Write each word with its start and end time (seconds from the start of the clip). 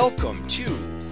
Welcome 0.00 0.46
to 0.46 0.62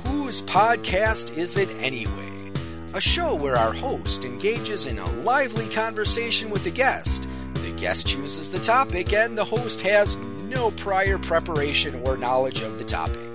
Whose 0.07 0.43
Podcast 0.43 1.37
Is 1.37 1.57
It 1.57 1.69
Anyway? 1.81 2.53
A 2.95 3.01
show 3.01 3.35
where 3.35 3.57
our 3.57 3.73
host 3.73 4.25
engages 4.25 4.87
in 4.87 5.01
a 5.01 5.11
lively 5.23 5.69
conversation 5.71 6.51
with 6.51 6.63
the 6.63 6.71
guest. 6.71 7.29
The 7.55 7.73
guest 7.73 8.07
chooses 8.07 8.53
the 8.53 8.61
topic, 8.61 9.13
and 9.13 9.37
the 9.37 9.45
host 9.45 9.81
has 9.81 10.15
no 10.15 10.71
prior 10.71 11.19
preparation 11.19 12.01
or 12.07 12.17
knowledge 12.17 12.61
of 12.61 12.79
the 12.79 12.85
topic. 12.85 13.29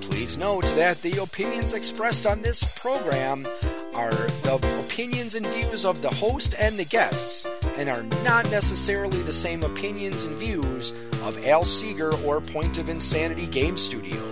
Please 0.00 0.36
note 0.36 0.66
that 0.74 1.00
the 1.02 1.22
opinions 1.22 1.72
expressed 1.72 2.26
on 2.26 2.42
this 2.42 2.76
program 2.80 3.46
are 3.94 4.10
the 4.10 4.56
opinions 4.84 5.36
and 5.36 5.46
views 5.46 5.84
of 5.84 6.02
the 6.02 6.12
host 6.16 6.56
and 6.58 6.74
the 6.74 6.84
guests, 6.84 7.46
and 7.76 7.88
are 7.88 8.02
not 8.24 8.50
necessarily 8.50 9.22
the 9.22 9.32
same 9.32 9.62
opinions 9.62 10.24
and 10.24 10.34
views 10.36 10.90
of 11.22 11.46
Al 11.46 11.64
Seeger 11.64 12.12
or 12.24 12.40
Point 12.40 12.78
of 12.78 12.88
Insanity 12.88 13.46
Game 13.46 13.78
Studio. 13.78 14.31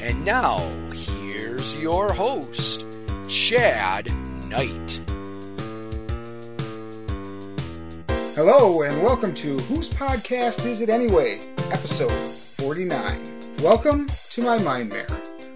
And 0.00 0.24
now, 0.24 0.58
here's 0.92 1.76
your 1.76 2.12
host, 2.12 2.86
Chad 3.28 4.06
Knight. 4.48 5.02
Hello, 8.36 8.82
and 8.82 9.02
welcome 9.02 9.34
to 9.34 9.58
Whose 9.58 9.90
Podcast 9.90 10.64
Is 10.66 10.80
It 10.82 10.88
Anyway? 10.88 11.40
Episode 11.72 12.12
49. 12.12 13.56
Welcome 13.60 14.06
to 14.06 14.42
my 14.42 14.58
Mind 14.58 14.90
Mare. 14.90 15.08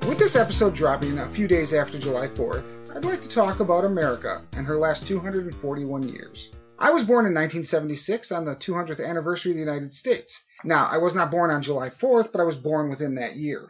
With 0.09 0.19
this 0.19 0.35
episode 0.35 0.75
dropping 0.75 1.19
a 1.19 1.29
few 1.29 1.47
days 1.47 1.73
after 1.73 1.97
July 1.97 2.27
4th, 2.27 2.97
I'd 2.97 3.05
like 3.05 3.23
to 3.23 3.29
talk 3.29 3.61
about 3.61 3.85
America 3.85 4.43
and 4.55 4.67
her 4.67 4.77
last 4.77 5.07
241 5.07 6.09
years. 6.09 6.51
I 6.81 6.91
was 6.91 7.05
born 7.05 7.27
in 7.27 7.33
1976 7.33 8.33
on 8.33 8.45
the 8.45 8.57
200th 8.57 9.07
anniversary 9.07 9.53
of 9.53 9.57
the 9.57 9.63
United 9.63 9.95
States. 9.95 10.43
Now, 10.65 10.89
I 10.91 10.99
was 10.99 11.15
not 11.15 11.31
born 11.31 11.53
on 11.53 11.63
July 11.63 11.91
4th, 11.91 12.33
but 12.33 12.41
I 12.41 12.45
was 12.45 12.57
born 12.57 12.89
within 12.89 13.15
that 13.15 13.37
year, 13.37 13.69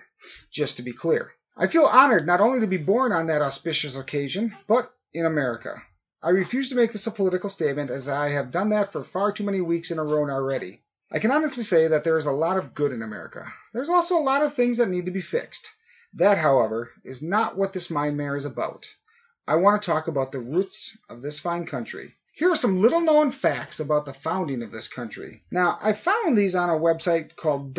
just 0.51 0.77
to 0.77 0.83
be 0.83 0.93
clear. 0.93 1.33
I 1.57 1.67
feel 1.67 1.85
honored 1.85 2.27
not 2.27 2.41
only 2.41 2.61
to 2.61 2.67
be 2.67 2.77
born 2.77 3.13
on 3.13 3.27
that 3.27 3.43
auspicious 3.43 3.97
occasion, 3.97 4.55
but 4.67 4.95
in 5.13 5.27
America. 5.27 5.83
I 6.23 6.31
refuse 6.31 6.69
to 6.69 6.77
make 6.77 6.93
this 6.93 7.07
a 7.07 7.11
political 7.11 7.51
statement 7.51 7.91
as 7.91 8.09
I 8.09 8.29
have 8.31 8.51
done 8.51 8.71
that 8.71 8.93
for 8.93 9.05
far 9.05 9.33
too 9.33 9.45
many 9.45 9.61
weeks 9.61 9.91
in 9.91 9.99
a 9.99 10.05
row 10.05 10.31
already. 10.31 10.83
I 11.11 11.19
can 11.19 11.31
honestly 11.31 11.65
say 11.65 11.89
that 11.89 12.05
there 12.05 12.17
is 12.17 12.27
a 12.27 12.33
lot 12.33 12.57
of 12.57 12.75
good 12.75 12.93
in 12.93 13.03
America. 13.03 13.53
There's 13.75 13.91
also 13.91 14.17
a 14.17 14.23
lot 14.23 14.43
of 14.43 14.55
things 14.55 14.79
that 14.79 14.89
need 14.89 15.07
to 15.07 15.11
be 15.11 15.21
fixed. 15.21 15.71
That, 16.15 16.39
however, 16.39 16.91
is 17.05 17.23
not 17.23 17.57
what 17.57 17.73
this 17.73 17.91
Mind 17.91 18.17
Mare 18.17 18.37
is 18.37 18.45
about. 18.45 18.89
I 19.47 19.57
want 19.57 19.83
to 19.83 19.87
talk 19.87 20.09
about 20.09 20.31
the 20.31 20.41
roots 20.41 20.97
of 21.11 21.21
this 21.21 21.41
fine 21.41 21.67
country. 21.67 22.15
Here 22.35 22.51
are 22.51 22.57
some 22.57 22.81
little 22.81 23.01
known 23.01 23.31
facts 23.31 23.81
about 23.81 24.07
the 24.07 24.15
founding 24.15 24.63
of 24.63 24.71
this 24.71 24.89
country. 24.89 25.43
Now, 25.51 25.79
I 25.83 25.93
found 25.93 26.39
these 26.39 26.55
on 26.55 26.71
a 26.71 26.79
website 26.79 27.37
called 27.37 27.75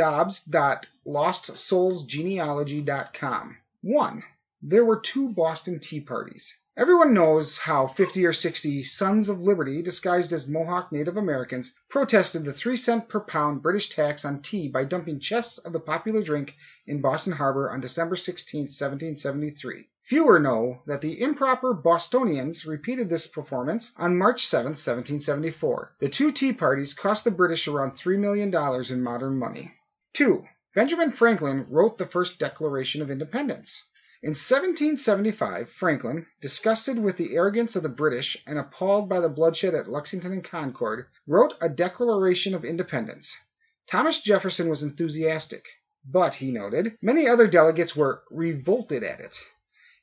dobbs.lostsoulsgenealogy.com. 1.06 3.58
1. 3.82 4.23
There 4.62 4.86
were 4.86 5.00
two 5.00 5.34
Boston 5.34 5.80
Tea 5.80 6.00
Parties. 6.00 6.56
Everyone 6.76 7.14
knows 7.14 7.60
how 7.60 7.86
50 7.86 8.26
or 8.26 8.34
60 8.34 8.82
Sons 8.82 9.30
of 9.30 9.44
Liberty, 9.44 9.84
disguised 9.84 10.34
as 10.34 10.48
Mohawk 10.48 10.92
Native 10.92 11.18
Americans, 11.18 11.72
protested 11.88 12.45
the 12.45 12.54
3 12.54 12.78
cent 12.78 13.10
per 13.10 13.20
pound 13.20 13.62
British 13.62 13.90
tax 13.90 14.26
on 14.26 14.42
tea 14.42 14.70
by 14.70 14.84
dumping 14.84 15.20
chests 15.20 15.60
of 15.60 15.73
the 15.73 15.80
popular 15.80 16.23
drink 16.23 16.56
in 16.88 17.02
Boston 17.02 17.34
Harbor 17.34 17.70
on 17.70 17.80
December 17.80 18.16
16, 18.16 18.62
1773. 18.62 19.88
Fewer 20.02 20.40
know 20.40 20.82
that 20.88 21.02
the 21.02 21.22
improper 21.22 21.76
Bostonians 21.76 22.66
repeated 22.66 23.08
this 23.08 23.28
performance 23.28 23.92
on 23.98 24.17
March 24.17 24.48
7, 24.48 24.70
1774. 24.70 25.94
The 26.00 26.10
two 26.10 26.32
tea 26.32 26.54
parties 26.54 26.94
cost 26.94 27.23
the 27.23 27.32
British 27.32 27.67
around 27.67 27.92
$3 27.92 28.17
million 28.17 28.52
in 28.92 29.04
modern 29.04 29.38
money. 29.38 29.76
2. 30.14 30.44
Benjamin 30.76 31.12
Franklin 31.12 31.68
wrote 31.70 32.00
the 32.00 32.08
first 32.08 32.40
Declaration 32.40 33.04
of 33.04 33.11
Independence. 33.11 33.86
In 34.23 34.30
1775, 34.30 35.70
Franklin, 35.70 36.26
disgusted 36.42 36.98
with 36.98 37.16
the 37.16 37.36
arrogance 37.36 37.76
of 37.76 37.84
the 37.84 37.89
British 37.89 38.42
and 38.48 38.58
appalled 38.58 39.08
by 39.08 39.20
the 39.20 39.30
bloodshed 39.30 39.76
at 39.76 39.88
Lexington 39.88 40.32
and 40.33 40.44
Concord, 40.44 41.06
wrote 41.28 41.54
a 41.62 41.70
Declaration 41.70 42.56
of 42.56 42.66
Independence. 42.66 43.38
Thomas 43.86 44.20
Jefferson 44.22 44.67
was 44.67 44.82
enthusiastic, 44.82 45.64
but, 46.10 46.33
he 46.33 46.52
noted, 46.52 46.98
many 47.04 47.28
other 47.28 47.45
delegates 47.45 47.95
were 47.95 48.23
revolted 48.32 49.04
at 49.04 49.20
it. 49.20 49.38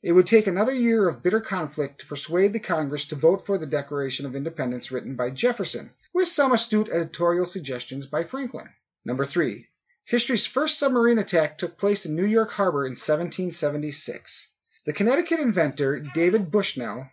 It 0.04 0.12
would 0.12 0.28
take 0.28 0.46
another 0.46 0.74
year 0.74 1.08
of 1.08 1.20
bitter 1.20 1.40
conflict 1.40 2.02
to 2.02 2.06
persuade 2.06 2.52
the 2.52 2.60
Congress 2.60 3.06
to 3.06 3.16
vote 3.16 3.44
for 3.44 3.58
the 3.58 3.66
Declaration 3.66 4.24
of 4.24 4.36
Independence 4.36 4.92
written 4.92 5.16
by 5.16 5.30
Jefferson, 5.30 5.90
with 6.14 6.28
some 6.28 6.52
astute 6.52 6.90
editorial 6.90 7.44
suggestions 7.44 8.06
by 8.06 8.22
Franklin. 8.22 8.68
Number 9.04 9.24
3. 9.24 9.66
History's 10.10 10.44
first 10.44 10.76
submarine 10.76 11.20
attack 11.20 11.56
took 11.56 11.78
place 11.78 12.04
in 12.04 12.16
New 12.16 12.26
York 12.26 12.50
Harbor 12.50 12.84
in 12.84 12.94
1776. 12.94 14.48
The 14.84 14.92
Connecticut 14.92 15.38
inventor 15.38 16.00
David 16.00 16.50
Bushnell 16.50 17.08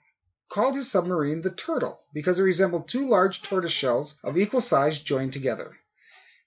called 0.50 0.74
his 0.74 0.90
submarine 0.90 1.42
the 1.42 1.52
Turtle 1.52 2.02
because 2.12 2.40
it 2.40 2.42
resembled 2.42 2.88
two 2.88 3.08
large 3.08 3.44
tortoise 3.44 3.72
shells 3.72 4.18
of 4.24 4.36
equal 4.36 4.62
size 4.62 5.00
joined 5.00 5.34
together. 5.34 5.78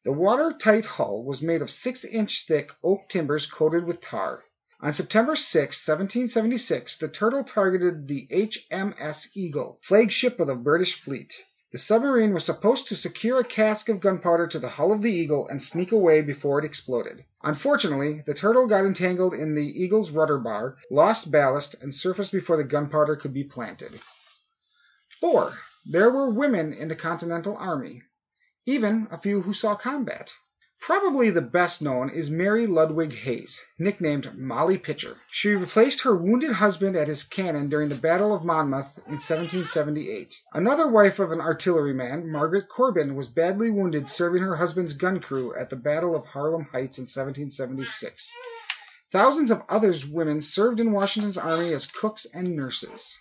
The 0.02 0.10
watertight 0.10 0.86
hull 0.86 1.22
was 1.22 1.40
made 1.40 1.62
of 1.62 1.70
six 1.70 2.04
inch 2.04 2.46
thick 2.48 2.72
oak 2.82 3.08
timbers 3.08 3.46
coated 3.46 3.84
with 3.84 4.00
tar. 4.00 4.42
On 4.80 4.92
September 4.92 5.36
6, 5.36 5.88
1776, 5.88 6.96
the 6.96 7.06
Turtle 7.06 7.44
targeted 7.44 8.08
the 8.08 8.26
HMS 8.26 9.28
Eagle, 9.34 9.78
flagship 9.82 10.40
of 10.40 10.48
the 10.48 10.56
British 10.56 11.00
fleet. 11.00 11.44
The 11.72 11.78
submarine 11.78 12.34
was 12.34 12.44
supposed 12.44 12.88
to 12.88 12.96
secure 12.96 13.38
a 13.38 13.44
cask 13.44 13.88
of 13.88 14.00
gunpowder 14.00 14.48
to 14.48 14.58
the 14.58 14.68
hull 14.68 14.90
of 14.90 15.02
the 15.02 15.12
Eagle 15.12 15.46
and 15.46 15.62
sneak 15.62 15.92
away 15.92 16.20
before 16.20 16.58
it 16.58 16.64
exploded. 16.64 17.24
Unfortunately, 17.44 18.24
the 18.26 18.34
Turtle 18.34 18.66
got 18.66 18.86
entangled 18.86 19.34
in 19.34 19.54
the 19.54 19.82
Eagle's 19.82 20.10
rudder 20.10 20.38
bar, 20.38 20.78
lost 20.90 21.30
ballast, 21.30 21.80
and 21.80 21.94
surfaced 21.94 22.32
before 22.32 22.56
the 22.56 22.64
gunpowder 22.64 23.14
could 23.14 23.32
be 23.32 23.44
planted. 23.44 24.00
4. 25.20 25.54
There 25.86 26.10
were 26.10 26.34
women 26.34 26.72
in 26.72 26.88
the 26.88 26.96
Continental 26.96 27.56
Army, 27.56 28.02
even 28.66 29.06
a 29.12 29.18
few 29.18 29.40
who 29.40 29.52
saw 29.52 29.76
combat. 29.76 30.34
Probably 30.80 31.28
the 31.28 31.42
best 31.42 31.82
known 31.82 32.08
is 32.08 32.30
Mary 32.30 32.66
Ludwig 32.66 33.12
Hayes, 33.12 33.60
nicknamed 33.78 34.36
Molly 34.38 34.78
Pitcher. 34.78 35.18
She 35.30 35.50
replaced 35.50 36.00
her 36.02 36.16
wounded 36.16 36.52
husband 36.52 36.96
at 36.96 37.06
his 37.06 37.22
cannon 37.22 37.68
during 37.68 37.90
the 37.90 37.94
Battle 37.94 38.34
of 38.34 38.46
Monmouth 38.46 38.96
in 39.06 39.18
1778. 39.20 40.40
Another 40.54 40.88
wife 40.88 41.18
of 41.18 41.32
an 41.32 41.40
artilleryman, 41.40 42.32
Margaret 42.32 42.70
Corbin, 42.70 43.14
was 43.14 43.28
badly 43.28 43.70
wounded 43.70 44.08
serving 44.08 44.42
her 44.42 44.56
husband's 44.56 44.94
gun 44.94 45.20
crew 45.20 45.54
at 45.54 45.68
the 45.68 45.76
Battle 45.76 46.16
of 46.16 46.24
Harlem 46.24 46.64
Heights 46.64 46.96
in 46.96 47.02
1776. 47.02 48.32
Thousands 49.12 49.50
of 49.50 49.62
other 49.68 49.92
women 50.10 50.40
served 50.40 50.80
in 50.80 50.92
Washington's 50.92 51.36
army 51.36 51.74
as 51.74 51.86
cooks 51.86 52.24
and 52.32 52.56
nurses. 52.56 53.18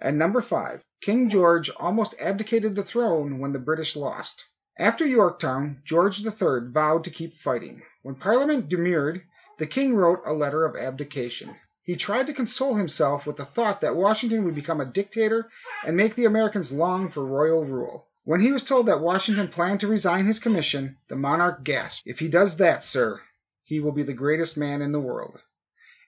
And 0.00 0.18
number 0.18 0.40
five, 0.40 0.82
King 1.02 1.28
George 1.28 1.68
almost 1.76 2.14
abdicated 2.18 2.74
the 2.74 2.84
throne 2.84 3.38
when 3.38 3.52
the 3.52 3.58
British 3.58 3.96
lost. 3.96 4.46
After 4.80 5.06
Yorktown, 5.06 5.82
George 5.84 6.24
III 6.24 6.70
vowed 6.70 7.04
to 7.04 7.10
keep 7.10 7.34
fighting. 7.34 7.82
When 8.00 8.14
Parliament 8.14 8.70
demurred, 8.70 9.22
the 9.58 9.66
king 9.66 9.94
wrote 9.94 10.22
a 10.24 10.32
letter 10.32 10.64
of 10.64 10.74
abdication. 10.74 11.54
He 11.82 11.96
tried 11.96 12.28
to 12.28 12.32
console 12.32 12.76
himself 12.76 13.26
with 13.26 13.36
the 13.36 13.44
thought 13.44 13.82
that 13.82 13.94
Washington 13.94 14.42
would 14.44 14.54
become 14.54 14.80
a 14.80 14.86
dictator 14.86 15.50
and 15.84 15.98
make 15.98 16.14
the 16.14 16.24
Americans 16.24 16.72
long 16.72 17.10
for 17.10 17.22
royal 17.26 17.66
rule. 17.66 18.08
When 18.24 18.40
he 18.40 18.52
was 18.52 18.64
told 18.64 18.86
that 18.86 19.02
Washington 19.02 19.48
planned 19.48 19.80
to 19.80 19.86
resign 19.86 20.24
his 20.24 20.38
commission, 20.38 20.96
the 21.08 21.16
monarch 21.16 21.62
gasped, 21.62 22.04
If 22.06 22.18
he 22.18 22.28
does 22.28 22.56
that, 22.56 22.82
sir, 22.82 23.20
he 23.64 23.80
will 23.80 23.92
be 23.92 24.04
the 24.04 24.14
greatest 24.14 24.56
man 24.56 24.80
in 24.80 24.92
the 24.92 24.98
world. 24.98 25.42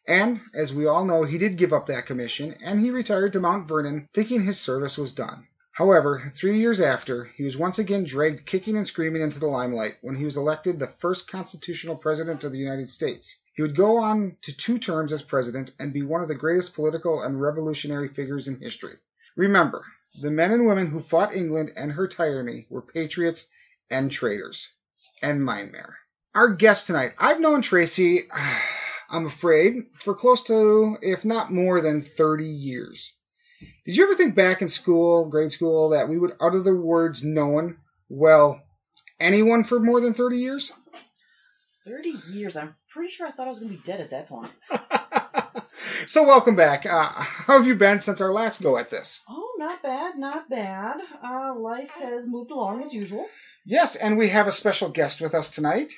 And, 0.09 0.41
as 0.55 0.73
we 0.73 0.87
all 0.87 1.05
know, 1.05 1.25
he 1.25 1.37
did 1.37 1.59
give 1.59 1.75
up 1.75 1.89
that 1.89 2.07
commission, 2.07 2.57
and 2.63 2.81
he 2.81 2.91
retired 2.91 3.35
to 3.35 3.41
Mount 3.41 3.69
Vernon, 3.69 4.09
thinking 4.15 4.41
his 4.41 4.59
service 4.59 4.97
was 4.97 5.13
done. 5.13 5.47
However, 5.75 6.31
three 6.35 6.59
years 6.59 6.83
after, 6.83 7.25
he 7.25 7.45
was 7.45 7.57
once 7.57 7.79
again 7.79 8.05
dragged 8.05 8.45
kicking 8.45 8.77
and 8.77 8.87
screaming 8.87 9.23
into 9.23 9.39
the 9.39 9.47
limelight 9.47 9.97
when 10.03 10.15
he 10.15 10.27
was 10.27 10.37
elected 10.37 10.79
the 10.79 10.87
first 10.87 11.27
constitutional 11.27 11.97
president 11.97 12.45
of 12.45 12.53
the 12.53 12.59
United 12.59 12.91
States. 12.91 13.39
He 13.55 13.63
would 13.63 13.75
go 13.75 13.97
on 13.97 14.37
to 14.43 14.55
two 14.55 14.79
terms 14.79 15.15
as 15.15 15.23
president 15.23 15.73
and 15.79 15.95
be 15.95 16.03
one 16.03 16.21
of 16.21 16.29
the 16.29 16.35
greatest 16.35 16.75
political 16.75 17.23
and 17.23 17.41
revolutionary 17.41 18.09
figures 18.09 18.49
in 18.49 18.61
history. 18.61 18.99
Remember, 19.35 19.83
the 20.21 20.31
men 20.31 20.51
and 20.51 20.67
women 20.67 20.89
who 20.89 21.01
fought 21.01 21.35
England 21.35 21.73
and 21.75 21.91
her 21.93 22.07
tyranny 22.07 22.67
were 22.69 22.83
patriots 22.83 23.49
and 23.89 24.11
traitors. 24.11 24.71
And 25.23 25.43
mind 25.43 25.73
mare. 25.73 25.97
Our 26.35 26.49
guest 26.53 26.87
tonight, 26.87 27.15
I've 27.19 27.41
known 27.41 27.63
Tracy, 27.63 28.29
I'm 29.09 29.25
afraid, 29.25 29.87
for 30.01 30.15
close 30.15 30.43
to, 30.45 30.99
if 31.01 31.25
not 31.25 31.51
more 31.51 31.81
than 31.81 32.03
30 32.03 32.45
years. 32.45 33.15
Did 33.85 33.97
you 33.97 34.05
ever 34.05 34.15
think 34.15 34.35
back 34.35 34.63
in 34.63 34.69
school, 34.69 35.27
grade 35.27 35.53
school, 35.53 35.91
that 35.91 36.09
we 36.09 36.19
would 36.19 36.33
utter 36.41 36.61
the 36.61 36.75
words 36.75 37.25
known, 37.25 37.77
well, 38.09 38.63
anyone 39.19 39.65
for 39.65 39.81
more 39.81 40.01
than 40.01 40.15
30 40.15 40.37
years? 40.39 40.73
30 41.85 42.15
years? 42.31 42.57
I'm 42.57 42.75
pretty 42.91 43.11
sure 43.11 43.27
I 43.27 43.33
thought 43.33 43.47
I 43.47 43.51
was 43.51 43.59
going 43.59 43.73
to 43.73 43.79
be 43.79 43.83
dead 43.85 44.01
at 44.01 44.11
that 44.11 44.29
point. 44.29 44.53
so, 46.07 46.25
welcome 46.25 46.55
back. 46.55 46.87
Uh, 46.87 47.09
how 47.09 47.59
have 47.59 47.67
you 47.67 47.75
been 47.75 47.99
since 48.01 48.21
our 48.21 48.33
last 48.33 48.63
go 48.63 48.79
at 48.79 48.91
this? 48.91 49.21
Oh, 49.29 49.55
not 49.59 49.83
bad, 49.83 50.17
not 50.17 50.49
bad. 50.49 51.01
Uh, 51.25 51.55
life 51.57 51.91
has 51.91 52.27
moved 52.29 52.51
along 52.53 52.85
as 52.85 52.95
usual. 52.95 53.27
Yes, 53.67 53.97
and 53.97 54.17
we 54.17 54.29
have 54.29 54.47
a 54.47 54.53
special 54.53 54.89
guest 54.91 55.21
with 55.21 55.35
us 55.35 55.51
tonight. 55.51 55.93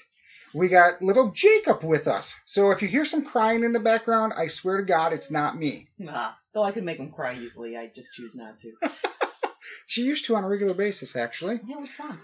we 0.55 0.69
got 0.69 1.03
little 1.03 1.31
Jacob 1.33 1.83
with 1.83 2.07
us. 2.07 2.35
So 2.45 2.71
if 2.71 2.81
you 2.81 2.89
hear 2.89 3.05
some 3.05 3.25
crying 3.25 3.65
in 3.65 3.73
the 3.73 3.81
background, 3.81 4.33
I 4.37 4.47
swear 4.47 4.77
to 4.79 4.85
God, 4.85 5.13
it's 5.13 5.31
not 5.31 5.57
me. 5.59 5.89
Nah. 5.99 6.33
Though 6.55 6.63
I 6.63 6.73
could 6.73 6.85
make 6.85 6.99
him 6.99 7.11
cry 7.11 7.37
easily, 7.37 7.77
I 7.77 7.91
just 7.95 8.15
choose 8.15 8.35
not 8.35 8.59
to. 8.61 8.73
She 9.87 10.03
used 10.03 10.27
to 10.27 10.37
on 10.37 10.45
a 10.45 10.49
regular 10.49 10.75
basis, 10.75 11.17
actually. 11.17 11.57
It 11.57 11.79
was 11.79 11.93
fun. 11.93 12.19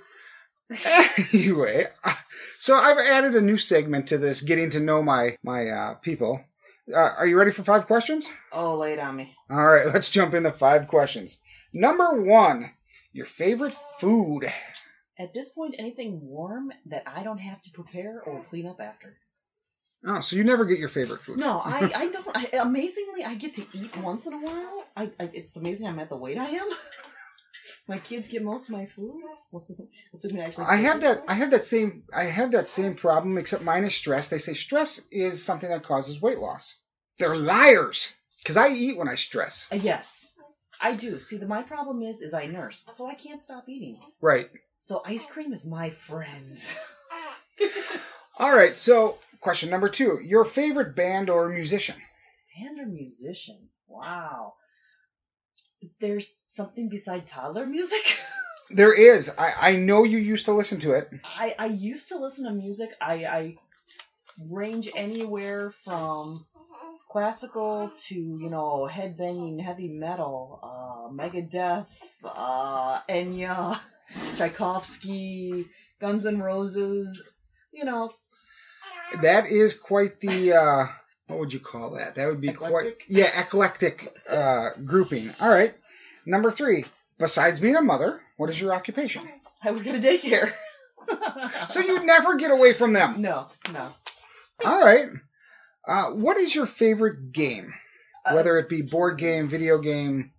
anyway, 1.32 1.86
so 2.58 2.76
I've 2.76 2.98
added 2.98 3.34
a 3.34 3.40
new 3.40 3.58
segment 3.58 4.08
to 4.08 4.18
this, 4.18 4.40
getting 4.40 4.70
to 4.70 4.80
know 4.80 5.02
my 5.02 5.36
my 5.42 5.68
uh, 5.68 5.94
people. 5.94 6.44
Uh, 6.92 6.98
are 7.18 7.26
you 7.26 7.38
ready 7.38 7.50
for 7.50 7.62
five 7.62 7.86
questions? 7.86 8.30
Oh, 8.52 8.76
lay 8.76 8.92
it 8.94 8.98
on 8.98 9.16
me. 9.16 9.36
All 9.50 9.64
right, 9.64 9.86
let's 9.86 10.10
jump 10.10 10.34
into 10.34 10.50
five 10.52 10.88
questions. 10.88 11.40
Number 11.72 12.22
one, 12.22 12.72
your 13.12 13.26
favorite 13.26 13.76
food. 13.98 14.50
At 15.18 15.34
this 15.34 15.50
point, 15.50 15.74
anything 15.78 16.20
warm 16.22 16.72
that 16.86 17.02
I 17.06 17.22
don't 17.22 17.38
have 17.38 17.60
to 17.62 17.70
prepare 17.72 18.22
or 18.22 18.42
clean 18.44 18.66
up 18.66 18.80
after. 18.80 19.16
Oh, 20.06 20.20
so 20.20 20.37
you 20.37 20.44
never 20.44 20.64
get 20.64 20.79
your 20.79 20.88
favorite 20.88 21.20
food? 21.20 21.38
No, 21.38 21.61
I, 21.64 21.93
I 21.94 22.08
don't. 22.08 22.37
I, 22.37 22.58
amazingly, 22.58 23.25
I 23.25 23.35
get 23.35 23.55
to 23.55 23.67
eat 23.73 23.97
once 23.99 24.26
in 24.26 24.32
a 24.32 24.38
while. 24.38 24.85
I, 24.97 25.11
I 25.20 25.31
it's 25.32 25.56
amazing 25.56 25.88
I'm 25.88 25.99
at 25.99 26.08
the 26.08 26.17
weight 26.17 26.38
I 26.38 26.49
am. 26.49 26.69
my 27.88 27.99
kids 27.99 28.29
get 28.29 28.43
most 28.43 28.69
of 28.69 28.75
my 28.75 28.87
food. 28.87 29.23
Well, 29.50 29.62
assuming 30.14 30.43
I 30.43 30.47
actually. 30.47 30.67
I 30.67 30.76
have 30.76 31.00
that. 31.02 31.19
it. 31.19 31.25
I 31.29 31.35
have 31.35 31.50
that 31.50 31.64
same. 31.64 32.05
I 32.17 32.25
have 32.25 32.52
that 32.52 32.69
same 32.69 32.94
problem, 32.94 33.37
except 33.37 33.62
mine 33.62 33.85
is 33.85 33.94
stress. 33.94 34.31
They 34.31 34.38
say 34.38 34.55
stress 34.55 35.02
is 35.11 35.43
something 35.43 35.69
that 35.69 35.82
causes 35.82 36.20
weight 36.20 36.38
loss. 36.38 36.76
They're 37.19 37.37
liars. 37.37 38.12
Because 38.43 38.56
I 38.56 38.70
eat 38.70 38.97
when 38.97 39.08
I 39.08 39.17
stress. 39.17 39.69
Uh, 39.70 39.76
yes, 39.76 40.26
I 40.81 40.94
do. 40.94 41.20
See, 41.20 41.37
the, 41.37 41.47
my 41.47 41.62
problem 41.62 42.02
is, 42.02 42.23
is 42.23 42.32
I 42.32 42.47
nurse, 42.47 42.85
so 42.88 43.06
I 43.06 43.14
can't 43.14 43.43
stop 43.43 43.69
eating. 43.69 43.99
Right. 44.23 44.49
So 44.79 45.02
ice 45.05 45.26
cream 45.26 45.52
is 45.52 45.64
my 45.64 45.91
friend. 45.91 46.58
All 48.38 48.54
right. 48.54 48.76
So, 48.76 49.18
question 49.40 49.70
number 49.70 49.88
two: 49.88 50.20
Your 50.22 50.44
favorite 50.44 50.94
band 50.94 51.30
or 51.30 51.48
musician? 51.48 51.96
Band 52.56 52.80
or 52.80 52.86
musician? 52.86 53.68
Wow. 53.88 54.54
There's 56.00 56.34
something 56.46 56.88
beside 56.88 57.26
toddler 57.26 57.66
music. 57.66 58.18
There 58.72 58.94
is. 58.94 59.28
I, 59.36 59.72
I 59.72 59.76
know 59.76 60.04
you 60.04 60.18
used 60.18 60.44
to 60.44 60.52
listen 60.52 60.78
to 60.80 60.92
it. 60.92 61.10
I, 61.24 61.56
I 61.58 61.66
used 61.66 62.10
to 62.10 62.18
listen 62.18 62.44
to 62.44 62.52
music. 62.52 62.90
I, 63.00 63.14
I 63.26 63.56
range 64.48 64.88
anywhere 64.94 65.72
from 65.84 66.46
classical 67.08 67.90
to 67.98 68.14
you 68.14 68.48
know 68.48 68.88
headbanging 68.90 69.60
heavy 69.60 69.88
metal, 69.88 70.60
uh, 70.62 71.12
Megadeth, 71.12 71.86
uh, 72.24 73.00
Enya, 73.08 73.78
Tchaikovsky, 74.36 75.66
Guns 76.00 76.24
N' 76.24 76.40
Roses. 76.40 77.32
You 77.72 77.84
know, 77.84 78.12
That 79.22 79.46
is 79.46 79.75
quite 79.75 80.20
the. 80.20 80.52
Uh, 80.55 80.87
what 81.28 81.38
would 81.38 81.52
you 81.52 81.61
call 81.61 81.90
that? 81.90 82.17
That 82.17 82.26
would 82.28 82.40
be 82.40 82.52
quite. 82.52 82.96
Yeah, 83.08 83.28
eclectic 83.40 84.12
uh, 84.28 84.70
grouping. 84.84 85.31
All 85.40 85.49
right. 85.50 85.72
Number 86.26 86.50
three. 86.50 86.84
Besides 87.19 87.61
being 87.61 87.76
a 87.76 87.82
mother, 87.82 88.20
what 88.38 88.49
is 88.50 88.58
your 88.61 88.72
occupation? 88.72 89.28
I 89.62 89.72
work 89.72 89.87
at 89.87 89.94
a 89.94 89.99
daycare. 89.99 90.52
So 91.69 91.81
you 91.81 92.05
never 92.05 92.37
get 92.37 92.52
away 92.52 92.72
from 92.72 92.93
them. 92.93 93.20
no, 93.20 93.46
no. 93.73 93.88
All 94.64 94.81
right. 94.81 95.06
Uh, 95.84 96.11
what 96.11 96.37
is 96.37 96.55
your 96.55 96.66
favorite 96.66 97.32
game? 97.32 97.75
Uh, 98.25 98.34
Whether 98.34 98.58
it 98.58 98.69
be 98.69 98.82
board 98.82 99.19
game, 99.19 99.49
video 99.49 99.78
game. 99.78 100.31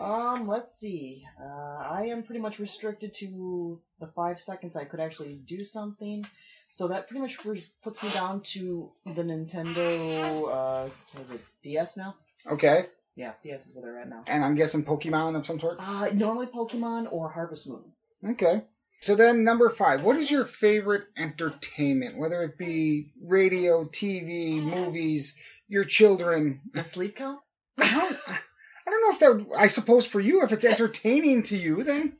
Um, 0.00 0.48
let's 0.48 0.74
see. 0.74 1.24
Uh, 1.38 1.44
I 1.44 2.06
am 2.06 2.22
pretty 2.22 2.40
much 2.40 2.58
restricted 2.58 3.12
to 3.14 3.80
the 4.00 4.06
five 4.06 4.40
seconds 4.40 4.74
I 4.74 4.84
could 4.84 5.00
actually 5.00 5.34
do 5.34 5.62
something. 5.62 6.24
So 6.70 6.88
that 6.88 7.08
pretty 7.08 7.20
much 7.20 7.38
puts 7.82 8.02
me 8.02 8.10
down 8.10 8.40
to 8.54 8.90
the 9.04 9.22
Nintendo, 9.22 10.48
uh, 10.50 10.88
what 11.12 11.24
is 11.24 11.30
it, 11.32 11.40
DS 11.62 11.96
now? 11.96 12.14
Okay. 12.50 12.82
Yeah, 13.16 13.32
DS 13.42 13.66
is 13.66 13.74
where 13.74 13.82
they're 13.84 14.00
at 14.00 14.08
now. 14.08 14.24
And 14.26 14.42
I'm 14.42 14.54
guessing 14.54 14.84
Pokemon 14.84 15.36
of 15.36 15.44
some 15.44 15.58
sort. 15.58 15.78
Uh, 15.80 16.08
normally 16.14 16.46
Pokemon 16.46 17.12
or 17.12 17.28
Harvest 17.28 17.68
Moon. 17.68 17.84
Okay. 18.24 18.62
So 19.00 19.14
then, 19.16 19.44
number 19.44 19.68
five, 19.70 20.02
what 20.02 20.16
is 20.16 20.30
your 20.30 20.44
favorite 20.44 21.04
entertainment? 21.16 22.16
Whether 22.16 22.42
it 22.42 22.56
be 22.56 23.12
radio, 23.22 23.84
TV, 23.84 24.62
movies, 24.62 25.36
your 25.68 25.84
children. 25.84 26.60
Does 26.72 26.86
sleep 26.86 27.16
count? 27.16 27.40
I 28.86 28.90
don't, 28.90 29.02
know 29.02 29.12
if 29.12 29.18
that. 29.20 29.34
Would, 29.34 29.56
I 29.56 29.66
suppose 29.68 30.06
for 30.06 30.20
you, 30.20 30.42
if 30.42 30.52
it's 30.52 30.64
entertaining 30.64 31.42
to 31.44 31.56
you, 31.56 31.82
then 31.84 32.14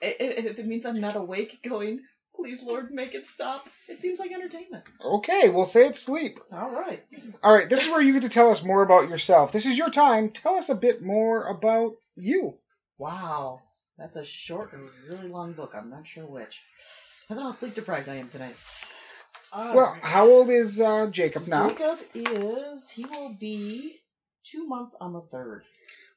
If 0.00 0.58
it 0.58 0.66
means 0.66 0.86
I'm 0.86 1.00
not 1.00 1.16
awake 1.16 1.60
going, 1.62 2.00
please 2.34 2.62
Lord, 2.62 2.90
make 2.90 3.14
it 3.14 3.24
stop. 3.24 3.66
It 3.88 4.00
seems 4.00 4.18
like 4.18 4.32
entertainment. 4.32 4.84
okay, 5.04 5.48
we'll 5.48 5.66
say 5.66 5.86
it's 5.86 6.00
sleep. 6.00 6.40
Alright. 6.52 7.04
All 7.42 7.54
right, 7.54 7.68
this 7.68 7.82
is 7.84 7.88
where 7.90 8.00
you 8.02 8.14
get 8.14 8.22
to 8.22 8.28
tell 8.28 8.50
us 8.50 8.64
more 8.64 8.82
about 8.82 9.08
yourself. 9.08 9.52
This 9.52 9.66
is 9.66 9.76
your 9.76 9.90
time. 9.90 10.30
Tell 10.30 10.56
us 10.56 10.68
a 10.68 10.74
bit 10.74 11.02
more 11.02 11.44
about 11.46 11.92
you. 12.16 12.54
Wow. 12.98 13.60
That's 13.98 14.16
a 14.16 14.24
short 14.24 14.72
or 14.72 14.80
really 15.08 15.28
long 15.28 15.52
book. 15.52 15.72
I'm 15.76 15.90
not 15.90 16.06
sure 16.06 16.24
which. 16.26 16.60
On 17.30 17.36
how 17.36 17.50
sleep 17.52 17.74
deprived 17.74 18.08
I 18.08 18.16
am 18.16 18.28
tonight. 18.28 18.56
Well, 19.54 19.78
Alright. 19.78 20.02
how 20.02 20.28
old 20.28 20.48
is 20.48 20.80
uh, 20.80 21.08
Jacob 21.08 21.46
now? 21.46 21.68
Jacob 21.68 21.98
is 22.14 22.90
he 22.90 23.04
will 23.04 23.34
be 23.38 24.00
two 24.44 24.66
months 24.66 24.96
on 25.00 25.12
the 25.12 25.20
third. 25.20 25.64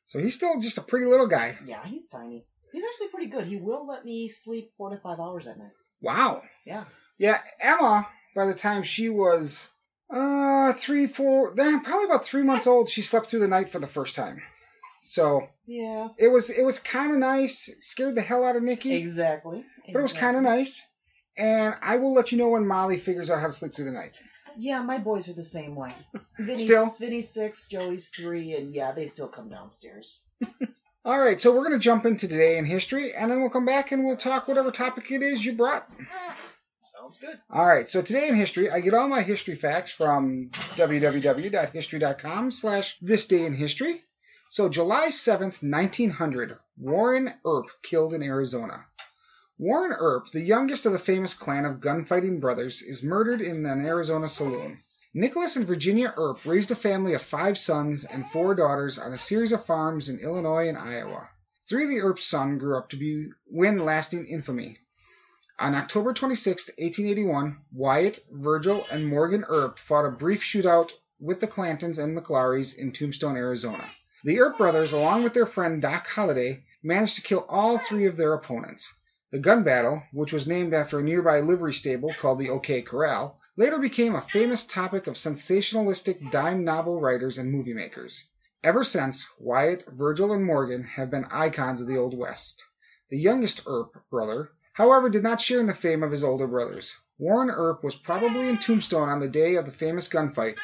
So 0.06 0.20
he's 0.20 0.36
still 0.36 0.60
just 0.60 0.78
a 0.78 0.82
pretty 0.82 1.06
little 1.06 1.28
guy. 1.28 1.58
Yeah, 1.66 1.84
he's 1.86 2.08
tiny. 2.08 2.46
He's 2.72 2.84
actually 2.84 3.08
pretty 3.08 3.28
good. 3.28 3.46
He 3.46 3.56
will 3.58 3.88
let 3.88 4.04
me 4.06 4.30
sleep 4.30 4.72
four 4.78 4.90
to 4.90 4.98
five 4.98 5.20
hours 5.20 5.48
at 5.48 5.58
night. 5.58 5.72
Wow. 6.02 6.44
Yeah. 6.66 6.86
Yeah, 7.18 7.40
Emma, 7.60 8.08
by 8.36 8.46
the 8.46 8.54
time 8.54 8.84
she 8.84 9.10
was 9.10 9.70
uh 10.10 10.74
three, 10.74 11.08
four, 11.08 11.60
eh, 11.60 11.80
probably 11.84 12.06
about 12.06 12.26
three 12.26 12.44
months 12.44 12.68
old, 12.68 12.90
she 12.90 13.02
slept 13.02 13.28
through 13.28 13.40
the 13.40 13.48
night 13.48 13.70
for 13.70 13.80
the 13.80 13.88
first 13.88 14.16
time. 14.16 14.42
So 15.00 15.48
Yeah. 15.66 16.10
it 16.18 16.28
was 16.28 16.50
it 16.50 16.64
was 16.64 16.80
kind 16.80 17.12
of 17.12 17.18
nice. 17.18 17.70
Scared 17.80 18.16
the 18.16 18.22
hell 18.22 18.44
out 18.44 18.56
of 18.56 18.64
Nikki, 18.64 18.94
Exactly. 18.94 19.64
but 19.92 20.00
it 20.00 20.04
was 20.04 20.14
kind 20.14 20.36
of 20.38 20.44
nice. 20.44 20.86
And 21.38 21.76
I 21.82 21.98
will 21.98 22.14
let 22.14 22.32
you 22.32 22.38
know 22.38 22.50
when 22.50 22.66
Molly 22.68 22.98
figures 22.98 23.30
out 23.30 23.42
how 23.42 23.48
to 23.48 23.54
sleep 23.54 23.74
through 23.74 23.86
the 23.86 23.92
night. 23.92 24.12
Yeah, 24.58 24.82
my 24.82 24.98
boys 24.98 25.30
are 25.30 25.34
the 25.34 25.44
same 25.44 25.76
way. 25.76 25.94
Vinny's, 26.40 26.64
Still? 26.64 26.90
Vinny's 26.90 27.30
six, 27.30 27.68
Joey's 27.68 28.10
three, 28.10 28.54
and 28.54 28.74
yeah, 28.74 28.92
they 28.92 29.08
still 29.08 29.28
come 29.28 29.50
downstairs. 29.50 30.22
All 31.06 31.20
right, 31.20 31.40
so 31.40 31.56
we're 31.56 31.64
gonna 31.64 31.78
jump 31.78 32.06
into 32.06 32.28
today 32.28 32.58
in 32.58 32.66
history, 32.66 33.14
and 33.14 33.30
then 33.30 33.42
we'll 33.42 33.50
come 33.50 33.66
back 33.66 33.92
and 33.92 34.04
we'll 34.04 34.18
talk 34.18 34.48
whatever 34.48 34.72
topic 34.72 35.12
it 35.12 35.22
is 35.22 35.46
you 35.46 35.54
brought. 35.54 35.88
Sounds 36.98 37.20
good. 37.20 37.38
All 37.52 37.66
right, 37.66 37.88
so 37.88 38.02
today 38.02 38.28
in 38.28 38.36
history, 38.36 38.72
I 38.72 38.80
get 38.80 38.96
all 38.96 39.08
my 39.08 39.22
history 39.22 39.56
facts 39.56 39.92
from 39.92 40.50
www.history.com 40.52 42.52
slash 42.52 42.98
this 43.02 43.28
day 43.28 43.46
in 43.46 43.54
history. 43.54 44.02
So 44.50 44.70
July 44.70 45.08
7th, 45.10 45.62
1900, 45.62 46.58
Warren 46.78 47.32
Earp 47.46 47.66
killed 47.84 48.14
in 48.14 48.24
Arizona. 48.24 48.86
Warren 49.58 49.94
Earp, 49.98 50.32
the 50.32 50.42
youngest 50.42 50.86
of 50.86 50.92
the 50.92 51.00
famous 51.00 51.34
clan 51.34 51.64
of 51.64 51.80
gunfighting 51.80 52.42
brothers, 52.42 52.82
is 52.82 53.02
murdered 53.02 53.40
in 53.40 53.66
an 53.66 53.86
Arizona 53.86 54.28
saloon. 54.28 54.84
Nicholas 55.14 55.56
and 55.56 55.66
Virginia 55.66 56.14
Earp 56.18 56.46
raised 56.46 56.72
a 56.72 56.76
family 56.76 57.14
of 57.14 57.22
five 57.22 57.58
sons 57.58 58.04
and 58.04 58.30
four 58.32 58.54
daughters 58.54 58.98
on 58.98 59.14
a 59.14 59.18
series 59.18 59.54
of 59.54 59.64
farms 59.64 60.10
in 60.10 60.20
Illinois 60.20 60.68
and 60.68 60.78
Iowa. 60.78 61.30
Three 61.70 61.86
of 61.86 61.90
the 61.90 62.00
Earp's 62.00 62.26
sons 62.26 62.60
grew 62.60 62.78
up 62.78 62.90
to 62.90 62.98
be 62.98 63.30
win 63.50 63.86
lasting 63.86 64.26
infamy. 64.26 64.78
On 65.58 65.74
October 65.74 66.12
26, 66.12 66.72
1881, 66.78 67.58
Wyatt, 67.72 68.20
Virgil, 68.30 68.86
and 68.92 69.08
Morgan 69.08 69.46
Earp 69.48 69.80
fought 69.80 70.06
a 70.06 70.12
brief 70.12 70.42
shootout 70.42 70.92
with 71.18 71.40
the 71.40 71.48
Clantons 71.48 71.98
and 71.98 72.18
McLaurys 72.18 72.76
in 72.78 72.92
Tombstone, 72.92 73.38
Arizona. 73.38 73.90
The 74.26 74.42
Earp 74.42 74.58
brothers, 74.58 74.92
along 74.92 75.24
with 75.24 75.34
their 75.34 75.46
friend 75.46 75.82
Doc 75.82 76.08
Holliday, 76.08 76.62
managed 76.84 77.16
to 77.16 77.22
kill 77.22 77.46
all 77.48 77.78
three 77.78 78.08
of 78.08 78.18
their 78.18 78.34
opponents. 78.34 78.94
The 79.32 79.40
gun 79.40 79.64
battle, 79.64 80.04
which 80.14 80.32
was 80.32 80.46
named 80.46 80.76
after 80.76 81.00
a 81.00 81.04
nearby 81.04 81.40
livery 81.40 81.74
stable 81.74 82.14
called 82.14 82.38
the 82.38 82.52
OK 82.52 82.84
Corral, 82.84 83.42
later 83.58 83.80
became 83.80 84.14
a 84.14 84.22
famous 84.22 84.68
topic 84.68 85.08
of 85.08 85.16
sensationalistic 85.16 86.30
dime 86.30 86.64
novel 86.64 87.02
writers 87.02 87.40
and 87.40 87.52
movie 87.52 87.74
makers. 87.74 88.24
Ever 88.64 88.84
since, 88.84 89.26
Wyatt, 89.40 89.84
Virgil, 89.88 90.32
and 90.32 90.46
Morgan 90.46 90.84
have 90.84 91.10
been 91.10 91.26
icons 91.32 91.82
of 91.82 91.88
the 91.88 91.98
Old 91.98 92.16
West. 92.16 92.64
The 93.10 93.18
youngest 93.18 93.64
Earp 93.66 93.94
brother, 94.12 94.52
however, 94.74 95.10
did 95.10 95.24
not 95.24 95.42
share 95.42 95.60
in 95.60 95.66
the 95.66 95.74
fame 95.74 96.04
of 96.04 96.12
his 96.12 96.24
older 96.24 96.46
brothers. 96.46 96.94
Warren 97.18 97.50
Earp 97.50 97.84
was 97.84 97.96
probably 97.96 98.48
in 98.48 98.60
Tombstone 98.60 99.10
on 99.10 99.20
the 99.20 99.28
day 99.28 99.56
of 99.56 99.66
the 99.66 99.72
famous 99.72 100.08
gunfight, 100.08 100.60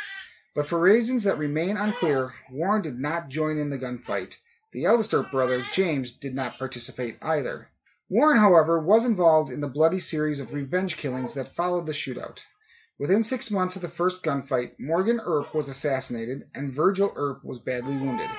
but 0.53 0.67
for 0.67 0.77
reasons 0.79 1.23
that 1.23 1.39
remain 1.39 1.77
unclear, 1.77 2.35
Warren 2.51 2.83
did 2.83 2.99
not 2.99 3.29
join 3.29 3.57
in 3.57 3.71
the 3.71 3.79
gunfight. 3.79 4.35
The 4.71 4.85
eldest 4.85 5.15
Earp 5.15 5.31
brother, 5.31 5.63
James, 5.73 6.11
did 6.11 6.35
not 6.35 6.59
participate 6.59 7.17
either. 7.23 7.67
Warren, 8.11 8.39
however, 8.39 8.77
was 8.77 9.05
involved 9.05 9.51
in 9.51 9.61
the 9.61 9.69
bloody 9.69 10.01
series 10.01 10.41
of 10.41 10.51
revenge 10.51 10.97
killings 10.97 11.35
that 11.35 11.55
followed 11.55 11.85
the 11.85 11.93
shootout. 11.93 12.43
Within 12.99 13.23
six 13.23 13.49
months 13.49 13.77
of 13.77 13.81
the 13.81 13.87
first 13.87 14.21
gunfight, 14.21 14.77
Morgan 14.77 15.21
Earp 15.23 15.55
was 15.55 15.69
assassinated 15.69 16.45
and 16.53 16.75
Virgil 16.75 17.13
Earp 17.15 17.41
was 17.45 17.59
badly 17.59 17.95
wounded. 17.95 18.29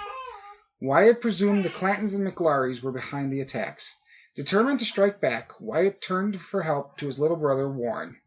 Wyatt 0.82 1.22
presumed 1.22 1.64
the 1.64 1.70
Clantons 1.70 2.12
and 2.12 2.22
McLaurys 2.22 2.82
were 2.82 2.92
behind 2.92 3.32
the 3.32 3.40
attacks. 3.40 3.96
Determined 4.36 4.80
to 4.80 4.84
strike 4.84 5.22
back, 5.22 5.52
Wyatt 5.58 6.02
turned 6.02 6.38
for 6.38 6.60
help 6.60 6.98
to 6.98 7.06
his 7.06 7.18
little 7.18 7.38
brother 7.38 7.66
Warren. 7.66 8.18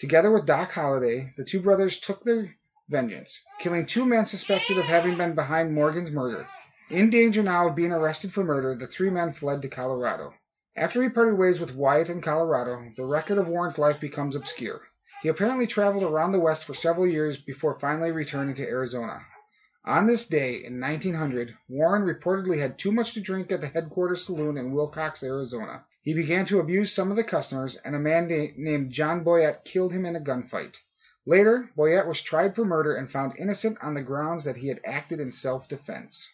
Together 0.00 0.30
with 0.30 0.46
Doc 0.46 0.72
Holliday, 0.72 1.30
the 1.36 1.44
two 1.44 1.60
brothers 1.60 2.00
took 2.00 2.24
their 2.24 2.56
vengeance, 2.88 3.42
killing 3.58 3.84
two 3.84 4.06
men 4.06 4.24
suspected 4.24 4.78
of 4.78 4.86
having 4.86 5.18
been 5.18 5.34
behind 5.34 5.74
Morgan's 5.74 6.10
murder. 6.10 6.46
In 6.88 7.10
danger 7.10 7.42
now 7.42 7.68
of 7.68 7.76
being 7.76 7.92
arrested 7.92 8.32
for 8.32 8.42
murder, 8.42 8.74
the 8.74 8.86
three 8.86 9.10
men 9.10 9.34
fled 9.34 9.60
to 9.60 9.68
Colorado. 9.68 10.32
After 10.78 11.02
he 11.02 11.08
parted 11.08 11.38
ways 11.38 11.58
with 11.58 11.74
Wyatt 11.74 12.10
in 12.10 12.20
Colorado, 12.20 12.92
the 12.96 13.06
record 13.06 13.38
of 13.38 13.48
Warren's 13.48 13.78
life 13.78 13.98
becomes 13.98 14.36
obscure. 14.36 14.82
He 15.22 15.30
apparently 15.30 15.66
traveled 15.66 16.02
around 16.02 16.32
the 16.32 16.38
West 16.38 16.64
for 16.64 16.74
several 16.74 17.06
years 17.06 17.38
before 17.38 17.80
finally 17.80 18.12
returning 18.12 18.54
to 18.56 18.68
Arizona. 18.68 19.22
On 19.86 20.06
this 20.06 20.26
day 20.26 20.64
in 20.64 20.78
1900, 20.78 21.56
Warren 21.70 22.02
reportedly 22.02 22.58
had 22.58 22.78
too 22.78 22.92
much 22.92 23.14
to 23.14 23.22
drink 23.22 23.50
at 23.50 23.62
the 23.62 23.68
headquarters 23.68 24.26
saloon 24.26 24.58
in 24.58 24.72
Willcox, 24.72 25.22
Arizona. 25.22 25.86
He 26.02 26.12
began 26.12 26.44
to 26.46 26.60
abuse 26.60 26.92
some 26.92 27.10
of 27.10 27.16
the 27.16 27.24
customers, 27.24 27.76
and 27.76 27.94
a 27.94 27.98
man 27.98 28.28
na- 28.28 28.52
named 28.58 28.92
John 28.92 29.24
Boyette 29.24 29.64
killed 29.64 29.94
him 29.94 30.04
in 30.04 30.14
a 30.14 30.20
gunfight. 30.20 30.78
Later, 31.24 31.70
Boyette 31.74 32.06
was 32.06 32.20
tried 32.20 32.54
for 32.54 32.66
murder 32.66 32.94
and 32.94 33.10
found 33.10 33.38
innocent 33.38 33.78
on 33.82 33.94
the 33.94 34.02
grounds 34.02 34.44
that 34.44 34.58
he 34.58 34.68
had 34.68 34.82
acted 34.84 35.20
in 35.20 35.32
self 35.32 35.68
defense. 35.68 36.28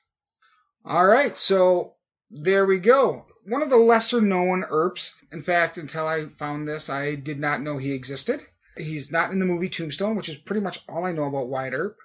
All 0.84 1.06
right, 1.06 1.38
so 1.38 1.94
there 2.32 2.64
we 2.64 2.78
go. 2.78 3.26
One 3.44 3.62
of 3.62 3.70
the 3.70 3.76
lesser 3.76 4.20
known 4.20 4.64
Earps. 4.64 5.14
In 5.32 5.42
fact, 5.42 5.76
until 5.76 6.06
I 6.08 6.26
found 6.38 6.66
this, 6.66 6.88
I 6.88 7.14
did 7.14 7.38
not 7.38 7.60
know 7.60 7.76
he 7.76 7.92
existed. 7.92 8.42
He's 8.76 9.12
not 9.12 9.32
in 9.32 9.38
the 9.38 9.44
movie 9.44 9.68
Tombstone, 9.68 10.16
which 10.16 10.30
is 10.30 10.36
pretty 10.36 10.62
much 10.62 10.82
all 10.88 11.04
I 11.04 11.12
know 11.12 11.26
about 11.26 11.48
Wyatt 11.48 11.74
Earp. 11.74 11.96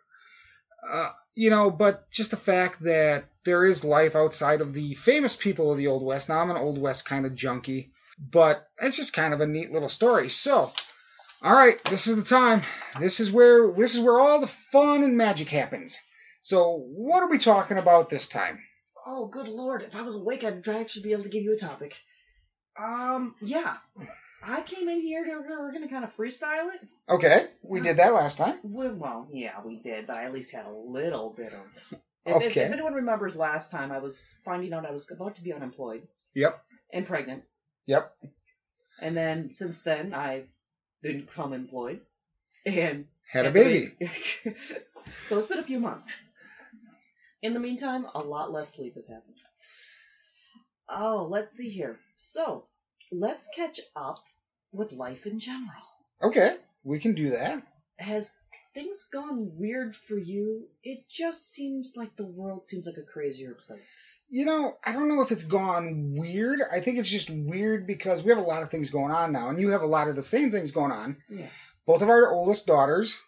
Uh, 0.87 1.11
you 1.33 1.49
know, 1.49 1.71
but 1.71 2.11
just 2.11 2.31
the 2.31 2.37
fact 2.37 2.83
that 2.83 3.25
there 3.45 3.63
is 3.63 3.85
life 3.85 4.15
outside 4.15 4.59
of 4.59 4.73
the 4.73 4.95
famous 4.95 5.35
people 5.35 5.71
of 5.71 5.77
the 5.77 5.87
Old 5.87 6.03
West. 6.03 6.27
Now, 6.27 6.39
I'm 6.39 6.51
an 6.51 6.57
Old 6.57 6.77
West 6.77 7.05
kind 7.05 7.25
of 7.25 7.35
junkie, 7.35 7.91
but 8.19 8.67
it's 8.81 8.97
just 8.97 9.13
kind 9.13 9.33
of 9.33 9.39
a 9.39 9.47
neat 9.47 9.71
little 9.71 9.89
story. 9.89 10.29
So, 10.29 10.71
all 11.41 11.53
right, 11.53 11.81
this 11.85 12.07
is 12.07 12.17
the 12.17 12.29
time. 12.29 12.63
This 12.99 13.21
is 13.21 13.31
where 13.31 13.71
this 13.71 13.95
is 13.95 14.01
where 14.01 14.19
all 14.19 14.41
the 14.41 14.47
fun 14.47 15.03
and 15.03 15.15
magic 15.15 15.49
happens. 15.49 15.97
So, 16.41 16.83
what 16.85 17.23
are 17.23 17.29
we 17.29 17.37
talking 17.37 17.77
about 17.77 18.09
this 18.09 18.27
time? 18.27 18.59
Oh, 19.09 19.25
good 19.25 19.47
lord! 19.47 19.83
If 19.83 19.95
I 19.95 20.01
was 20.01 20.15
awake, 20.15 20.43
I'd 20.43 20.67
actually 20.67 21.03
be 21.03 21.13
able 21.13 21.23
to 21.23 21.29
give 21.29 21.43
you 21.43 21.53
a 21.53 21.57
topic. 21.57 21.95
Um, 22.77 23.35
yeah. 23.41 23.77
I 24.43 24.61
came 24.61 24.87
in 24.89 24.99
here 25.01 25.23
to 25.23 25.31
we're 25.49 25.71
gonna 25.71 25.87
kind 25.87 26.03
of 26.03 26.15
freestyle 26.15 26.73
it. 26.73 26.81
Okay, 27.09 27.47
we 27.63 27.79
did 27.79 27.97
that 27.97 28.13
last 28.13 28.37
time. 28.37 28.59
Well, 28.63 28.93
well, 28.93 29.27
yeah, 29.31 29.53
we 29.65 29.77
did, 29.77 30.07
but 30.07 30.17
I 30.17 30.25
at 30.25 30.33
least 30.33 30.51
had 30.51 30.65
a 30.65 30.71
little 30.71 31.29
bit 31.29 31.53
of. 31.53 31.99
If, 32.25 32.35
if, 32.35 32.51
Okay. 32.51 32.61
if 32.63 32.71
anyone 32.73 32.93
remembers 32.93 33.35
last 33.37 33.71
time, 33.71 33.91
I 33.93 33.99
was 33.99 34.29
finding 34.43 34.73
out 34.73 34.85
I 34.85 34.91
was 34.91 35.09
about 35.09 35.35
to 35.35 35.43
be 35.43 35.53
unemployed 35.53 36.05
Yep, 36.35 36.61
and 36.91 37.07
pregnant, 37.07 37.43
yep. 37.85 38.13
and 39.01 39.15
then 39.15 39.49
since 39.51 39.79
then 39.79 40.13
I've 40.13 40.47
become 41.01 41.53
employed 41.53 42.01
and 42.65 43.05
Had 43.31 43.45
a 43.45 43.51
baby. 43.51 43.93
so 45.25 45.39
it's 45.39 45.47
been 45.47 45.59
a 45.59 45.63
few 45.63 45.79
months. 45.79 46.11
In 47.41 47.53
the 47.53 47.59
meantime, 47.59 48.05
a 48.15 48.19
lot 48.19 48.51
less 48.51 48.73
sleep 48.73 48.95
has 48.95 49.07
happened. 49.07 49.35
Oh, 50.89 51.27
let's 51.29 51.51
see 51.51 51.69
here. 51.69 51.99
So, 52.15 52.65
let's 53.11 53.47
catch 53.55 53.79
up 53.95 54.19
with 54.71 54.93
life 54.93 55.25
in 55.25 55.39
general. 55.39 55.83
Okay, 56.23 56.55
we 56.83 56.99
can 56.99 57.13
do 57.13 57.31
that. 57.31 57.61
Has 57.99 58.31
things 58.73 59.07
gone 59.11 59.51
weird 59.55 59.95
for 59.95 60.17
you? 60.17 60.67
It 60.83 61.07
just 61.09 61.51
seems 61.51 61.93
like 61.95 62.15
the 62.15 62.25
world 62.25 62.67
seems 62.67 62.85
like 62.85 62.97
a 62.97 63.01
crazier 63.11 63.53
place. 63.53 64.19
You 64.29 64.45
know, 64.45 64.77
I 64.85 64.93
don't 64.93 65.09
know 65.09 65.21
if 65.21 65.31
it's 65.31 65.45
gone 65.45 66.15
weird. 66.15 66.61
I 66.71 66.79
think 66.79 66.97
it's 66.97 67.09
just 67.09 67.29
weird 67.29 67.85
because 67.85 68.23
we 68.23 68.29
have 68.29 68.39
a 68.39 68.47
lot 68.47 68.63
of 68.63 68.69
things 68.69 68.89
going 68.89 69.11
on 69.11 69.31
now, 69.31 69.49
and 69.49 69.59
you 69.59 69.71
have 69.71 69.81
a 69.81 69.87
lot 69.87 70.07
of 70.07 70.15
the 70.15 70.23
same 70.23 70.51
things 70.51 70.71
going 70.71 70.91
on. 70.91 71.17
Yeah. 71.29 71.47
Both 71.85 72.01
of 72.01 72.09
our 72.09 72.31
oldest 72.31 72.65
daughters 72.65 73.21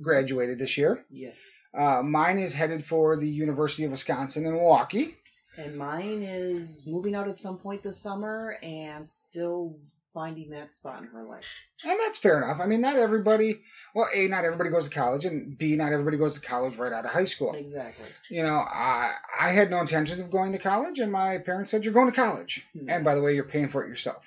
graduated 0.00 0.58
this 0.58 0.76
year. 0.76 1.04
Yes. 1.10 1.36
Uh, 1.76 2.02
mine 2.02 2.38
is 2.38 2.52
headed 2.52 2.82
for 2.82 3.16
the 3.16 3.28
University 3.28 3.84
of 3.84 3.90
Wisconsin 3.90 4.46
in 4.46 4.52
Milwaukee. 4.52 5.14
And 5.58 5.76
mine 5.76 6.22
is 6.22 6.86
moving 6.86 7.14
out 7.14 7.28
at 7.28 7.38
some 7.38 7.58
point 7.58 7.82
this 7.82 7.98
summer 7.98 8.56
and 8.62 9.06
still 9.06 9.78
finding 10.16 10.48
that 10.48 10.72
spot 10.72 11.02
in 11.02 11.08
her 11.08 11.24
life. 11.24 11.46
And 11.84 11.98
that's 12.00 12.16
fair 12.16 12.42
enough. 12.42 12.58
I 12.58 12.66
mean, 12.66 12.80
not 12.80 12.96
everybody, 12.96 13.60
well, 13.94 14.06
A, 14.14 14.28
not 14.28 14.44
everybody 14.44 14.70
goes 14.70 14.88
to 14.88 14.94
college, 14.94 15.26
and 15.26 15.58
B, 15.58 15.76
not 15.76 15.92
everybody 15.92 16.16
goes 16.16 16.40
to 16.40 16.46
college 16.46 16.76
right 16.76 16.92
out 16.92 17.04
of 17.04 17.10
high 17.10 17.26
school. 17.26 17.52
Exactly. 17.52 18.06
You 18.30 18.42
know, 18.42 18.56
I, 18.56 19.12
I 19.38 19.50
had 19.50 19.70
no 19.70 19.78
intentions 19.80 20.20
of 20.20 20.30
going 20.30 20.52
to 20.52 20.58
college, 20.58 20.98
and 20.98 21.12
my 21.12 21.36
parents 21.38 21.70
said, 21.70 21.84
You're 21.84 21.92
going 21.92 22.10
to 22.10 22.16
college. 22.16 22.66
Hmm. 22.72 22.88
And 22.88 23.04
by 23.04 23.14
the 23.14 23.20
way, 23.20 23.34
you're 23.34 23.44
paying 23.44 23.68
for 23.68 23.84
it 23.84 23.88
yourself. 23.90 24.26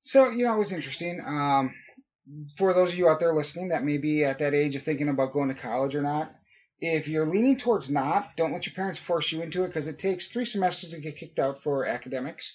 So, 0.00 0.30
you 0.30 0.44
know, 0.44 0.54
it 0.56 0.58
was 0.58 0.72
interesting. 0.72 1.22
Um, 1.24 1.72
for 2.56 2.72
those 2.74 2.92
of 2.92 2.98
you 2.98 3.08
out 3.08 3.20
there 3.20 3.32
listening 3.34 3.68
that 3.68 3.84
may 3.84 3.98
be 3.98 4.24
at 4.24 4.38
that 4.40 4.54
age 4.54 4.74
of 4.76 4.82
thinking 4.82 5.08
about 5.08 5.32
going 5.32 5.48
to 5.48 5.54
college 5.54 5.94
or 5.94 6.02
not, 6.02 6.34
if 6.80 7.08
you're 7.08 7.26
leaning 7.26 7.56
towards 7.56 7.90
not, 7.90 8.36
don't 8.36 8.52
let 8.52 8.66
your 8.66 8.74
parents 8.74 8.98
force 8.98 9.30
you 9.32 9.42
into 9.42 9.64
it 9.64 9.68
because 9.68 9.88
it 9.88 9.98
takes 9.98 10.28
three 10.28 10.44
semesters 10.44 10.94
to 10.94 11.00
get 11.00 11.16
kicked 11.16 11.38
out 11.38 11.62
for 11.62 11.86
academics. 11.86 12.54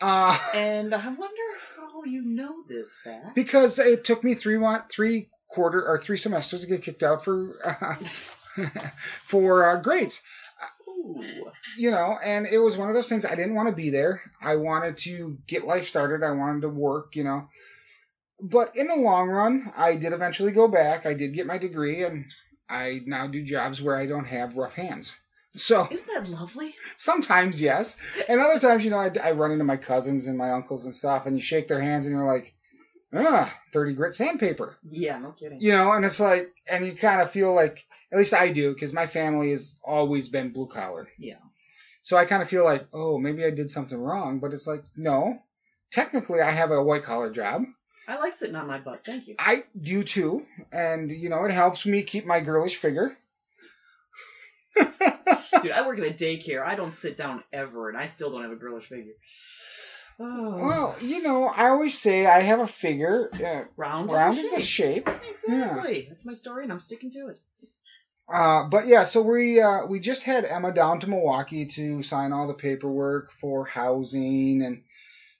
Uh, 0.00 0.38
And 0.54 0.94
I 0.94 1.06
wonder 1.08 1.42
how 1.76 2.04
you 2.04 2.22
know 2.22 2.54
this 2.68 2.96
fact. 3.02 3.34
because 3.34 3.78
it 3.78 4.04
took 4.04 4.22
me 4.22 4.34
three 4.34 4.58
three 4.90 5.28
quarter 5.48 5.84
or 5.86 5.98
three 5.98 6.18
semesters 6.18 6.60
to 6.60 6.66
get 6.66 6.82
kicked 6.82 7.02
out 7.02 7.24
for 7.24 7.54
uh, 7.64 7.96
for 9.24 9.68
uh, 9.68 9.80
grades. 9.80 10.20
Ooh. 10.88 11.22
You 11.76 11.90
know, 11.90 12.18
and 12.22 12.46
it 12.46 12.58
was 12.58 12.76
one 12.76 12.88
of 12.88 12.94
those 12.94 13.08
things. 13.08 13.24
I 13.24 13.34
didn't 13.34 13.54
want 13.54 13.68
to 13.68 13.74
be 13.74 13.90
there. 13.90 14.20
I 14.40 14.56
wanted 14.56 14.96
to 14.98 15.38
get 15.46 15.64
life 15.66 15.86
started. 15.88 16.24
I 16.24 16.32
wanted 16.32 16.62
to 16.62 16.68
work. 16.68 17.14
You 17.14 17.24
know, 17.24 17.48
but 18.40 18.76
in 18.76 18.86
the 18.88 18.96
long 18.96 19.28
run, 19.28 19.72
I 19.76 19.96
did 19.96 20.12
eventually 20.12 20.52
go 20.52 20.68
back. 20.68 21.06
I 21.06 21.14
did 21.14 21.34
get 21.34 21.46
my 21.46 21.58
degree, 21.58 22.04
and 22.04 22.26
I 22.68 23.00
now 23.06 23.26
do 23.26 23.42
jobs 23.44 23.80
where 23.80 23.96
I 23.96 24.06
don't 24.06 24.26
have 24.26 24.56
rough 24.56 24.74
hands. 24.74 25.14
So 25.56 25.88
Isn't 25.90 26.06
that 26.14 26.30
lovely? 26.38 26.74
sometimes 26.96 27.60
yes, 27.60 27.96
and 28.28 28.40
other 28.40 28.60
times, 28.60 28.84
you 28.84 28.90
know, 28.90 28.98
I, 28.98 29.10
I 29.22 29.32
run 29.32 29.50
into 29.50 29.64
my 29.64 29.76
cousins 29.76 30.26
and 30.28 30.36
my 30.38 30.50
uncles 30.52 30.84
and 30.84 30.94
stuff, 30.94 31.26
and 31.26 31.34
you 31.36 31.42
shake 31.42 31.66
their 31.68 31.80
hands, 31.80 32.06
and 32.06 32.14
you're 32.14 32.26
like, 32.26 32.54
ah, 33.14 33.52
thirty 33.72 33.94
grit 33.94 34.14
sandpaper. 34.14 34.76
Yeah, 34.88 35.18
no 35.18 35.32
kidding. 35.32 35.60
you 35.60 35.72
know, 35.72 35.92
and 35.92 36.04
it's 36.04 36.20
like, 36.20 36.52
and 36.70 36.86
you 36.86 36.94
kind 36.94 37.22
of 37.22 37.30
feel 37.30 37.54
like, 37.54 37.86
at 38.12 38.18
least 38.18 38.34
I 38.34 38.50
do, 38.50 38.72
because 38.72 38.92
my 38.92 39.06
family 39.06 39.50
has 39.50 39.74
always 39.82 40.28
been 40.28 40.52
blue 40.52 40.68
collar. 40.68 41.08
Yeah. 41.18 41.38
So 42.02 42.16
I 42.16 42.26
kind 42.26 42.42
of 42.42 42.48
feel 42.48 42.64
like, 42.64 42.86
oh, 42.92 43.18
maybe 43.18 43.44
I 43.44 43.50
did 43.50 43.70
something 43.70 43.98
wrong, 43.98 44.38
but 44.38 44.52
it's 44.52 44.66
like, 44.66 44.84
no, 44.96 45.38
technically 45.90 46.40
I 46.40 46.50
have 46.52 46.70
a 46.70 46.82
white 46.82 47.02
collar 47.02 47.30
job. 47.30 47.64
I 48.08 48.16
like 48.16 48.32
sitting 48.32 48.56
on 48.56 48.66
my 48.66 48.78
butt. 48.78 49.04
Thank 49.04 49.28
you. 49.28 49.34
I 49.38 49.64
do 49.78 50.02
too, 50.02 50.46
and 50.72 51.10
you 51.10 51.28
know, 51.28 51.44
it 51.44 51.52
helps 51.52 51.84
me 51.84 52.02
keep 52.02 52.24
my 52.24 52.40
girlish 52.40 52.76
figure. 52.76 53.16
Dude, 54.76 55.72
I 55.72 55.86
work 55.86 55.98
at 55.98 56.06
a 56.06 56.14
daycare. 56.14 56.64
I 56.64 56.74
don't 56.74 56.96
sit 56.96 57.18
down 57.18 57.44
ever, 57.52 57.90
and 57.90 57.98
I 57.98 58.06
still 58.06 58.30
don't 58.30 58.42
have 58.42 58.52
a 58.52 58.56
girlish 58.56 58.86
figure. 58.86 59.12
Oh. 60.20 60.56
well, 60.56 60.96
you 61.00 61.22
know, 61.22 61.46
I 61.46 61.68
always 61.68 61.96
say 61.96 62.26
I 62.26 62.40
have 62.40 62.60
a 62.60 62.66
figure. 62.66 63.30
Uh, 63.34 63.64
round, 63.76 64.10
round 64.10 64.38
is 64.38 64.52
a 64.52 64.60
shape. 64.60 65.08
Exactly. 65.30 66.06
That's 66.08 66.24
my 66.24 66.34
story, 66.34 66.64
and 66.64 66.72
I'm 66.72 66.80
sticking 66.80 67.10
to 67.12 67.28
it. 67.28 67.40
Uh, 68.32 68.64
but 68.64 68.86
yeah, 68.86 69.04
so 69.04 69.22
we 69.22 69.60
uh, 69.60 69.86
we 69.86 70.00
just 70.00 70.22
had 70.22 70.44
Emma 70.44 70.72
down 70.72 71.00
to 71.00 71.10
Milwaukee 71.10 71.66
to 71.66 72.02
sign 72.02 72.32
all 72.32 72.46
the 72.46 72.54
paperwork 72.54 73.32
for 73.40 73.64
housing 73.66 74.62
and 74.62 74.82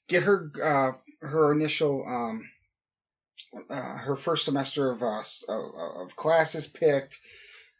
get 0.07 0.23
her 0.23 0.53
uh, 0.63 0.93
her 1.27 1.53
initial 1.53 2.05
um, 2.07 2.49
uh, 3.71 3.97
her 3.99 4.17
first 4.17 4.45
semester 4.45 4.91
of 4.91 5.03
uh, 5.03 5.23
of, 5.49 6.17
classes 6.17 6.67
picked 6.67 7.19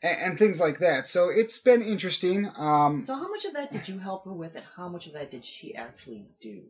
and, 0.03 0.17
and 0.25 0.39
things 0.39 0.61
like 0.61 0.81
that. 0.81 1.07
So 1.07 1.31
it's 1.31 1.59
been 1.59 1.83
interesting. 1.83 2.47
Um, 2.57 3.03
So, 3.03 3.15
how 3.15 3.29
much 3.29 3.45
of 3.45 3.55
that 3.55 3.71
did 3.71 3.89
you 3.89 3.99
help 3.99 4.25
her 4.25 4.33
with, 4.33 4.55
and 4.55 4.65
how 4.77 4.89
much 4.89 5.07
of 5.07 5.15
that 5.15 5.31
did 5.31 5.45
she 5.45 5.75
actually 5.75 6.27
do? 6.41 6.63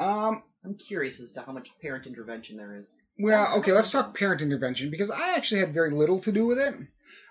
um, 0.00 0.42
I'm 0.64 0.74
curious 0.74 1.20
as 1.20 1.32
to 1.32 1.42
how 1.42 1.52
much 1.52 1.70
parent 1.80 2.06
intervention 2.06 2.56
there 2.56 2.76
is. 2.76 2.94
Well, 3.18 3.58
okay, 3.58 3.72
let's 3.72 3.90
talk 3.90 4.16
parent 4.16 4.40
intervention 4.42 4.90
because 4.90 5.10
I 5.10 5.36
actually 5.36 5.60
had 5.60 5.74
very 5.74 5.90
little 5.90 6.20
to 6.20 6.32
do 6.32 6.46
with 6.46 6.58
it. 6.58 6.74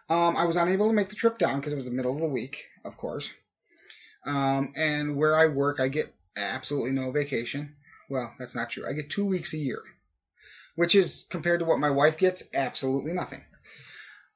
Um, 0.09 0.35
I 0.37 0.45
was 0.45 0.57
unable 0.57 0.87
to 0.87 0.93
make 0.93 1.09
the 1.09 1.15
trip 1.15 1.37
down 1.37 1.59
because 1.59 1.71
it 1.73 1.77
was 1.77 1.85
the 1.85 1.91
middle 1.91 2.13
of 2.13 2.21
the 2.21 2.27
week, 2.27 2.65
of 2.83 2.97
course. 2.97 3.31
Um, 4.25 4.73
and 4.75 5.15
where 5.15 5.35
I 5.35 5.47
work, 5.47 5.79
I 5.79 5.87
get 5.87 6.13
absolutely 6.35 6.91
no 6.91 7.11
vacation. 7.11 7.75
Well, 8.09 8.33
that's 8.37 8.55
not 8.55 8.69
true. 8.69 8.85
I 8.87 8.93
get 8.93 9.09
two 9.09 9.25
weeks 9.25 9.53
a 9.53 9.57
year, 9.57 9.81
which 10.75 10.95
is 10.95 11.25
compared 11.29 11.59
to 11.59 11.65
what 11.65 11.79
my 11.79 11.89
wife 11.89 12.17
gets, 12.17 12.43
absolutely 12.53 13.13
nothing. 13.13 13.43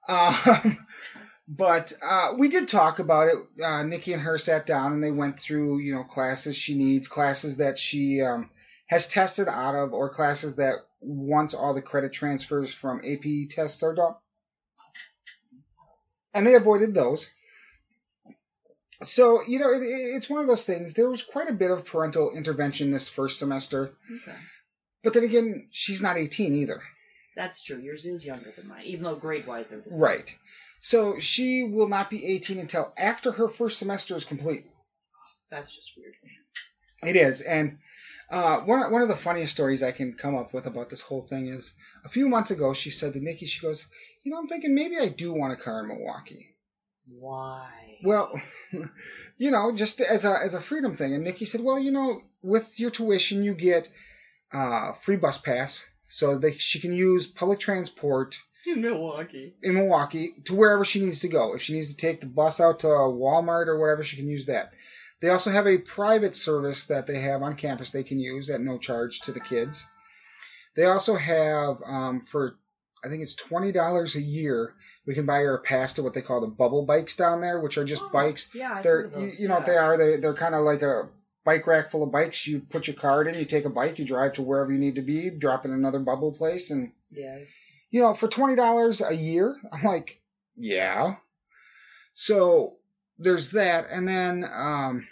Um, 0.08 0.78
but 1.48 1.94
uh, 2.02 2.34
we 2.38 2.50
did 2.50 2.68
talk 2.68 3.00
about 3.00 3.28
it. 3.28 3.64
Uh, 3.64 3.84
Nikki 3.84 4.14
and 4.14 4.22
her 4.22 4.38
sat 4.38 4.66
down 4.66 4.94
and 4.94 5.04
they 5.04 5.12
went 5.12 5.40
through, 5.40 5.80
you 5.80 5.94
know, 5.94 6.04
classes 6.04 6.56
she 6.56 6.76
needs, 6.76 7.08
classes 7.08 7.58
that 7.58 7.78
she 7.78 8.22
um, 8.22 8.50
has 8.88 9.08
tested 9.08 9.48
out 9.48 9.76
of, 9.76 9.94
or 9.94 10.10
classes 10.10 10.58
that 10.58 10.76
once 11.02 11.54
all 11.54 11.74
the 11.74 11.82
credit 11.82 12.14
transfers 12.14 12.74
from 12.74 13.02
AP 13.06 13.50
tests 13.50 13.84
are 13.84 13.94
done. 13.96 14.14
And 16.34 16.46
they 16.46 16.56
avoided 16.56 16.94
those. 16.94 17.30
So, 19.04 19.42
you 19.48 19.60
know, 19.60 19.72
it, 19.72 19.82
it- 19.82 20.16
it's 20.16 20.30
one 20.30 20.42
of 20.42 20.48
those 20.48 20.66
things. 20.66 20.94
There 20.94 21.10
was 21.10 21.22
quite 21.24 21.50
a 21.50 21.54
bit 21.54 21.72
of 21.72 21.86
parental 21.86 22.32
intervention 22.36 22.92
this 22.92 23.10
first 23.10 23.40
semester. 23.40 23.92
Okay. 24.22 24.38
But 25.06 25.14
then 25.14 25.24
again, 25.24 25.68
she's 25.70 26.02
not 26.02 26.18
18 26.18 26.54
either. 26.54 26.82
That's 27.36 27.64
true. 27.64 27.78
Yours 27.78 28.06
is 28.06 28.26
younger 28.26 28.52
than 28.58 28.68
mine, 28.68 28.86
even 28.86 29.04
though 29.04 29.16
grade 29.16 29.46
wise 29.46 29.68
they're 29.68 29.80
the 29.80 29.92
same. 29.92 30.02
Right. 30.02 30.36
So 30.80 31.20
she 31.20 31.64
will 31.64 31.88
not 31.88 32.10
be 32.10 32.26
18 32.26 32.58
until 32.60 32.92
after 32.98 33.32
her 33.32 33.48
first 33.48 33.78
semester 33.78 34.16
is 34.16 34.26
complete. 34.26 34.66
That's 35.52 35.74
just 35.74 35.94
weird. 35.96 36.16
It 37.04 37.16
is, 37.16 37.42
and 37.42 37.78
uh, 38.32 38.62
one 38.62 38.92
one 38.92 39.04
of 39.04 39.08
the 39.08 39.16
funniest 39.16 39.54
stories 39.54 39.84
I 39.84 39.92
can 39.92 40.14
come 40.14 40.36
up 40.36 40.54
with 40.54 40.66
about 40.66 40.90
this 40.90 41.02
whole 41.02 41.22
thing 41.22 41.48
is 41.48 41.74
a 42.04 42.10
few 42.10 42.28
months 42.28 42.50
ago 42.50 42.74
she 42.74 42.90
said 42.90 43.14
to 43.14 43.20
Nikki, 43.20 43.46
she 43.46 43.62
goes, 43.62 43.88
you 44.24 44.32
know, 44.32 44.40
I'm 44.40 44.48
thinking 44.48 44.74
maybe 44.74 44.98
I 44.98 45.10
do 45.10 45.32
want 45.32 45.54
a 45.54 45.56
car 45.56 45.82
in 45.82 45.90
Milwaukee. 45.90 46.56
Why? 47.08 48.00
Well, 48.04 48.42
you 49.38 49.52
know, 49.52 49.76
just 49.76 50.02
as 50.02 50.26
a 50.26 50.36
as 50.44 50.56
a 50.56 50.62
freedom 50.62 50.96
thing. 50.96 51.14
And 51.14 51.24
Nikki 51.24 51.46
said, 51.46 51.62
well, 51.62 51.78
you 51.78 51.92
know, 51.92 52.22
with 52.42 52.80
your 52.80 52.90
tuition 52.90 53.44
you 53.44 53.54
get 53.54 53.88
uh, 54.56 54.94
free 54.94 55.18
bus 55.18 55.38
pass, 55.38 55.84
so 56.08 56.38
that 56.40 56.60
she 56.62 56.80
can 56.80 56.94
use 56.94 57.28
public 57.28 57.60
transport 57.60 58.38
in 58.66 58.82
Milwaukee. 58.82 59.54
in 59.62 59.74
Milwaukee 59.76 60.34
to 60.46 60.56
wherever 60.56 60.86
she 60.86 61.00
needs 61.02 61.22
to 61.22 61.28
go. 61.28 61.54
If 61.56 61.62
she 61.62 61.74
needs 61.74 61.94
to 61.94 61.98
take 61.98 62.20
the 62.22 62.28
bus 62.28 62.60
out 62.60 62.80
to 62.80 62.88
Walmart 62.88 63.68
or 63.68 63.80
whatever, 63.80 64.04
she 64.04 64.18
can 64.18 64.28
use 64.28 64.46
that. 64.48 64.72
They 65.22 65.30
also 65.30 65.50
have 65.50 65.68
a 65.68 65.78
private 65.78 66.36
service 66.36 66.86
that 66.88 67.08
they 67.08 67.20
have 67.20 67.42
on 67.42 67.56
campus 67.56 67.92
they 67.92 68.04
can 68.04 68.20
use 68.20 68.50
at 68.50 68.62
no 68.62 68.78
charge 68.78 69.22
to 69.22 69.32
the 69.32 69.40
kids. 69.40 69.86
They 70.76 70.86
also 70.86 71.16
have 71.16 71.78
um, 71.86 72.22
for 72.22 72.58
I 73.04 73.08
think 73.10 73.24
it's 73.24 73.36
twenty 73.36 73.72
dollars 73.72 74.16
a 74.16 74.22
year. 74.22 74.74
We 75.08 75.14
can 75.14 75.26
buy 75.26 75.40
her 75.42 75.56
a 75.56 75.62
pass 75.62 75.94
to 75.94 76.04
what 76.04 76.14
they 76.16 76.22
call 76.22 76.42
the 76.42 76.48
bubble 76.48 76.86
bikes 76.86 77.16
down 77.16 77.40
there, 77.40 77.60
which 77.62 77.78
are 77.78 77.86
just 77.86 78.02
Oh, 78.04 78.10
bikes. 78.12 78.50
Yeah, 78.54 78.74
I've 78.74 78.84
They're 78.84 79.06
you, 79.20 79.32
you 79.40 79.48
know 79.48 79.56
what 79.56 79.68
yeah. 79.68 79.74
they 79.74 79.78
are. 79.78 79.98
They 79.98 80.18
they're 80.18 80.34
kind 80.34 80.56
of 80.56 80.66
like 80.66 80.82
a 80.82 81.10
bike 81.46 81.68
rack 81.68 81.90
full 81.92 82.04
of 82.04 82.12
bikes. 82.12 82.46
You 82.48 82.60
put 82.60 82.88
your 82.88 82.96
card 82.96 83.28
in, 83.28 83.36
you 83.36 83.46
take 83.46 83.66
a 83.66 83.70
bike, 83.70 84.00
you 84.00 84.06
drive 84.06 84.34
to 84.34 84.42
wherever 84.42 84.72
you 84.72 84.80
need 84.80 84.96
to 84.96 85.02
be, 85.02 85.30
drop 85.30 85.64
in 85.66 85.72
another 85.72 86.00
bubble 86.00 86.34
place, 86.34 86.72
and 86.72 86.92
Yeah. 87.12 87.40
you 87.92 88.02
know, 88.02 88.14
for 88.14 88.28
twenty 88.28 88.56
dollars 88.56 89.02
a 89.02 89.14
year, 89.14 89.56
I'm 89.72 89.84
like, 89.84 90.20
yeah. 90.58 91.16
So 92.14 92.76
there's 93.20 93.52
that, 93.52 93.88
and 93.92 94.08
then 94.08 94.46
um, 94.52 95.08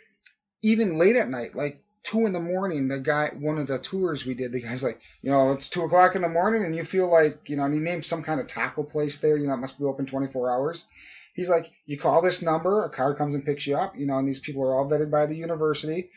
even 0.61 0.97
late 0.97 1.15
at 1.15 1.29
night, 1.29 1.55
like 1.55 1.81
two 2.03 2.25
in 2.25 2.33
the 2.33 2.39
morning, 2.39 2.87
the 2.87 2.99
guy, 2.99 3.29
one 3.37 3.57
of 3.57 3.67
the 3.67 3.79
tours 3.79 4.25
we 4.25 4.33
did, 4.33 4.51
the 4.51 4.61
guy's 4.61 4.83
like, 4.83 4.99
you 5.21 5.29
know, 5.31 5.51
it's 5.53 5.69
two 5.69 5.83
o'clock 5.83 6.15
in 6.15 6.21
the 6.21 6.29
morning, 6.29 6.63
and 6.65 6.75
you 6.75 6.83
feel 6.83 7.09
like, 7.09 7.49
you 7.49 7.55
know, 7.55 7.63
and 7.63 7.73
he 7.73 7.79
named 7.79 8.03
some 8.05 8.23
kind 8.23 8.39
of 8.41 8.47
taco 8.47 8.83
place 8.83 9.19
there, 9.19 9.37
you 9.37 9.47
know, 9.47 9.53
it 9.53 9.57
must 9.57 9.77
be 9.79 9.85
open 9.85 10.05
24 10.05 10.51
hours. 10.51 10.85
He's 11.33 11.49
like, 11.49 11.71
you 11.85 11.97
call 11.97 12.21
this 12.21 12.41
number, 12.41 12.83
a 12.85 12.89
car 12.89 13.15
comes 13.15 13.33
and 13.35 13.45
picks 13.45 13.65
you 13.67 13.75
up, 13.75 13.97
you 13.97 14.05
know, 14.05 14.17
and 14.17 14.27
these 14.27 14.39
people 14.39 14.63
are 14.63 14.75
all 14.75 14.89
vetted 14.89 15.09
by 15.11 15.25
the 15.25 15.35
university. 15.35 16.09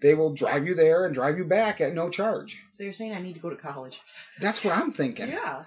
They 0.00 0.14
will 0.14 0.34
drive 0.34 0.66
you 0.66 0.74
there 0.74 1.06
and 1.06 1.14
drive 1.14 1.38
you 1.38 1.44
back 1.44 1.80
at 1.80 1.94
no 1.94 2.10
charge. 2.10 2.60
So 2.74 2.82
you're 2.82 2.92
saying 2.92 3.14
I 3.14 3.20
need 3.22 3.34
to 3.34 3.40
go 3.40 3.50
to 3.50 3.56
college? 3.56 4.00
That's 4.40 4.64
what 4.64 4.76
I'm 4.76 4.90
thinking. 4.92 5.28
Yeah. 5.28 5.64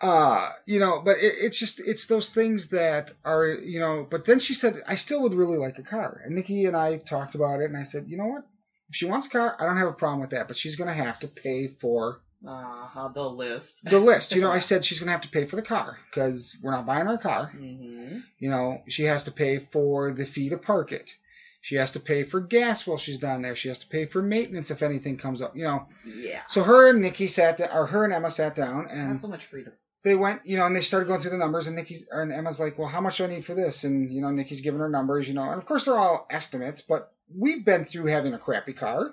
uh 0.00 0.50
you 0.66 0.78
know 0.78 1.00
but 1.02 1.16
it, 1.18 1.34
it's 1.40 1.58
just 1.58 1.80
it's 1.80 2.06
those 2.06 2.28
things 2.28 2.68
that 2.70 3.12
are 3.24 3.46
you 3.48 3.80
know 3.80 4.06
but 4.10 4.26
then 4.26 4.38
she 4.38 4.52
said 4.52 4.74
i 4.86 4.94
still 4.94 5.22
would 5.22 5.32
really 5.32 5.56
like 5.56 5.78
a 5.78 5.82
car 5.82 6.20
and 6.24 6.34
nikki 6.34 6.66
and 6.66 6.76
i 6.76 6.98
talked 6.98 7.34
about 7.34 7.60
it 7.60 7.64
and 7.70 7.78
i 7.78 7.82
said 7.82 8.04
you 8.06 8.18
know 8.18 8.26
what 8.26 8.42
if 8.90 8.94
she 8.94 9.06
wants 9.06 9.26
a 9.26 9.30
car 9.30 9.56
i 9.58 9.64
don't 9.64 9.78
have 9.78 9.88
a 9.88 9.92
problem 9.94 10.20
with 10.20 10.30
that 10.30 10.48
but 10.48 10.56
she's 10.58 10.76
going 10.76 10.88
to 10.88 11.02
have 11.04 11.18
to 11.18 11.28
pay 11.28 11.68
for 11.68 12.20
Uh 12.46 12.86
huh. 12.86 13.08
The 13.14 13.28
list. 13.28 13.84
the 13.88 13.98
list 14.00 14.34
you 14.34 14.40
know 14.42 14.50
i 14.50 14.58
said 14.68 14.84
she's 14.84 14.98
going 15.00 15.06
to 15.06 15.12
have 15.12 15.22
to 15.22 15.28
pay 15.30 15.46
for 15.46 15.56
the 15.56 15.62
car 15.62 15.98
because 16.06 16.56
we're 16.62 16.70
not 16.72 16.86
buying 16.86 17.06
her 17.06 17.14
a 17.14 17.18
car 17.18 17.50
mm-hmm. 17.56 18.18
you 18.38 18.50
know 18.50 18.82
she 18.88 19.04
has 19.04 19.24
to 19.24 19.30
pay 19.32 19.58
for 19.58 20.10
the 20.12 20.26
fee 20.26 20.50
to 20.50 20.58
park 20.58 20.92
it 20.92 21.14
she 21.62 21.76
has 21.76 21.92
to 21.92 22.00
pay 22.00 22.22
for 22.24 22.40
gas 22.40 22.86
while 22.86 22.98
she's 22.98 23.18
down 23.18 23.42
there 23.42 23.56
she 23.56 23.68
has 23.68 23.78
to 23.80 23.88
pay 23.88 24.04
for 24.06 24.22
maintenance 24.22 24.70
if 24.70 24.82
anything 24.82 25.16
comes 25.16 25.40
up 25.40 25.56
you 25.56 25.64
know 25.64 25.86
Yeah. 26.04 26.42
so 26.48 26.62
her 26.62 26.90
and 26.90 27.00
nikki 27.00 27.26
sat 27.28 27.58
down 27.58 27.70
or 27.72 27.86
her 27.86 28.04
and 28.04 28.12
emma 28.12 28.30
sat 28.30 28.54
down 28.54 28.86
and 28.90 29.12
Not 29.12 29.20
so 29.22 29.28
much 29.28 29.46
freedom. 29.46 29.72
they 30.04 30.14
went, 30.14 30.42
you 30.44 30.56
know, 30.58 30.66
and 30.66 30.76
they 30.76 30.82
started 30.82 31.06
going 31.08 31.20
through 31.20 31.32
the 31.32 31.38
numbers, 31.38 31.66
and 31.66 31.74
Nikki's 31.74 32.06
and 32.12 32.30
Emma's 32.30 32.60
like, 32.60 32.78
well, 32.78 32.86
how 32.86 33.00
much 33.00 33.16
do 33.16 33.24
I 33.24 33.26
need 33.26 33.44
for 33.44 33.54
this? 33.54 33.82
And 33.82 34.12
you 34.12 34.20
know, 34.22 34.30
Nikki's 34.30 34.60
giving 34.60 34.78
her 34.78 34.88
numbers, 34.88 35.26
you 35.26 35.34
know, 35.34 35.42
and 35.42 35.58
of 35.58 35.66
course 35.66 35.86
they're 35.86 35.96
all 35.98 36.28
estimates, 36.30 36.80
but 36.80 37.12
we've 37.34 37.64
been 37.64 37.84
through 37.84 38.06
having 38.06 38.32
a 38.32 38.38
crappy 38.38 38.72
car. 38.72 39.12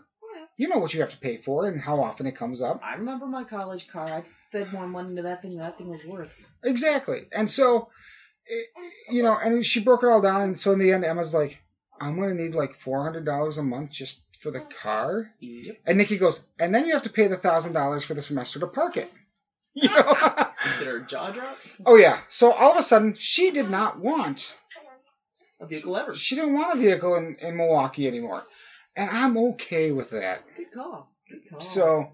You 0.58 0.70
know 0.70 0.78
what 0.80 0.94
you 0.94 1.02
have 1.02 1.12
to 1.12 1.18
pay 1.18 1.38
for 1.38 1.68
and 1.68 1.82
how 1.82 2.02
often 2.04 2.26
it 2.28 2.36
comes 2.36 2.62
up. 2.62 2.80
I 2.84 2.96
remember 2.96 3.26
my 3.26 3.44
college 3.44 3.88
car. 3.88 4.06
I 4.08 4.24
fed 4.52 4.72
more 4.72 4.88
money 4.88 5.10
into 5.10 5.24
that 5.24 5.42
thing 5.42 5.52
than 5.52 5.60
that 5.60 5.78
thing 5.78 5.90
was 5.90 6.06
worth. 6.06 6.38
Exactly. 6.64 7.22
And 7.36 7.50
so, 7.50 7.90
it, 8.46 8.68
you 9.10 9.24
know, 9.24 9.36
and 9.42 9.66
she 9.66 9.82
broke 9.84 10.04
it 10.04 10.10
all 10.10 10.22
down, 10.22 10.42
and 10.42 10.58
so 10.58 10.72
in 10.72 10.80
the 10.80 10.92
end, 10.92 11.06
Emma's 11.06 11.34
like, 11.34 11.60
I'm 12.00 12.20
gonna 12.20 12.36
need 12.36 12.54
like 12.56 12.76
four 12.76 13.04
hundred 13.04 13.26
dollars 13.26 13.58
a 13.58 13.64
month 13.64 13.92
just 13.92 14.22
for 14.42 14.52
the 14.52 14.60
car. 14.82 15.32
Yep. 15.40 15.76
And 15.86 15.98
Nikki 15.98 16.18
goes, 16.18 16.46
and 16.60 16.74
then 16.76 16.86
you 16.86 16.94
have 16.94 17.04
to 17.04 17.10
pay 17.10 17.28
the 17.28 17.38
thousand 17.38 17.74
dollars 17.74 18.04
for 18.04 18.14
the 18.14 18.22
semester 18.22 18.60
to 18.60 18.68
park 18.68 18.98
it. 18.98 19.12
You 19.76 19.90
know? 19.90 20.46
Did 20.78 20.88
her 20.88 21.00
jaw 21.00 21.32
drop? 21.32 21.58
oh 21.88 21.96
yeah. 21.96 22.20
So 22.30 22.52
all 22.52 22.74
of 22.74 22.78
a 22.78 22.84
sudden, 22.84 23.16
she 23.18 23.50
did 23.50 23.72
not 23.72 23.98
want 24.00 24.56
A 25.60 25.66
vehicle 25.66 25.98
ever. 25.98 26.14
she 26.14 26.36
didn't 26.36 26.54
want 26.54 26.78
a 26.78 26.80
vehicle 26.80 27.16
in, 27.16 27.38
in 27.42 27.58
Milwaukee 27.58 28.08
anymore. 28.08 28.44
And 28.96 29.10
I'm 29.10 29.38
okay 29.38 29.92
with 29.92 30.12
that. 30.12 30.44
Good 30.58 30.72
call. 30.74 31.10
Good 31.30 31.50
call. 31.50 31.60
So, 31.60 32.12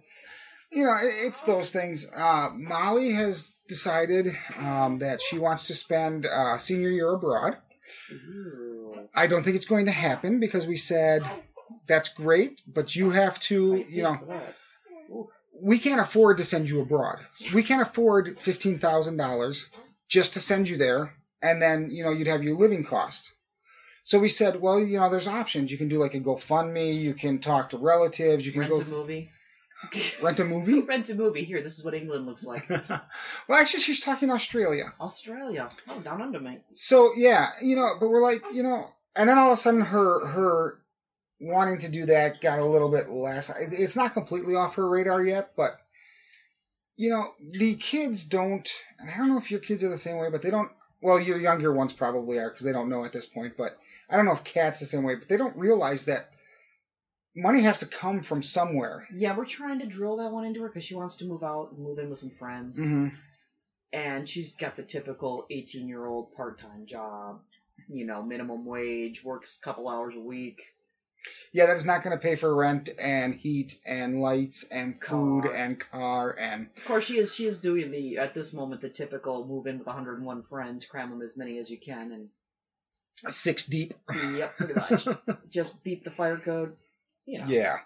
you 0.71 0.85
know, 0.85 0.95
it, 1.01 1.27
it's 1.27 1.43
those 1.43 1.71
things. 1.71 2.09
Uh, 2.15 2.49
Molly 2.53 3.11
has 3.11 3.55
decided 3.67 4.27
um, 4.57 4.99
that 4.99 5.21
she 5.21 5.39
wants 5.39 5.67
to 5.67 5.75
spend 5.75 6.25
uh, 6.25 6.57
senior 6.57 6.89
year 6.89 7.13
abroad. 7.13 7.57
Ooh. 8.11 9.09
I 9.13 9.27
don't 9.27 9.43
think 9.43 9.55
it's 9.55 9.65
going 9.65 9.85
to 9.85 9.91
happen 9.91 10.39
because 10.39 10.67
we 10.67 10.77
said 10.77 11.23
that's 11.87 12.09
great, 12.09 12.61
but 12.67 12.95
you 12.95 13.09
have 13.11 13.39
to, 13.41 13.85
you 13.89 14.03
know, 14.03 14.13
hate 14.13 14.27
that. 14.27 14.55
Ooh. 15.11 15.27
we 15.61 15.79
can't 15.79 15.99
afford 15.99 16.37
to 16.37 16.43
send 16.43 16.69
you 16.69 16.81
abroad. 16.81 17.17
We 17.53 17.63
can't 17.63 17.81
afford 17.81 18.39
fifteen 18.39 18.77
thousand 18.77 19.17
dollars 19.17 19.69
just 20.07 20.33
to 20.33 20.39
send 20.39 20.69
you 20.69 20.77
there, 20.77 21.13
and 21.41 21.61
then 21.61 21.89
you 21.89 22.03
know 22.03 22.11
you'd 22.11 22.27
have 22.27 22.43
your 22.43 22.57
living 22.57 22.83
cost. 22.83 23.33
So 24.09 24.17
we 24.17 24.29
said, 24.29 24.59
well, 24.59 24.79
you 24.79 24.97
know, 24.97 25.07
there's 25.11 25.27
options. 25.27 25.71
You 25.71 25.77
can 25.77 25.87
do 25.87 25.99
like 25.99 26.15
a 26.15 26.19
GoFundMe. 26.19 26.99
You 26.99 27.13
can 27.13 27.37
talk 27.37 27.69
to 27.69 27.77
relatives. 27.77 28.43
You 28.43 28.51
can 28.51 28.61
Rent 28.61 28.73
go 28.73 28.79
a 28.79 28.85
movie. 28.85 29.29
rent 30.23 30.39
a 30.39 30.45
movie. 30.45 30.79
Rent 30.87 31.11
a 31.11 31.13
movie. 31.13 31.43
Here, 31.43 31.61
this 31.61 31.77
is 31.77 31.85
what 31.85 31.93
England 31.93 32.25
looks 32.25 32.43
like. 32.43 32.67
well, 32.89 32.99
actually, 33.51 33.81
she's 33.81 33.99
talking 33.99 34.31
Australia. 34.31 34.91
Australia. 34.99 35.69
Oh, 35.87 35.99
down 35.99 36.23
under, 36.23 36.39
mate. 36.39 36.61
So 36.73 37.11
yeah, 37.15 37.49
you 37.61 37.75
know, 37.75 37.87
but 37.99 38.09
we're 38.09 38.23
like, 38.23 38.41
you 38.51 38.63
know, 38.63 38.89
and 39.15 39.29
then 39.29 39.37
all 39.37 39.51
of 39.51 39.59
a 39.59 39.61
sudden 39.61 39.81
her 39.81 40.25
her 40.25 40.79
wanting 41.39 41.77
to 41.81 41.89
do 41.89 42.07
that 42.07 42.41
got 42.41 42.57
a 42.57 42.65
little 42.65 42.89
bit 42.89 43.11
less. 43.11 43.51
It's 43.59 43.95
not 43.95 44.15
completely 44.15 44.55
off 44.55 44.73
her 44.77 44.89
radar 44.89 45.23
yet, 45.23 45.51
but 45.55 45.79
you 46.97 47.11
know, 47.11 47.27
the 47.51 47.75
kids 47.75 48.25
don't. 48.25 48.67
And 48.97 49.07
I 49.07 49.17
don't 49.17 49.29
know 49.29 49.37
if 49.37 49.51
your 49.51 49.59
kids 49.59 49.83
are 49.83 49.89
the 49.89 49.97
same 49.99 50.17
way, 50.17 50.31
but 50.31 50.41
they 50.41 50.49
don't. 50.49 50.71
Well, 50.99 51.19
your 51.19 51.39
younger 51.39 51.71
ones 51.71 51.93
probably 51.93 52.39
are 52.39 52.49
because 52.49 52.65
they 52.65 52.73
don't 52.73 52.89
know 52.89 53.05
at 53.05 53.13
this 53.13 53.27
point. 53.27 53.53
But 53.55 53.77
I 54.09 54.15
don't 54.15 54.25
know 54.25 54.33
if 54.33 54.43
cats 54.43 54.79
the 54.79 54.85
same 54.85 55.03
way, 55.03 55.15
but 55.15 55.27
they 55.27 55.37
don't 55.37 55.55
realize 55.55 56.05
that 56.05 56.27
money 57.35 57.61
has 57.61 57.79
to 57.79 57.85
come 57.85 58.21
from 58.21 58.41
somewhere. 58.41 59.07
Yeah, 59.13 59.35
we're 59.35 59.45
trying 59.45 59.79
to 59.79 59.85
drill 59.85 60.17
that 60.17 60.31
one 60.31 60.45
into 60.45 60.61
her 60.61 60.67
because 60.67 60.83
she 60.83 60.95
wants 60.95 61.15
to 61.17 61.25
move 61.25 61.43
out 61.43 61.71
and 61.71 61.79
move 61.79 61.99
in 61.99 62.09
with 62.09 62.19
some 62.19 62.31
friends. 62.31 62.77
hmm 62.77 63.09
And 63.93 64.27
she's 64.27 64.55
got 64.55 64.75
the 64.75 64.83
typical 64.83 65.45
18 65.49 65.87
year 65.87 66.05
old 66.05 66.33
part 66.33 66.59
time 66.59 66.85
job. 66.85 67.41
You 67.87 68.05
know, 68.05 68.21
minimum 68.21 68.65
wage, 68.65 69.23
works 69.23 69.57
a 69.61 69.65
couple 69.65 69.87
hours 69.87 70.15
a 70.15 70.19
week. 70.19 70.61
Yeah, 71.51 71.65
that 71.65 71.75
is 71.75 71.85
not 71.85 72.03
going 72.03 72.15
to 72.15 72.21
pay 72.21 72.35
for 72.35 72.53
rent 72.53 72.89
and 72.97 73.33
heat 73.33 73.75
and 73.85 74.21
lights 74.21 74.63
and 74.69 74.93
food 75.01 75.43
Car. 75.45 75.53
and 75.53 75.79
car 75.79 76.35
and 76.37 76.67
Of 76.77 76.85
course, 76.85 77.05
she 77.05 77.17
is 77.17 77.33
she 77.35 77.45
is 77.45 77.59
doing 77.59 77.91
the 77.91 78.17
at 78.19 78.33
this 78.33 78.53
moment 78.53 78.81
the 78.81 78.89
typical 78.89 79.45
move 79.45 79.67
in 79.67 79.77
with 79.79 79.87
101 79.87 80.43
friends, 80.43 80.85
cram 80.85 81.09
them 81.09 81.21
as 81.21 81.35
many 81.35 81.57
as 81.57 81.69
you 81.69 81.77
can, 81.77 82.11
and 82.11 82.29
six 83.29 83.65
deep. 83.65 83.93
yep, 84.35 84.57
pretty 84.57 84.73
much. 84.73 85.07
Just 85.49 85.83
beat 85.83 86.03
the 86.03 86.11
fire 86.11 86.37
code. 86.37 86.75
You 87.25 87.39
know. 87.39 87.45
Yeah. 87.47 87.77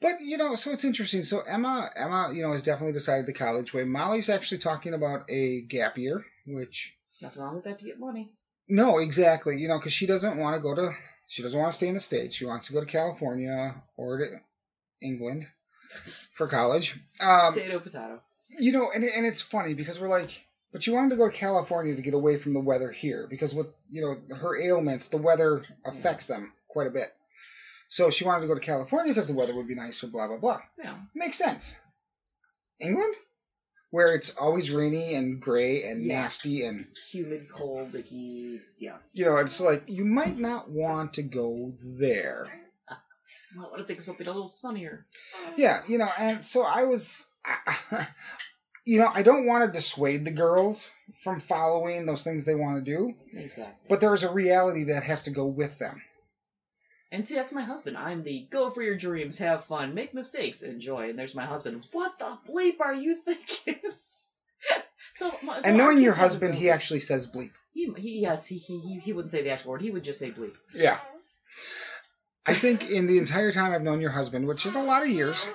But 0.00 0.20
you 0.20 0.36
know, 0.36 0.54
so 0.54 0.70
it's 0.72 0.84
interesting. 0.84 1.22
So 1.24 1.40
Emma, 1.40 1.88
Emma, 1.96 2.30
you 2.34 2.42
know, 2.42 2.52
has 2.52 2.62
definitely 2.62 2.92
decided 2.92 3.26
the 3.26 3.32
college 3.32 3.72
way. 3.72 3.84
Molly's 3.84 4.28
actually 4.28 4.58
talking 4.58 4.92
about 4.94 5.30
a 5.30 5.62
gap 5.62 5.96
year, 5.98 6.24
which 6.46 6.94
Nothing 7.22 7.42
wrong 7.42 7.54
with 7.56 7.64
that 7.64 7.78
to 7.78 7.84
get 7.86 7.98
money. 7.98 8.32
no, 8.68 8.98
exactly. 8.98 9.56
You 9.58 9.68
know, 9.68 9.78
because 9.78 9.92
she 9.92 10.06
doesn't 10.06 10.36
want 10.36 10.56
to 10.56 10.60
go 10.62 10.74
to, 10.74 10.90
she 11.26 11.42
doesn't 11.42 11.58
want 11.58 11.70
to 11.72 11.76
stay 11.76 11.88
in 11.88 11.94
the 11.94 12.00
states. 12.00 12.34
She 12.34 12.44
wants 12.44 12.66
to 12.66 12.74
go 12.74 12.80
to 12.80 12.86
California 12.86 13.82
or 13.96 14.18
to 14.18 14.26
England 15.00 15.46
for 16.34 16.48
college. 16.48 16.98
Um, 17.20 17.54
Potato, 17.54 17.78
potato. 17.78 18.20
you 18.58 18.72
know, 18.72 18.90
and 18.94 19.04
and 19.04 19.24
it's 19.24 19.40
funny 19.42 19.74
because 19.74 19.98
we're 19.98 20.08
like, 20.08 20.44
but 20.74 20.86
you 20.86 20.92
wanted 20.92 21.10
to 21.10 21.16
go 21.16 21.30
to 21.30 21.34
California 21.36 21.94
to 21.96 22.02
get 22.02 22.12
away 22.12 22.36
from 22.36 22.52
the 22.52 22.60
weather 22.60 22.90
here 22.90 23.26
because 23.30 23.54
with 23.54 23.68
you 23.88 24.02
know 24.02 24.36
her 24.36 24.60
ailments, 24.60 25.08
the 25.08 25.16
weather 25.16 25.62
affects 25.86 26.26
them 26.26 26.52
quite 26.68 26.86
a 26.88 26.90
bit. 26.90 27.10
So 27.88 28.10
she 28.10 28.24
wanted 28.24 28.42
to 28.42 28.48
go 28.48 28.54
to 28.54 28.60
California 28.60 29.12
because 29.14 29.28
the 29.28 29.34
weather 29.34 29.54
would 29.54 29.68
be 29.68 29.74
nicer, 29.76 30.08
blah 30.08 30.26
blah 30.26 30.38
blah. 30.38 30.60
Yeah. 30.82 30.96
Makes 31.14 31.38
sense. 31.38 31.76
England, 32.80 33.14
where 33.90 34.14
it's 34.16 34.34
always 34.36 34.70
rainy 34.72 35.14
and 35.14 35.40
gray 35.40 35.84
and 35.84 36.04
Yeah. 36.04 36.22
nasty 36.22 36.64
and 36.64 36.86
Humid, 37.12 37.48
cold, 37.48 37.94
icky. 37.94 38.60
Yeah. 38.78 38.96
you 39.12 39.26
know, 39.26 39.36
it's 39.36 39.60
like 39.60 39.84
you 39.86 40.04
might 40.04 40.36
not 40.36 40.68
want 40.68 41.14
to 41.14 41.22
go 41.22 41.74
there. 41.82 42.48
I 42.90 42.96
want 43.56 43.78
to 43.78 43.84
think 43.84 44.00
of 44.00 44.04
something 44.04 44.26
a 44.26 44.30
little 44.32 44.48
sunnier. 44.48 45.04
Yeah, 45.56 45.82
you 45.86 45.98
know, 45.98 46.08
and 46.18 46.44
so 46.44 46.64
I 46.64 46.82
was, 46.86 47.28
I, 47.44 48.08
you 48.84 48.98
know, 48.98 49.10
I 49.12 49.22
don't 49.22 49.46
want 49.46 49.64
to 49.64 49.72
dissuade 49.72 50.24
the 50.24 50.30
girls 50.30 50.90
from 51.22 51.40
following 51.40 52.06
those 52.06 52.22
things 52.22 52.44
they 52.44 52.54
want 52.54 52.84
to 52.84 52.90
do, 52.90 53.14
Exactly. 53.32 53.86
but 53.88 54.00
there 54.00 54.14
is 54.14 54.22
a 54.22 54.32
reality 54.32 54.84
that 54.84 55.02
has 55.04 55.24
to 55.24 55.30
go 55.30 55.46
with 55.46 55.78
them. 55.78 56.02
And 57.10 57.26
see, 57.26 57.36
that's 57.36 57.52
my 57.52 57.62
husband. 57.62 57.96
I'm 57.96 58.24
the 58.24 58.46
go 58.50 58.70
for 58.70 58.82
your 58.82 58.96
dreams, 58.96 59.38
have 59.38 59.66
fun, 59.66 59.94
make 59.94 60.14
mistakes, 60.14 60.62
enjoy. 60.62 61.10
And 61.10 61.18
there's 61.18 61.34
my 61.34 61.44
husband. 61.46 61.84
What 61.92 62.18
the 62.18 62.36
bleep 62.50 62.80
are 62.80 62.94
you 62.94 63.14
thinking? 63.14 63.78
so, 65.12 65.30
so 65.30 65.60
and 65.64 65.76
knowing 65.76 65.98
your 66.00 66.12
husband, 66.12 66.56
he 66.56 66.70
actually 66.70 67.00
says 67.00 67.28
bleep. 67.28 67.52
he, 67.72 67.92
he 67.96 68.20
yes, 68.20 68.46
he, 68.46 68.58
he 68.58 68.80
he 68.80 68.98
he 68.98 69.12
wouldn't 69.12 69.30
say 69.30 69.42
the 69.42 69.50
actual 69.50 69.72
word. 69.72 69.82
He 69.82 69.92
would 69.92 70.02
just 70.02 70.18
say 70.18 70.32
bleep. 70.32 70.54
Yeah. 70.74 70.98
I 72.46 72.54
think 72.54 72.90
in 72.90 73.06
the 73.06 73.18
entire 73.18 73.52
time 73.52 73.72
I've 73.72 73.82
known 73.82 74.00
your 74.00 74.10
husband, 74.10 74.46
which 74.48 74.66
is 74.66 74.74
a 74.74 74.82
lot 74.82 75.02
of 75.02 75.08
years, 75.08 75.46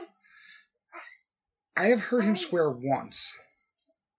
I 1.79 1.87
have 1.87 2.01
heard 2.01 2.25
him 2.25 2.35
swear 2.35 2.69
once, 2.69 3.33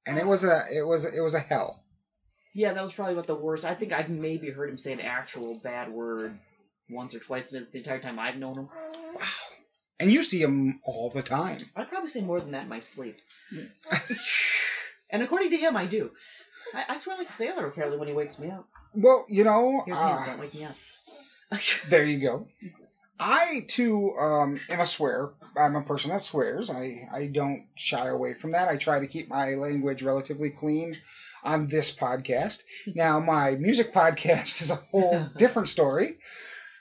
and 0.06 0.18
it 0.18 0.26
was 0.26 0.44
a 0.44 0.64
it 0.72 0.80
was 0.80 1.04
it 1.04 1.20
was 1.20 1.34
a 1.34 1.40
hell. 1.40 1.84
Yeah, 2.54 2.72
that 2.72 2.82
was 2.82 2.94
probably 2.94 3.12
about 3.12 3.26
the 3.26 3.34
worst. 3.34 3.66
I 3.66 3.74
think 3.74 3.92
I've 3.92 4.08
maybe 4.08 4.50
heard 4.50 4.70
him 4.70 4.78
say 4.78 4.94
an 4.94 5.00
actual 5.00 5.60
bad 5.62 5.92
word 5.92 6.38
once 6.88 7.14
or 7.14 7.20
twice 7.20 7.52
in 7.52 7.64
the 7.70 7.78
entire 7.78 8.00
time 8.00 8.18
I've 8.18 8.38
known 8.38 8.60
him. 8.60 8.68
Wow. 9.14 9.26
And 10.00 10.10
you 10.10 10.24
see 10.24 10.42
him 10.42 10.80
all 10.84 11.10
the 11.10 11.22
time. 11.22 11.60
I'd 11.76 11.90
probably 11.90 12.08
say 12.08 12.22
more 12.22 12.40
than 12.40 12.52
that 12.52 12.62
in 12.62 12.68
my 12.70 12.78
sleep. 12.78 13.18
And 15.12 15.22
according 15.22 15.50
to 15.50 15.56
him, 15.56 15.76
I 15.76 15.86
do. 15.86 16.12
I, 16.72 16.84
I 16.90 16.96
swear 16.96 17.18
like 17.18 17.28
a 17.28 17.32
sailor 17.32 17.66
apparently 17.66 17.98
when 17.98 18.06
he 18.08 18.14
wakes 18.14 18.38
me 18.38 18.50
up. 18.50 18.68
Well, 18.94 19.26
you 19.28 19.44
know, 19.44 19.82
uh, 19.92 20.24
don't 20.24 20.38
wake 20.38 20.54
me 20.54 20.64
up. 20.64 20.76
there 21.88 22.04
you 22.04 22.20
go. 22.20 22.46
I 23.20 23.66
too 23.68 24.16
um, 24.18 24.58
am 24.70 24.80
a 24.80 24.86
swear. 24.86 25.30
I'm 25.54 25.76
a 25.76 25.82
person 25.82 26.10
that 26.10 26.22
swears. 26.22 26.70
I, 26.70 27.06
I 27.12 27.26
don't 27.26 27.66
shy 27.74 28.08
away 28.08 28.32
from 28.32 28.52
that. 28.52 28.68
I 28.68 28.78
try 28.78 29.00
to 29.00 29.06
keep 29.06 29.28
my 29.28 29.56
language 29.56 30.02
relatively 30.02 30.48
clean 30.48 30.96
on 31.44 31.68
this 31.68 31.94
podcast. 31.94 32.62
Now, 32.94 33.20
my 33.20 33.56
music 33.56 33.92
podcast 33.92 34.62
is 34.62 34.70
a 34.70 34.82
whole 34.90 35.28
different 35.36 35.68
story. 35.68 36.16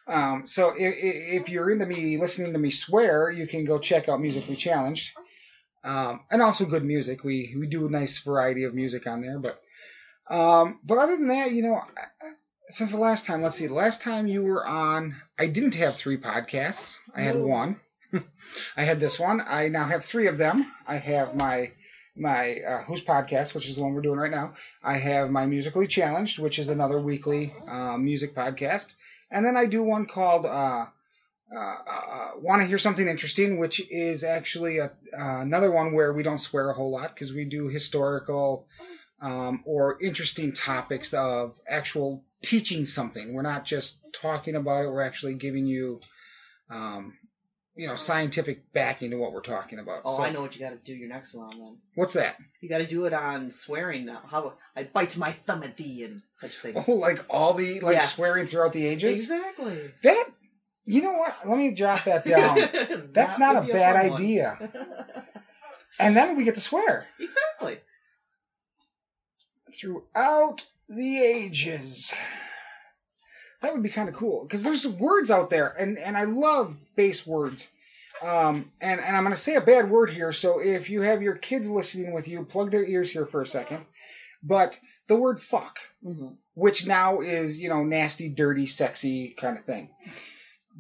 Um, 0.08 0.48
so 0.48 0.72
if, 0.78 1.44
if 1.44 1.50
you're 1.50 1.70
into 1.70 1.86
me 1.86 2.18
listening 2.18 2.54
to 2.54 2.60
me 2.60 2.72
swear, 2.72 3.30
you 3.30 3.46
can 3.46 3.66
go 3.66 3.78
check 3.78 4.08
out 4.08 4.22
Musically 4.22 4.56
Challenged, 4.56 5.12
um, 5.84 6.22
and 6.32 6.42
also 6.42 6.66
good 6.66 6.84
music. 6.84 7.24
We 7.24 7.54
we 7.60 7.68
do 7.68 7.86
a 7.86 7.92
nice 7.92 8.18
variety 8.20 8.64
of 8.64 8.74
music 8.74 9.06
on 9.06 9.22
there. 9.22 9.38
But 9.38 9.62
um, 10.34 10.80
but 10.84 10.98
other 10.98 11.18
than 11.18 11.28
that, 11.28 11.52
you 11.52 11.64
know, 11.64 11.82
since 12.70 12.92
the 12.92 13.00
last 13.00 13.26
time, 13.26 13.42
let's 13.42 13.58
see, 13.58 13.68
the 13.68 13.74
last 13.74 14.02
time 14.02 14.28
you 14.28 14.44
were 14.44 14.66
on, 14.66 15.16
I 15.38 15.48
didn't 15.48 15.76
have 15.76 15.96
three 15.96 16.18
podcasts. 16.18 16.98
I 17.14 17.22
had 17.22 17.36
one. 17.36 17.80
I 18.78 18.84
had 18.84 19.00
this 19.00 19.20
one. 19.20 19.42
I 19.46 19.70
now 19.70 19.86
have 19.86 20.06
three 20.06 20.28
of 20.28 20.38
them. 20.38 20.72
I 20.88 20.96
have 20.96 21.36
my 21.36 21.72
my 22.16 22.60
uh, 22.60 22.84
Whose 22.84 23.02
podcast, 23.02 23.54
which 23.54 23.70
is 23.70 23.76
the 23.76 23.82
one 23.82 23.94
we're 23.94 24.02
doing 24.02 24.20
right 24.20 24.32
now. 24.32 24.54
I 24.84 24.98
have 24.98 25.32
my 25.32 25.46
Musically 25.46 25.88
Challenged, 25.88 26.38
which 26.38 26.60
is 26.60 26.70
another 26.70 27.00
weekly 27.00 27.54
uh, 27.68 27.98
music 27.98 28.36
podcast, 28.36 28.94
and 29.32 29.46
then 29.46 29.56
I 29.56 29.66
do 29.66 29.84
one 29.84 30.06
called 30.06 30.46
uh, 30.46 30.86
uh, 31.56 31.60
uh, 31.60 32.32
Want 32.38 32.62
to 32.62 32.68
Hear 32.68 32.78
Something 32.78 33.08
Interesting, 33.08 33.58
which 33.58 33.82
is 33.90 34.24
actually 34.24 34.80
a, 34.80 34.86
uh, 34.86 35.42
another 35.42 35.72
one 35.72 35.94
where 35.94 36.14
we 36.14 36.24
don't 36.24 36.38
swear 36.38 36.70
a 36.70 36.74
whole 36.74 36.92
lot 36.92 37.10
because 37.10 37.34
we 37.34 37.46
do 37.46 37.68
historical 37.68 38.68
um, 39.22 39.62
or 39.66 39.98
interesting 40.02 40.54
topics 40.54 41.14
of 41.14 41.56
actual 41.68 42.24
teaching 42.42 42.86
something. 42.86 43.34
We're 43.34 43.42
not 43.42 43.66
just 43.66 44.00
talking 44.14 44.56
about 44.56 44.86
it. 44.86 44.90
We're 44.92 45.02
actually 45.02 45.36
giving 45.36 45.66
you, 45.66 46.00
um, 46.70 47.18
you 47.76 47.88
know, 47.88 47.96
scientific 47.96 48.72
backing 48.74 49.12
to 49.12 49.18
what 49.18 49.32
we're 49.34 49.42
talking 49.42 49.80
about. 49.80 50.02
Oh, 50.06 50.18
So, 50.18 50.24
I 50.24 50.32
know 50.32 50.42
what 50.42 50.56
you 50.56 50.62
got 50.62 50.72
to 50.72 50.78
do 50.78 50.94
your 50.94 51.10
next 51.10 51.34
one 51.34 51.50
then. 51.58 51.78
What's 51.96 52.14
that? 52.14 52.38
You 52.62 52.70
got 52.70 52.80
to 52.80 52.88
do 52.88 53.06
it 53.06 53.14
on 53.14 53.52
swearing 53.52 54.06
now. 54.06 54.22
How 54.30 54.54
I 54.76 54.84
bite 54.84 55.18
my 55.18 55.32
thumb 55.32 55.64
at 55.64 55.78
thee 55.78 56.04
and 56.04 56.22
such 56.36 56.58
things. 56.58 56.84
Oh, 56.88 56.94
like 56.96 57.26
all 57.30 57.54
the 57.54 57.80
like 57.82 57.96
Yes. 57.96 58.16
swearing 58.16 58.48
throughout 58.48 58.74
the 58.74 58.86
ages. 58.86 59.22
exactly. 59.22 59.92
That 60.04 60.26
you 60.86 61.04
know 61.04 61.14
what? 61.14 61.36
Let 61.46 61.58
me 61.58 61.74
jot 61.74 62.06
that 62.06 62.26
down. 62.26 62.58
That's 63.14 63.36
That 63.36 63.40
not 63.40 63.64
a 63.64 63.68
bad 63.72 64.10
one. 64.10 64.14
idea. 64.14 64.72
And 66.00 66.16
then 66.16 66.38
we 66.38 66.44
get 66.44 66.56
to 66.56 66.62
swear 66.62 67.06
exactly. 67.20 67.80
Throughout 69.74 70.66
the 70.88 71.24
ages. 71.24 72.14
That 73.62 73.74
would 73.74 73.84
be 73.84 73.90
kind 73.90 74.08
of 74.10 74.16
cool 74.16 74.44
because 74.46 74.64
there's 74.64 74.88
words 74.88 75.30
out 75.30 75.50
there, 75.50 75.68
and 75.68 75.98
and 75.98 76.16
I 76.16 76.24
love 76.24 76.76
base 76.96 77.28
words. 77.28 77.70
Um, 78.22 78.72
and 78.82 79.00
and 79.00 79.16
I'm 79.16 79.24
going 79.24 79.34
to 79.34 79.40
say 79.40 79.56
a 79.56 79.62
bad 79.62 79.90
word 79.90 80.10
here, 80.10 80.32
so 80.32 80.60
if 80.60 80.90
you 80.90 81.02
have 81.02 81.22
your 81.22 81.36
kids 81.36 81.70
listening 81.70 82.14
with 82.14 82.28
you, 82.28 82.44
plug 82.46 82.72
their 82.72 82.86
ears 82.86 83.12
here 83.12 83.26
for 83.26 83.42
a 83.42 83.46
second. 83.46 83.86
But 84.42 84.80
the 85.08 85.18
word 85.18 85.40
fuck, 85.40 85.80
hmm 86.04 86.30
which 86.54 86.86
now 86.86 87.22
is 87.22 87.58
you 87.58 87.70
know 87.70 87.84
nasty, 87.84 88.30
dirty, 88.30 88.66
sexy 88.66 89.30
kind 89.30 89.58
of 89.58 89.64
thing. 89.64 89.90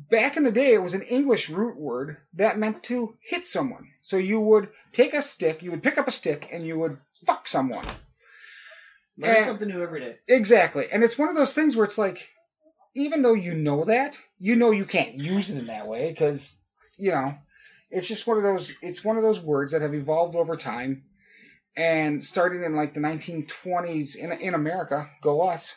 Back 0.09 0.37
in 0.37 0.43
the 0.43 0.51
day, 0.51 0.73
it 0.73 0.83
was 0.83 0.93
an 0.93 1.01
English 1.03 1.49
root 1.49 1.77
word 1.77 2.17
that 2.33 2.57
meant 2.57 2.83
to 2.83 3.15
hit 3.21 3.47
someone. 3.47 3.87
So 4.01 4.17
you 4.17 4.39
would 4.39 4.69
take 4.91 5.13
a 5.13 5.21
stick, 5.21 5.63
you 5.63 5.71
would 5.71 5.83
pick 5.83 5.97
up 5.97 6.07
a 6.07 6.11
stick, 6.11 6.49
and 6.51 6.65
you 6.65 6.77
would 6.79 6.97
fuck 7.25 7.47
someone. 7.47 7.85
Learn 9.19 9.35
And- 9.35 9.45
something 9.45 9.67
new 9.67 9.83
every 9.83 9.99
day. 9.99 10.17
Exactly. 10.27 10.85
And 10.91 11.03
it's 11.03 11.17
one 11.17 11.29
of 11.29 11.35
those 11.35 11.53
things 11.53 11.75
where 11.75 11.85
it's 11.85 11.97
like, 11.97 12.29
even 12.95 13.21
though 13.21 13.33
you 13.33 13.53
know 13.53 13.83
that, 13.83 14.19
you 14.37 14.55
know 14.55 14.71
you 14.71 14.85
can't 14.85 15.15
use 15.15 15.49
it 15.49 15.57
in 15.59 15.67
that 15.67 15.87
way 15.87 16.09
because, 16.09 16.57
you 16.97 17.11
know, 17.11 17.37
it's 17.91 18.07
just 18.07 18.25
one 18.25 18.37
of 18.37 18.43
those, 18.43 18.71
it's 18.81 19.03
one 19.03 19.17
of 19.17 19.23
those 19.23 19.39
words 19.39 19.73
that 19.73 19.81
have 19.81 19.93
evolved 19.93 20.35
over 20.35 20.55
time. 20.55 21.03
And 21.75 22.23
starting 22.23 22.63
in 22.63 22.75
like 22.75 22.93
the 22.93 22.99
1920s 23.01 24.15
in, 24.15 24.31
in 24.31 24.53
America, 24.53 25.09
go 25.21 25.41
us, 25.41 25.75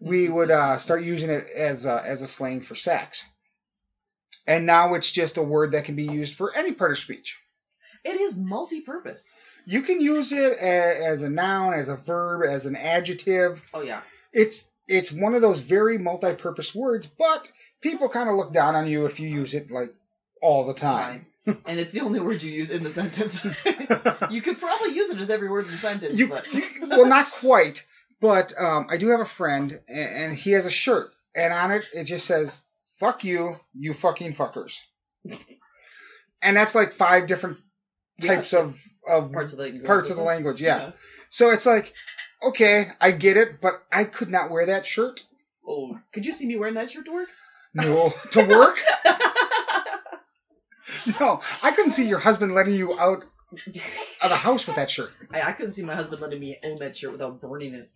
we 0.00 0.28
would 0.28 0.50
uh, 0.50 0.78
start 0.78 1.02
using 1.02 1.30
it 1.30 1.46
as 1.54 1.84
a, 1.86 2.02
as 2.04 2.22
a 2.22 2.26
slang 2.26 2.60
for 2.60 2.74
sex. 2.74 3.24
And 4.46 4.64
now 4.64 4.94
it's 4.94 5.12
just 5.12 5.36
a 5.36 5.42
word 5.42 5.72
that 5.72 5.84
can 5.84 5.94
be 5.94 6.04
used 6.04 6.34
for 6.34 6.56
any 6.56 6.72
part 6.72 6.90
of 6.90 6.98
speech. 6.98 7.38
It 8.04 8.18
is 8.20 8.34
multi-purpose. 8.34 9.34
You 9.68 9.82
can 9.82 10.00
use 10.00 10.32
it 10.32 10.52
a, 10.62 11.06
as 11.06 11.22
a 11.22 11.28
noun, 11.28 11.74
as 11.74 11.90
a 11.90 11.96
verb, 11.96 12.42
as 12.42 12.64
an 12.64 12.74
adjective. 12.74 13.62
Oh 13.74 13.82
yeah. 13.82 14.00
it's 14.32 14.66
it's 14.86 15.12
one 15.12 15.34
of 15.34 15.42
those 15.42 15.60
very 15.60 15.98
multi-purpose 15.98 16.74
words, 16.74 17.04
but 17.04 17.52
people 17.82 18.08
kind 18.08 18.30
of 18.30 18.36
look 18.36 18.50
down 18.50 18.76
on 18.76 18.86
you 18.86 19.04
if 19.04 19.20
you 19.20 19.28
use 19.28 19.52
it 19.52 19.70
like 19.70 19.92
all 20.40 20.66
the 20.66 20.72
time. 20.72 21.26
And 21.66 21.78
it's 21.78 21.92
the 21.92 22.00
only 22.00 22.18
word 22.18 22.42
you 22.42 22.50
use 22.50 22.70
in 22.70 22.82
the 22.82 22.88
sentence. 22.88 23.44
you 24.30 24.40
could 24.40 24.58
probably 24.58 24.94
use 24.94 25.10
it 25.10 25.18
as 25.18 25.28
every 25.28 25.50
word 25.50 25.66
in 25.66 25.72
the 25.72 25.76
sentence, 25.76 26.18
You, 26.18 26.28
but 26.28 26.48
well, 26.82 27.06
not 27.06 27.30
quite, 27.30 27.86
but 28.22 28.54
um, 28.58 28.86
I 28.88 28.96
do 28.96 29.08
have 29.08 29.20
a 29.20 29.26
friend, 29.26 29.78
and, 29.86 30.08
and 30.14 30.32
he 30.34 30.52
has 30.52 30.64
a 30.64 30.70
shirt, 30.70 31.12
and 31.36 31.52
on 31.52 31.72
it 31.72 31.84
it 31.92 32.04
just 32.04 32.26
says 32.26 32.64
"fuck 32.98 33.22
you, 33.22 33.56
you 33.74 33.92
fucking 33.92 34.32
fuckers," 34.32 34.78
and 36.42 36.56
that's 36.56 36.74
like 36.74 36.92
five 36.92 37.26
different 37.26 37.58
Yeah. 38.20 38.34
types 38.34 38.52
of 38.52 38.80
of 39.08 39.32
parts 39.32 39.52
of 39.52 39.58
the 39.58 39.80
Parts 39.80 40.10
of 40.10 40.16
the 40.16 40.22
language, 40.22 40.60
yeah. 40.60 40.92
So 41.28 41.50
it's 41.50 41.66
like, 41.66 41.92
okay, 42.42 42.86
I 43.00 43.10
get 43.12 43.36
it, 43.36 43.60
but 43.60 43.82
I 43.92 44.04
could 44.04 44.30
not 44.30 44.50
wear 44.50 44.66
that 44.66 44.86
shirt. 44.86 45.24
Oh, 45.66 45.98
could 46.12 46.26
you 46.26 46.32
see 46.32 46.46
me 46.46 46.56
wearing 46.56 46.74
that 46.74 46.90
shirt 46.90 47.04
to 47.06 47.12
work? 47.12 47.28
No, 47.74 48.12
to 48.32 48.44
work. 48.44 48.78
No, 51.20 51.40
I 51.62 51.70
couldn't 51.70 51.92
see 51.92 52.06
your 52.06 52.18
husband 52.18 52.54
letting 52.54 52.74
you 52.74 52.98
out 52.98 53.24
of 54.22 54.28
the 54.30 54.36
house 54.36 54.66
with 54.66 54.76
that 54.76 54.90
shirt. 54.90 55.10
I, 55.32 55.42
I 55.42 55.52
couldn't 55.52 55.72
see 55.72 55.82
my 55.82 55.94
husband 55.94 56.20
letting 56.20 56.40
me 56.40 56.58
own 56.64 56.78
that 56.78 56.96
shirt 56.96 57.12
without 57.12 57.40
burning 57.40 57.74
it. 57.74 57.90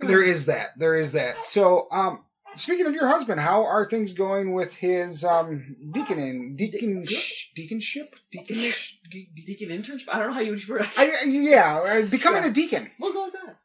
There 0.00 0.22
is 0.22 0.46
that. 0.46 0.70
There 0.76 0.98
is 0.98 1.12
that. 1.12 1.42
So, 1.42 1.88
um, 1.90 2.22
speaking 2.56 2.86
of 2.86 2.94
your 2.94 3.06
husband, 3.06 3.40
how 3.40 3.64
are 3.64 3.88
things 3.88 4.12
going 4.12 4.52
with 4.52 4.74
his 4.74 5.24
um 5.24 5.76
deaconing, 5.92 6.56
deacon, 6.56 7.04
deaconship, 7.04 8.12
deaconish? 8.30 8.98
de- 9.10 9.28
de- 9.34 9.42
Deacon 9.46 9.68
internship? 9.68 10.08
I 10.12 10.18
don't 10.18 10.28
know 10.28 10.34
how 10.34 10.40
you 10.40 10.50
would 10.52 10.68
refer 10.68 10.88
I, 10.96 11.12
yeah, 11.26 11.80
uh, 11.84 12.06
becoming 12.06 12.42
Yeah. 12.42 12.50
a 12.50 12.52
deacon. 12.52 12.90
We'll 12.98 13.12
go 13.12 13.24
with 13.24 13.34
that. 13.34 13.56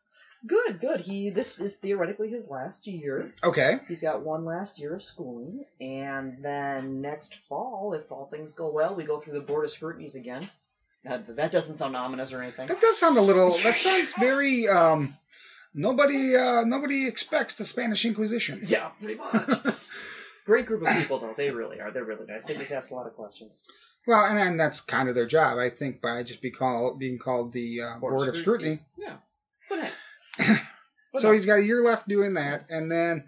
Good, 0.45 0.79
good. 0.79 1.01
He 1.01 1.29
this 1.29 1.59
is 1.59 1.77
theoretically 1.77 2.29
his 2.29 2.47
last 2.49 2.87
year. 2.87 3.33
Okay. 3.43 3.75
He's 3.87 4.01
got 4.01 4.23
one 4.23 4.43
last 4.45 4.79
year 4.79 4.95
of 4.95 5.03
schooling, 5.03 5.65
and 5.79 6.43
then 6.43 7.01
next 7.01 7.35
fall, 7.47 7.93
if 7.93 8.11
all 8.11 8.25
things 8.25 8.53
go 8.53 8.69
well, 8.71 8.95
we 8.95 9.03
go 9.03 9.19
through 9.19 9.33
the 9.33 9.45
board 9.45 9.65
of 9.65 9.71
scrutinies 9.71 10.15
again. 10.15 10.41
Uh, 11.07 11.19
that 11.29 11.51
doesn't 11.51 11.75
sound 11.75 11.95
ominous 11.95 12.31
or 12.33 12.41
anything. 12.41 12.67
That 12.67 12.79
does 12.81 12.97
sound 12.99 13.17
a 13.17 13.21
little. 13.21 13.57
That 13.59 13.77
sounds 13.77 14.13
very. 14.19 14.67
Um, 14.67 15.13
nobody. 15.73 16.35
Uh, 16.35 16.63
nobody 16.63 17.07
expects 17.07 17.55
the 17.55 17.65
Spanish 17.65 18.05
Inquisition. 18.05 18.61
Yeah, 18.65 18.89
pretty 18.99 19.15
much. 19.15 19.75
Great 20.45 20.65
group 20.65 20.81
of 20.81 20.95
people, 20.95 21.19
though. 21.19 21.33
They 21.37 21.51
really 21.51 21.79
are. 21.79 21.91
They're 21.91 22.03
really 22.03 22.25
nice. 22.25 22.45
They 22.45 22.55
just 22.55 22.71
ask 22.71 22.89
a 22.91 22.95
lot 22.95 23.05
of 23.05 23.15
questions. 23.15 23.63
Well, 24.07 24.25
and, 24.25 24.39
and 24.39 24.59
that's 24.59 24.81
kind 24.81 25.07
of 25.07 25.15
their 25.15 25.27
job, 25.27 25.59
I 25.59 25.69
think, 25.69 26.01
by 26.01 26.23
just 26.23 26.41
be 26.41 26.51
called 26.51 26.99
being 26.99 27.19
called 27.19 27.53
the 27.53 27.81
uh, 27.81 27.99
board, 27.99 28.27
of 28.27 28.35
scrutiny. 28.35 28.77
Yeah. 28.97 29.17
But 29.69 29.91
hey. 30.37 30.55
So 31.17 31.27
no. 31.27 31.33
he's 31.33 31.45
got 31.45 31.59
a 31.59 31.63
year 31.63 31.83
left 31.83 32.07
doing 32.07 32.35
that, 32.35 32.67
and 32.69 32.89
then 32.89 33.25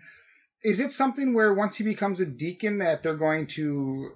is 0.63 0.79
it 0.79 0.93
something 0.93 1.34
where 1.34 1.53
once 1.53 1.75
he 1.75 1.84
becomes 1.84 2.21
a 2.21 2.25
deacon 2.25 2.77
that 2.77 3.03
they're 3.03 3.15
going 3.15 3.47
to 3.47 4.12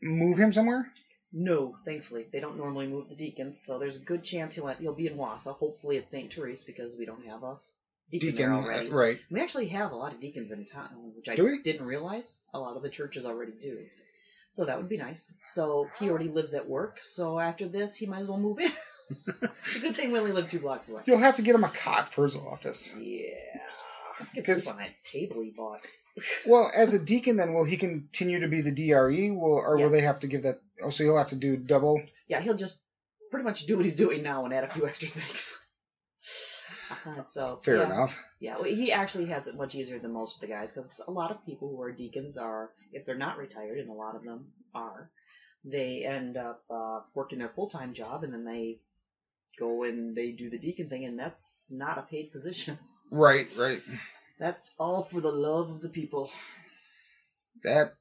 move 0.00 0.38
him 0.38 0.52
somewhere? 0.52 0.88
No, 1.32 1.76
thankfully 1.84 2.26
they 2.30 2.40
don't 2.40 2.58
normally 2.58 2.86
move 2.86 3.08
the 3.08 3.14
deacons, 3.14 3.60
so 3.60 3.78
there's 3.78 3.96
a 3.96 4.00
good 4.00 4.22
chance 4.22 4.54
he'll 4.54 4.68
he'll 4.68 4.94
be 4.94 5.06
in 5.06 5.16
Wausau. 5.16 5.56
Hopefully 5.56 5.96
at 5.98 6.10
St. 6.10 6.32
Therese 6.32 6.62
because 6.62 6.96
we 6.96 7.06
don't 7.06 7.24
have 7.26 7.42
a 7.42 7.56
deacon, 8.10 8.30
Deacon, 8.30 8.50
there 8.50 8.54
already. 8.54 8.90
uh, 8.90 8.94
right? 8.94 9.18
We 9.30 9.40
actually 9.40 9.68
have 9.68 9.92
a 9.92 9.96
lot 9.96 10.12
of 10.12 10.20
deacons 10.20 10.50
in 10.50 10.66
town, 10.66 10.90
which 11.16 11.28
I 11.28 11.36
didn't 11.36 11.86
realize. 11.86 12.36
A 12.52 12.58
lot 12.58 12.76
of 12.76 12.82
the 12.82 12.90
churches 12.90 13.24
already 13.24 13.52
do. 13.52 13.78
So 14.52 14.66
that 14.66 14.76
would 14.76 14.90
be 14.90 14.98
nice. 14.98 15.32
So 15.44 15.88
he 15.98 16.10
already 16.10 16.28
lives 16.28 16.52
at 16.52 16.68
work, 16.68 16.98
so 17.00 17.38
after 17.38 17.66
this 17.66 17.96
he 17.96 18.04
might 18.04 18.20
as 18.20 18.28
well 18.28 18.38
move 18.38 18.58
in. 18.58 18.70
it's 19.26 19.76
a 19.76 19.80
good 19.80 19.96
thing 19.96 20.12
we 20.12 20.18
only 20.18 20.32
live 20.32 20.50
two 20.50 20.58
blocks 20.60 20.90
away. 20.90 21.00
You'll 21.06 21.16
have 21.18 21.36
to 21.36 21.42
get 21.42 21.54
him 21.54 21.64
a 21.64 21.70
cot 21.70 22.10
for 22.10 22.24
his 22.24 22.36
office. 22.36 22.94
Yeah. 23.00 23.30
Because- 24.34 24.66
on 24.66 24.76
that 24.76 24.90
table 25.02 25.40
he 25.40 25.50
bought. 25.50 25.80
Well, 26.46 26.70
as 26.74 26.92
a 26.94 26.98
deacon, 26.98 27.36
then 27.36 27.54
will 27.54 27.64
he 27.64 27.76
continue 27.76 28.40
to 28.40 28.48
be 28.48 28.60
the 28.60 28.70
DRE? 28.70 29.30
Will 29.30 29.54
or 29.54 29.78
will 29.78 29.90
they 29.90 30.02
have 30.02 30.20
to 30.20 30.26
give 30.26 30.42
that? 30.42 30.60
Oh, 30.82 30.90
so 30.90 31.04
he'll 31.04 31.16
have 31.16 31.28
to 31.28 31.36
do 31.36 31.56
double. 31.56 32.02
Yeah, 32.28 32.40
he'll 32.40 32.56
just 32.56 32.78
pretty 33.30 33.44
much 33.44 33.66
do 33.66 33.76
what 33.76 33.84
he's 33.84 33.96
doing 33.96 34.22
now 34.22 34.44
and 34.44 34.52
add 34.52 34.64
a 34.64 34.70
few 34.70 34.86
extra 34.86 35.08
things. 35.08 35.56
Uh, 37.06 37.24
so 37.24 37.58
Fair 37.62 37.78
yeah. 37.78 37.86
enough. 37.86 38.18
Yeah, 38.38 38.56
well, 38.56 38.64
he 38.64 38.92
actually 38.92 39.26
has 39.26 39.46
it 39.46 39.56
much 39.56 39.74
easier 39.74 39.98
than 39.98 40.12
most 40.12 40.36
of 40.36 40.40
the 40.42 40.46
guys 40.46 40.72
because 40.72 41.00
a 41.06 41.10
lot 41.10 41.30
of 41.30 41.44
people 41.46 41.68
who 41.68 41.80
are 41.80 41.90
deacons 41.90 42.36
are, 42.36 42.70
if 42.92 43.06
they're 43.06 43.16
not 43.16 43.38
retired, 43.38 43.78
and 43.78 43.88
a 43.88 43.94
lot 43.94 44.14
of 44.14 44.22
them 44.22 44.52
are, 44.74 45.10
they 45.64 46.04
end 46.04 46.36
up 46.36 46.62
uh, 46.70 47.00
working 47.14 47.38
their 47.38 47.48
full 47.48 47.68
time 47.68 47.94
job 47.94 48.24
and 48.24 48.32
then 48.32 48.44
they 48.44 48.80
go 49.58 49.84
and 49.84 50.16
they 50.16 50.32
do 50.32 50.50
the 50.50 50.58
deacon 50.58 50.88
thing, 50.88 51.04
and 51.04 51.18
that's 51.18 51.66
not 51.70 51.98
a 51.98 52.02
paid 52.02 52.32
position. 52.32 52.78
Right, 53.10 53.48
right. 53.56 53.80
That's 54.42 54.72
all 54.76 55.04
for 55.04 55.20
the 55.20 55.30
love 55.30 55.70
of 55.70 55.80
the 55.80 55.88
people. 55.88 56.28
That 57.62 57.94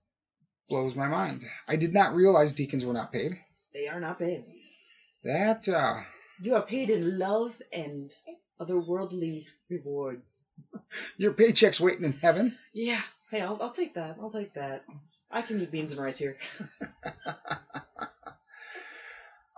blows 0.68 0.96
my 0.96 1.08
mind. 1.08 1.44
I 1.68 1.76
did 1.76 1.94
not 1.94 2.16
realize 2.16 2.54
deacons 2.54 2.84
were 2.84 2.94
not 2.94 3.14
paid. 3.14 3.34
They 3.76 3.88
are 3.88 4.00
not 4.00 4.18
paid. 4.18 4.46
That 5.24 5.70
uh, 5.70 6.02
You 6.42 6.56
are 6.56 6.64
paid 6.64 6.90
in 6.90 7.20
love 7.20 7.56
and 7.72 8.12
otherworldly 8.60 9.46
rewards. 9.70 10.50
your 11.18 11.32
paycheck's 11.34 11.80
waiting 11.80 12.06
in 12.06 12.14
heaven. 12.14 12.58
Yeah, 12.74 13.02
hey, 13.30 13.42
I'll, 13.42 13.60
I'll 13.62 13.70
take 13.70 13.94
that. 13.94 14.18
I'll 14.20 14.32
take 14.32 14.56
that. 14.56 14.84
I 15.30 15.44
can 15.44 15.62
eat 15.62 15.70
beans 15.70 15.92
and 15.92 16.02
rice 16.02 16.18
here. 16.18 16.38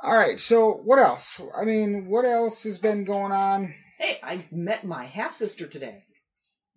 All 0.04 0.14
right. 0.14 0.38
So 0.38 0.74
what 0.74 1.00
else? 1.00 1.40
I 1.58 1.64
mean, 1.64 2.08
what 2.08 2.26
else 2.26 2.66
has 2.66 2.78
been 2.78 3.06
going 3.06 3.32
on? 3.32 3.74
Hey, 3.98 4.20
I 4.22 4.44
met 4.52 4.84
my 4.84 5.06
half 5.06 5.34
sister 5.34 5.66
today. 5.66 6.04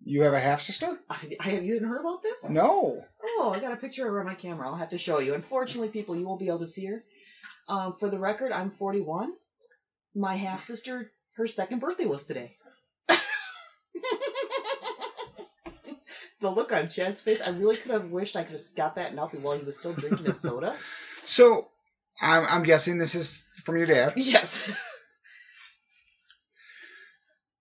You 0.03 0.23
have 0.23 0.33
a 0.33 0.39
half 0.39 0.61
sister? 0.61 0.97
I, 1.09 1.17
I 1.39 1.49
have 1.49 1.63
you 1.63 1.75
even 1.75 1.89
heard 1.89 2.01
about 2.01 2.21
this? 2.23 2.47
No. 2.47 3.03
Oh, 3.23 3.51
I 3.53 3.59
got 3.59 3.73
a 3.73 3.77
picture 3.77 4.05
of 4.05 4.13
her 4.13 4.19
on 4.19 4.25
my 4.25 4.35
camera. 4.35 4.67
I'll 4.67 4.75
have 4.75 4.89
to 4.89 4.97
show 4.97 5.19
you. 5.19 5.33
Unfortunately, 5.33 5.89
people, 5.89 6.15
you 6.15 6.25
won't 6.25 6.39
be 6.39 6.47
able 6.47 6.59
to 6.59 6.67
see 6.67 6.85
her. 6.85 7.03
Um, 7.67 7.95
for 7.99 8.09
the 8.09 8.19
record, 8.19 8.51
I'm 8.51 8.71
41. 8.71 9.33
My 10.15 10.35
half 10.35 10.61
sister, 10.61 11.11
her 11.35 11.47
second 11.47 11.79
birthday 11.79 12.05
was 12.05 12.23
today. 12.23 12.55
the 16.39 16.49
look 16.49 16.71
on 16.71 16.87
Chad's 16.87 17.21
face, 17.21 17.41
I 17.41 17.49
really 17.49 17.75
could 17.75 17.91
have 17.91 18.09
wished 18.09 18.35
I 18.35 18.43
could 18.43 18.53
have 18.53 18.75
got 18.75 18.95
that 18.95 19.13
nothing 19.15 19.43
while 19.43 19.57
he 19.57 19.65
was 19.65 19.77
still 19.77 19.93
drinking 19.93 20.25
his 20.25 20.39
soda. 20.39 20.75
So 21.25 21.67
I'm, 22.21 22.45
I'm 22.47 22.63
guessing 22.63 22.97
this 22.97 23.15
is 23.15 23.45
from 23.63 23.77
your 23.77 23.87
dad. 23.87 24.13
Yes. 24.15 24.71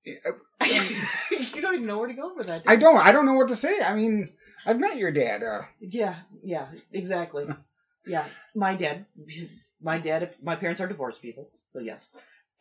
you 1.57 1.63
don't 1.63 1.75
even 1.75 1.87
know 1.87 1.99
where 1.99 2.09
to 2.09 2.15
go 2.15 2.35
with 2.35 2.47
that. 2.47 2.65
do 2.65 2.71
I 2.71 2.77
don't. 2.77 2.99
I 2.99 3.13
don't 3.13 3.27
know 3.27 3.35
what 3.35 3.49
to 3.49 3.57
say. 3.57 3.81
I 3.81 3.95
mean, 3.95 4.33
I've 4.65 4.81
met 4.81 4.97
your 4.97 5.13
dad. 5.13 5.43
Uh, 5.43 5.63
Yeah, 5.81 6.17
yeah, 6.43 6.67
exactly. 6.93 7.47
yeah, 8.07 8.27
my 8.55 8.75
dad, 8.75 9.07
my 9.81 9.99
dad, 9.99 10.35
my 10.43 10.57
parents 10.57 10.81
are 10.81 10.89
divorced 10.89 11.23
people, 11.23 11.51
so 11.71 11.81
yes. 11.81 12.11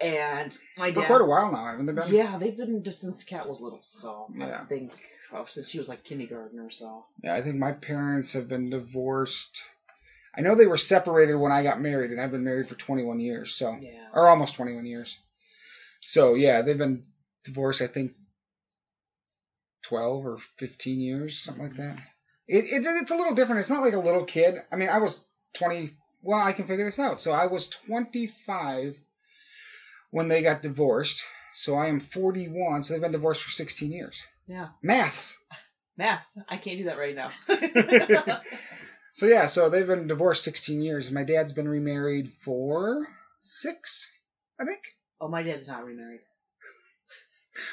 And 0.02 0.58
my 0.78 0.92
for 0.92 1.02
dad, 1.02 1.08
quite 1.08 1.22
a 1.22 1.26
while 1.26 1.52
now, 1.52 1.66
haven't 1.66 1.86
they 1.86 1.94
been? 1.94 2.14
yeah, 2.14 2.38
they've 2.38 2.56
been 2.56 2.84
since 2.92 3.24
Cat 3.24 3.48
was 3.48 3.62
little, 3.62 3.82
so 3.82 4.28
Yeah. 4.36 4.60
I 4.62 4.66
think 4.66 4.92
oh, 5.32 5.46
since 5.46 5.70
she 5.70 5.80
was 5.80 5.88
like 5.88 6.04
kindergarten 6.04 6.60
or 6.60 6.70
so. 6.70 7.06
Yeah, 7.24 7.34
I 7.34 7.42
think 7.42 7.56
my 7.56 7.72
parents 7.72 8.34
have 8.34 8.50
been 8.50 8.70
divorced. 8.70 9.64
I 10.38 10.42
know 10.42 10.56
they 10.56 10.68
were 10.68 10.78
separated 10.78 11.36
when 11.36 11.54
I 11.54 11.64
got 11.64 11.80
married, 11.80 12.12
and 12.12 12.20
I've 12.20 12.32
been 12.32 12.44
married 12.44 12.68
for 12.68 12.76
21 12.76 13.22
years, 13.22 13.54
so 13.54 13.78
Yeah, 13.80 14.10
or 14.14 14.28
almost 14.28 14.56
21 14.56 14.86
years. 14.86 15.18
So 16.02 16.34
yeah, 16.34 16.62
they've 16.62 16.78
been 16.78 17.04
divorced. 17.46 17.82
I 17.82 17.88
think 17.88 18.14
12 19.88 20.26
or 20.26 20.38
15 20.58 21.00
years, 21.00 21.40
something 21.40 21.64
like 21.64 21.76
that. 21.76 21.98
It, 22.48 22.66
it 22.66 22.86
it's 22.86 23.12
a 23.12 23.16
little 23.16 23.34
different. 23.36 23.60
It's 23.62 23.70
not 23.70 23.82
like 23.82 23.94
a 23.94 24.00
little 24.00 24.26
kid. 24.26 24.56
I 24.72 24.76
mean, 24.76 24.90
I 24.90 25.00
was 25.00 25.24
20. 25.54 25.92
Well, 26.22 26.40
I 26.40 26.54
can 26.54 26.68
figure 26.68 26.86
this 26.86 27.00
out. 27.00 27.20
So 27.22 27.32
I 27.32 27.48
was 27.48 27.70
25 27.70 29.00
when 30.12 30.28
they 30.28 30.42
got 30.42 30.62
divorced. 30.62 31.24
So 31.54 31.76
I 31.76 31.88
am 31.88 32.00
41. 32.00 32.84
So 32.84 32.94
they've 32.94 33.02
been 33.02 33.12
divorced 33.12 33.42
for 33.44 33.52
16 33.52 33.92
years. 33.92 34.22
yeah, 34.48 34.68
Maths. 34.84 35.38
math. 35.98 36.32
I 36.50 36.58
can't 36.58 36.78
do 36.78 36.86
that 36.86 36.98
right 36.98 37.16
now. 37.16 37.30
So 39.16 39.28
yeah, 39.28 39.48
so 39.48 39.70
they've 39.70 39.88
been 39.88 40.08
divorced 40.08 40.44
16 40.44 40.82
years. 40.82 41.10
My 41.10 41.24
dad's 41.24 41.54
been 41.54 41.70
remarried 41.70 42.34
for 42.42 43.08
six, 43.40 44.12
I 44.60 44.66
think. 44.66 44.82
oh, 45.22 45.30
my 45.30 45.42
dad's 45.42 45.70
not 45.70 45.86
remarried. 45.86 46.20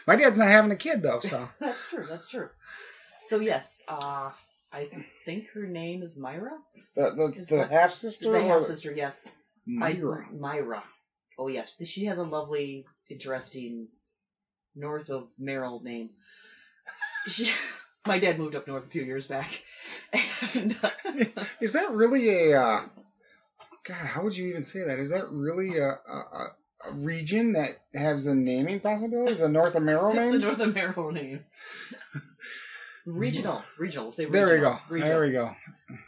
My 0.06 0.16
dad's 0.16 0.38
not 0.38 0.48
having 0.48 0.70
a 0.70 0.76
kid 0.76 1.02
though, 1.02 1.20
so 1.20 1.48
That's 1.60 1.86
true. 1.86 2.06
That's 2.08 2.28
true. 2.28 2.48
So 3.24 3.40
yes, 3.40 3.82
uh, 3.88 4.30
I 4.72 4.88
think 5.24 5.48
her 5.54 5.66
name 5.66 6.02
is 6.02 6.16
Myra. 6.16 6.52
the 6.94 7.10
the, 7.10 7.24
Is 7.40 7.48
the 7.48 7.66
half 7.66 7.92
sister 7.92 8.32
The 8.32 8.42
half 8.42 8.62
sister, 8.62 8.92
yes. 8.92 9.28
Myra. 9.66 10.26
I, 10.28 10.34
Myra. 10.34 10.82
Oh 11.38 11.48
yes, 11.48 11.74
she 11.84 12.06
has 12.06 12.18
a 12.18 12.24
lovely, 12.24 12.84
interesting 13.08 13.88
north 14.74 15.10
of 15.10 15.28
Merrill 15.38 15.82
name. 15.82 16.10
She, 17.26 17.50
my 18.06 18.18
dad 18.18 18.38
moved 18.38 18.54
up 18.54 18.66
north 18.66 18.86
a 18.86 18.88
few 18.88 19.02
years 19.02 19.26
back, 19.26 19.62
and 20.54 20.76
uh, 20.82 20.90
Is 21.60 21.72
that 21.72 21.90
really 21.92 22.50
a 22.52 22.60
uh, 22.60 22.80
God? 23.84 23.94
How 23.94 24.22
would 24.24 24.36
you 24.36 24.48
even 24.48 24.64
say 24.64 24.84
that? 24.84 24.98
Is 24.98 25.10
that 25.10 25.30
really 25.30 25.78
a, 25.78 25.88
a, 25.88 25.92
a 26.32 26.44
a 26.44 26.50
region 26.92 27.52
that 27.52 27.70
has 27.94 28.26
a 28.26 28.34
naming 28.34 28.80
possibility? 28.80 29.34
The 29.34 29.48
North 29.48 29.74
American 29.74 30.16
the 30.24 30.30
names. 30.32 30.44
north 30.44 30.60
of 30.60 30.74
Merrill 30.74 31.12
names. 31.12 31.42
Regional, 33.04 33.64
regional. 33.80 34.04
We'll 34.06 34.12
say 34.12 34.26
there 34.26 34.46
we 34.46 34.52
regional. 34.52 34.74
go. 34.74 34.78
Regional. 34.88 35.08
There 35.12 35.26
we 35.26 35.32
go. 35.32 35.56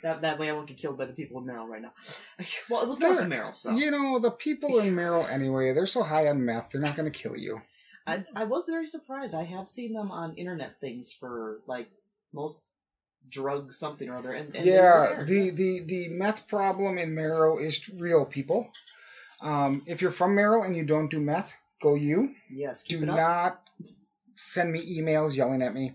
That 0.04 0.22
that 0.22 0.38
way 0.38 0.48
I 0.48 0.52
won't 0.52 0.68
get 0.68 0.76
killed 0.76 0.96
by 0.96 1.06
the 1.06 1.12
people 1.12 1.40
in 1.40 1.46
Merrill 1.46 1.66
right 1.66 1.82
now. 1.82 1.90
Well, 2.70 2.82
it 2.82 2.88
was 2.88 3.00
north 3.00 3.14
There- 3.16 3.24
of 3.24 3.28
Merrill, 3.28 3.52
so 3.52 3.72
You 3.72 3.90
know 3.90 4.20
the 4.20 4.30
people 4.30 4.78
in 4.78 4.94
Merrill 4.94 5.26
anyway. 5.26 5.72
They're 5.72 5.88
so 5.88 6.04
high 6.04 6.28
on 6.28 6.44
meth. 6.44 6.70
They're 6.70 6.80
not 6.80 6.94
going 6.96 7.10
to 7.10 7.18
kill 7.18 7.37
you. 7.37 7.60
I 8.06 8.24
I 8.37 8.44
was 8.44 8.68
very 8.68 8.87
surprised. 8.87 9.34
I 9.34 9.42
have 9.42 9.66
seen 9.66 9.92
them 9.92 10.12
on 10.12 10.34
internet 10.37 10.78
things 10.80 11.12
for 11.12 11.58
like 11.66 11.90
most 12.32 12.62
drug 13.28 13.72
something 13.72 14.08
or 14.08 14.16
other. 14.18 14.32
And, 14.32 14.54
and 14.54 14.64
yeah, 14.64 15.24
the, 15.26 15.50
the 15.50 15.80
the 15.80 16.08
meth 16.10 16.46
problem 16.46 16.98
in 16.98 17.12
Merrill 17.16 17.58
is 17.58 17.88
real, 17.98 18.24
people. 18.24 18.70
Um, 19.44 19.83
if 19.87 20.00
you're 20.02 20.11
from 20.11 20.35
Merrill 20.35 20.62
and 20.64 20.74
you 20.74 20.85
don't 20.85 21.11
do 21.11 21.20
meth, 21.20 21.52
go 21.83 21.94
you. 21.94 22.35
yes, 22.50 22.83
Do 22.83 23.04
not 23.04 23.61
send 24.35 24.72
me 24.72 24.98
emails 24.98 25.37
yelling 25.37 25.62
at 25.62 25.74
me. 25.74 25.92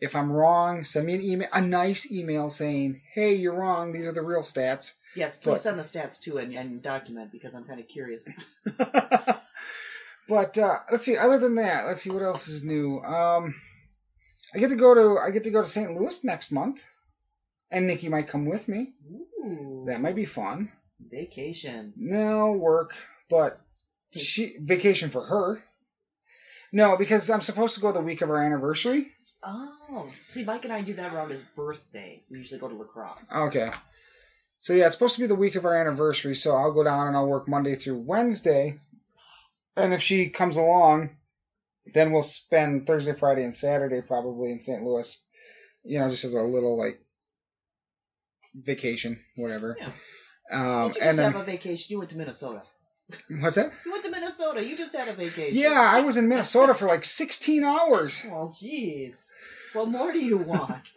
If 0.00 0.14
I'm 0.14 0.30
wrong, 0.30 0.84
send 0.84 1.06
me 1.06 1.14
an 1.14 1.22
email, 1.22 1.48
a 1.52 1.60
nice 1.62 2.10
email 2.12 2.50
saying, 2.50 3.00
"Hey, 3.14 3.34
you're 3.36 3.54
wrong. 3.54 3.92
These 3.92 4.06
are 4.06 4.12
the 4.12 4.20
real 4.22 4.40
stats." 4.40 4.92
Yes, 5.14 5.38
please 5.38 5.52
But- 5.52 5.60
send 5.62 5.78
the 5.78 5.84
stats 5.84 6.20
too 6.20 6.36
and, 6.36 6.52
and 6.52 6.82
document 6.82 7.32
because 7.32 7.54
I'm 7.54 7.64
kind 7.64 7.80
of 7.80 7.88
curious. 7.88 8.28
but 10.28 10.58
uh, 10.58 10.78
let's 10.90 11.04
see. 11.04 11.16
Other 11.16 11.38
than 11.38 11.54
that, 11.54 11.86
let's 11.86 12.02
see 12.02 12.10
what 12.10 12.22
else 12.22 12.48
is 12.48 12.64
new. 12.64 12.98
Um, 13.00 13.54
I 14.54 14.58
get 14.58 14.68
to 14.68 14.76
go 14.76 14.92
to 14.94 15.18
I 15.18 15.30
get 15.30 15.44
to 15.44 15.50
go 15.50 15.62
to 15.62 15.68
St. 15.68 15.94
Louis 15.94 16.24
next 16.24 16.50
month, 16.52 16.82
and 17.70 17.86
Nikki 17.86 18.08
might 18.08 18.28
come 18.28 18.44
with 18.46 18.68
me. 18.68 18.92
Ooh, 19.10 19.84
That 19.86 20.00
might 20.00 20.16
be 20.16 20.24
fun. 20.26 20.70
Vacation. 21.00 21.92
No 21.96 22.52
work, 22.52 22.94
but 23.28 23.60
she 24.14 24.56
vacation 24.60 25.08
for 25.08 25.24
her. 25.24 25.62
No, 26.72 26.96
because 26.96 27.30
I'm 27.30 27.42
supposed 27.42 27.74
to 27.74 27.80
go 27.80 27.92
the 27.92 28.00
week 28.00 28.22
of 28.22 28.30
our 28.30 28.42
anniversary. 28.42 29.12
Oh, 29.42 30.08
see, 30.28 30.44
Mike 30.44 30.64
and 30.64 30.72
I 30.72 30.80
do 30.80 30.94
that 30.94 31.14
around 31.14 31.30
his 31.30 31.42
birthday. 31.54 32.22
We 32.30 32.38
usually 32.38 32.60
go 32.60 32.68
to 32.68 32.74
La 32.74 32.84
Crosse. 32.84 33.30
Okay. 33.32 33.70
So 34.58 34.72
yeah, 34.72 34.86
it's 34.86 34.94
supposed 34.94 35.14
to 35.16 35.20
be 35.20 35.26
the 35.26 35.34
week 35.34 35.54
of 35.54 35.64
our 35.64 35.76
anniversary, 35.76 36.34
so 36.34 36.56
I'll 36.56 36.72
go 36.72 36.82
down 36.82 37.06
and 37.06 37.16
I'll 37.16 37.28
work 37.28 37.46
Monday 37.46 37.76
through 37.76 38.00
Wednesday. 38.00 38.80
And 39.76 39.92
if 39.92 40.02
she 40.02 40.30
comes 40.30 40.56
along, 40.56 41.10
then 41.94 42.10
we'll 42.10 42.22
spend 42.22 42.86
Thursday, 42.86 43.12
Friday, 43.12 43.44
and 43.44 43.54
Saturday 43.54 44.00
probably 44.00 44.50
in 44.50 44.58
St. 44.58 44.82
Louis. 44.82 45.22
You 45.84 46.00
know, 46.00 46.10
just 46.10 46.24
as 46.24 46.34
a 46.34 46.42
little 46.42 46.76
like 46.76 47.00
vacation, 48.54 49.20
whatever. 49.36 49.76
Yeah. 49.78 49.90
Um, 50.50 50.88
you 50.88 50.94
just 50.94 51.00
and 51.00 51.18
then 51.18 51.32
have 51.32 51.40
a 51.40 51.44
vacation. 51.44 51.92
You 51.92 51.98
went 51.98 52.10
to 52.10 52.18
Minnesota. 52.18 52.62
what's 53.40 53.56
that? 53.56 53.72
You 53.84 53.92
went 53.92 54.04
to 54.04 54.10
Minnesota. 54.10 54.64
You 54.64 54.76
just 54.76 54.94
had 54.94 55.08
a 55.08 55.14
vacation. 55.14 55.54
Yeah, 55.54 55.80
I 55.80 56.00
was 56.00 56.16
in 56.16 56.28
Minnesota 56.28 56.74
for 56.74 56.86
like 56.86 57.04
16 57.04 57.64
hours. 57.64 58.24
Well, 58.30 58.48
jeez. 58.48 59.30
What 59.72 59.88
more 59.88 60.12
do 60.12 60.18
you 60.18 60.38
want? 60.38 60.90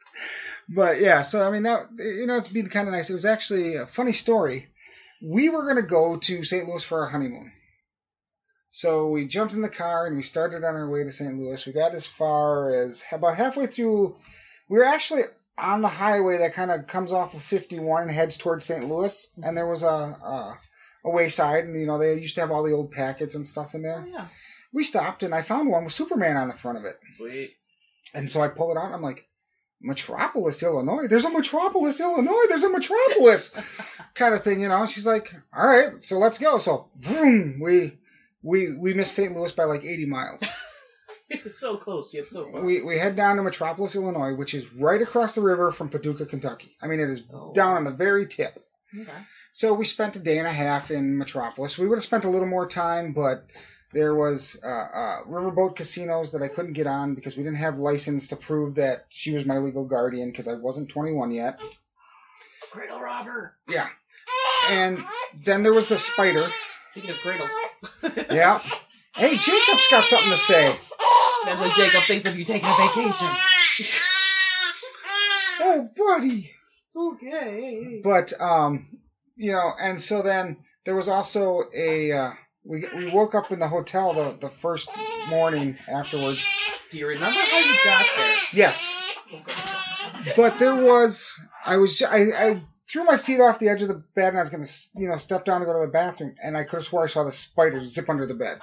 but 0.68 1.00
yeah, 1.00 1.22
so 1.22 1.40
I 1.40 1.50
mean 1.50 1.62
that 1.62 1.88
you 1.98 2.26
know 2.26 2.36
it's 2.36 2.48
been 2.48 2.68
kind 2.68 2.86
of 2.86 2.92
nice. 2.92 3.08
It 3.10 3.14
was 3.14 3.24
actually 3.24 3.76
a 3.76 3.86
funny 3.86 4.12
story. 4.12 4.68
We 5.22 5.48
were 5.48 5.66
gonna 5.66 5.82
go 5.82 6.16
to 6.16 6.44
St. 6.44 6.68
Louis 6.68 6.84
for 6.84 7.02
our 7.02 7.08
honeymoon. 7.08 7.52
So 8.70 9.08
we 9.08 9.26
jumped 9.26 9.54
in 9.54 9.62
the 9.62 9.68
car 9.68 10.06
and 10.06 10.16
we 10.16 10.22
started 10.22 10.62
on 10.62 10.76
our 10.76 10.88
way 10.88 11.02
to 11.02 11.10
St. 11.10 11.36
Louis. 11.36 11.66
We 11.66 11.72
got 11.72 11.94
as 11.94 12.06
far 12.06 12.70
as 12.70 13.02
about 13.10 13.36
halfway 13.36 13.66
through. 13.66 14.16
We 14.68 14.78
were 14.78 14.84
actually 14.84 15.22
on 15.58 15.82
the 15.82 15.88
highway 15.88 16.38
that 16.38 16.54
kind 16.54 16.70
of 16.70 16.86
comes 16.86 17.12
off 17.12 17.34
of 17.34 17.42
51 17.42 18.02
and 18.02 18.10
heads 18.10 18.38
towards 18.38 18.64
St. 18.64 18.88
Louis, 18.88 19.28
and 19.42 19.56
there 19.56 19.68
was 19.68 19.82
a, 19.82 19.86
a 19.86 20.58
a 21.04 21.10
wayside, 21.10 21.64
and 21.64 21.78
you 21.78 21.86
know 21.86 21.98
they 21.98 22.14
used 22.14 22.34
to 22.34 22.40
have 22.42 22.50
all 22.50 22.62
the 22.62 22.72
old 22.72 22.90
packets 22.90 23.34
and 23.34 23.46
stuff 23.46 23.74
in 23.74 23.82
there. 23.82 24.04
Oh 24.06 24.10
yeah. 24.10 24.28
We 24.72 24.84
stopped 24.84 25.24
and 25.24 25.34
I 25.34 25.42
found 25.42 25.68
one 25.68 25.84
with 25.84 25.92
Superman 25.92 26.36
on 26.36 26.48
the 26.48 26.54
front 26.54 26.78
of 26.78 26.84
it. 26.84 26.94
Sweet. 27.12 27.56
And 28.14 28.30
so 28.30 28.40
I 28.40 28.48
pull 28.48 28.70
it 28.70 28.78
out 28.78 28.86
and 28.86 28.94
I'm 28.94 29.02
like, 29.02 29.26
Metropolis, 29.80 30.62
Illinois. 30.62 31.08
There's 31.08 31.24
a 31.24 31.30
Metropolis, 31.30 32.00
Illinois. 32.00 32.46
There's 32.48 32.62
a 32.62 32.68
Metropolis, 32.68 33.52
kind 34.14 34.34
of 34.34 34.44
thing, 34.44 34.60
you 34.60 34.68
know. 34.68 34.82
And 34.82 34.90
she's 34.90 35.06
like, 35.06 35.34
all 35.52 35.66
right, 35.66 36.00
so 36.00 36.18
let's 36.18 36.38
go. 36.38 36.58
So 36.58 36.90
boom, 36.94 37.60
we 37.60 37.98
we 38.42 38.76
we 38.76 38.94
missed 38.94 39.14
St. 39.14 39.34
Louis 39.34 39.52
by 39.52 39.64
like 39.64 39.84
80 39.84 40.06
miles. 40.06 40.42
It's 41.44 41.58
so 41.60 41.76
close 41.76 42.12
yet 42.12 42.26
so 42.26 42.50
far. 42.50 42.60
We 42.62 42.82
we 42.82 42.98
head 42.98 43.14
down 43.16 43.36
to 43.36 43.42
Metropolis, 43.42 43.94
Illinois, 43.94 44.34
which 44.34 44.52
is 44.54 44.72
right 44.74 45.00
across 45.00 45.34
the 45.36 45.42
river 45.42 45.70
from 45.70 45.88
Paducah, 45.88 46.26
Kentucky. 46.26 46.76
I 46.82 46.86
mean, 46.88 46.98
it 47.00 47.08
is 47.08 47.22
Oh. 47.32 47.52
down 47.52 47.76
on 47.76 47.84
the 47.84 47.92
very 47.92 48.26
tip. 48.26 48.58
Okay. 48.98 49.10
So 49.52 49.74
we 49.74 49.84
spent 49.84 50.16
a 50.16 50.20
day 50.20 50.38
and 50.38 50.46
a 50.46 50.50
half 50.52 50.90
in 50.90 51.16
Metropolis. 51.18 51.78
We 51.78 51.86
would 51.86 51.96
have 51.96 52.04
spent 52.04 52.24
a 52.24 52.28
little 52.28 52.48
more 52.48 52.66
time, 52.66 53.12
but 53.12 53.44
there 53.92 54.14
was 54.14 54.58
uh, 54.64 54.68
uh, 54.68 55.22
riverboat 55.24 55.76
casinos 55.76 56.32
that 56.32 56.42
I 56.42 56.48
couldn't 56.48 56.72
get 56.74 56.86
on 56.86 57.14
because 57.14 57.36
we 57.36 57.42
didn't 57.44 57.58
have 57.58 57.78
license 57.78 58.28
to 58.28 58.36
prove 58.36 58.76
that 58.76 59.06
she 59.08 59.32
was 59.32 59.44
my 59.44 59.58
legal 59.58 59.84
guardian 59.84 60.30
because 60.30 60.46
I 60.48 60.54
wasn't 60.54 60.88
21 60.88 61.30
yet. 61.32 61.60
Cradle 62.70 63.00
robber. 63.00 63.56
Yeah. 63.68 63.88
And 64.68 65.02
then 65.44 65.62
there 65.62 65.72
was 65.72 65.88
the 65.88 65.98
spider. 65.98 66.46
Speaking 66.92 67.10
of 67.10 67.16
cradles. 67.18 67.50
Yeah. 68.30 68.60
Hey, 69.14 69.36
Jacob's 69.36 69.88
got 69.90 70.04
something 70.04 70.30
to 70.30 70.38
say. 70.38 70.76
That's 71.44 71.60
what 71.60 71.76
Jacob 71.76 72.02
thinks 72.02 72.24
of 72.26 72.38
you 72.38 72.44
taking 72.44 72.68
a 72.68 72.74
vacation. 72.88 73.28
Oh, 75.62 75.88
buddy. 75.94 76.50
Okay. 76.96 78.00
But 78.02 78.32
um, 78.40 78.88
you 79.36 79.52
know, 79.52 79.70
and 79.80 80.00
so 80.00 80.22
then 80.22 80.56
there 80.86 80.96
was 80.96 81.06
also 81.08 81.64
a 81.76 82.12
uh, 82.12 82.30
we 82.64 82.86
we 82.96 83.10
woke 83.10 83.34
up 83.34 83.52
in 83.52 83.58
the 83.58 83.68
hotel 83.68 84.14
the 84.14 84.36
the 84.40 84.48
first 84.48 84.88
morning 85.28 85.76
afterwards. 85.92 86.46
Do 86.90 86.98
you 86.98 87.06
remember 87.08 87.38
how 87.38 87.58
you 87.58 87.74
got 87.84 88.06
there? 88.16 88.34
Yes. 88.54 89.16
But 90.36 90.58
there 90.58 90.74
was, 90.74 91.38
I 91.64 91.76
was, 91.76 91.98
ju- 91.98 92.06
I, 92.10 92.18
I 92.48 92.62
threw 92.88 93.04
my 93.04 93.16
feet 93.16 93.40
off 93.40 93.58
the 93.58 93.68
edge 93.68 93.82
of 93.82 93.88
the 93.88 94.02
bed 94.14 94.28
and 94.30 94.38
I 94.38 94.42
was 94.42 94.50
going 94.50 94.64
to, 94.64 94.70
you 94.96 95.08
know, 95.08 95.16
step 95.16 95.44
down 95.44 95.60
to 95.60 95.66
go 95.66 95.72
to 95.78 95.86
the 95.86 95.92
bathroom 95.92 96.34
and 96.42 96.56
I 96.56 96.64
could 96.64 96.78
have 96.78 96.84
swore 96.84 97.04
I 97.04 97.06
saw 97.06 97.24
the 97.24 97.32
spider 97.32 97.86
zip 97.86 98.08
under 98.08 98.26
the 98.26 98.34
bed. 98.34 98.58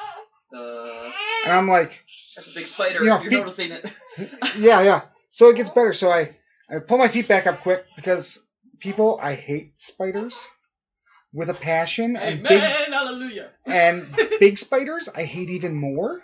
Uh, 0.53 1.11
And 1.45 1.53
I'm 1.53 1.67
like, 1.67 2.03
that's 2.37 2.49
a 2.51 2.53
big 2.53 2.67
spider. 2.67 2.99
You 3.03 3.09
know, 3.09 3.19
You're 3.21 3.31
feet- 3.31 3.39
noticing 3.39 3.71
it. 3.71 3.83
yeah, 4.57 4.81
yeah. 4.83 5.01
So 5.29 5.49
it 5.49 5.57
gets 5.57 5.69
better. 5.69 5.91
So 5.91 6.09
I, 6.09 6.35
I 6.69 6.79
pull 6.79 6.97
my 6.99 7.09
feet 7.09 7.27
back 7.27 7.47
up 7.47 7.59
quick 7.59 7.83
because 7.97 8.45
people, 8.79 9.19
I 9.21 9.33
hate 9.33 9.77
spiders 9.77 10.47
with 11.33 11.49
a 11.49 11.53
passion 11.53 12.15
and 12.15 12.39
Amen. 12.39 12.43
big, 12.47 12.93
Hallelujah. 12.93 13.49
and 13.65 14.05
big 14.39 14.57
spiders 14.57 15.09
I 15.09 15.23
hate 15.23 15.49
even 15.49 15.75
more. 15.75 16.21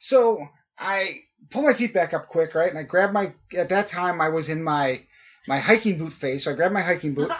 So 0.00 0.46
I 0.78 1.06
pull 1.50 1.62
my 1.62 1.72
feet 1.72 1.94
back 1.94 2.12
up 2.14 2.26
quick, 2.28 2.54
right? 2.54 2.68
And 2.68 2.78
I 2.78 2.82
grab 2.82 3.12
my, 3.12 3.32
at 3.56 3.70
that 3.70 3.88
time 3.88 4.20
I 4.20 4.28
was 4.28 4.48
in 4.48 4.62
my, 4.62 5.00
my 5.46 5.58
hiking 5.58 5.98
boot 5.98 6.12
phase. 6.12 6.44
So 6.44 6.50
I 6.50 6.54
grab 6.54 6.72
my 6.72 6.82
hiking 6.82 7.14
boot 7.14 7.30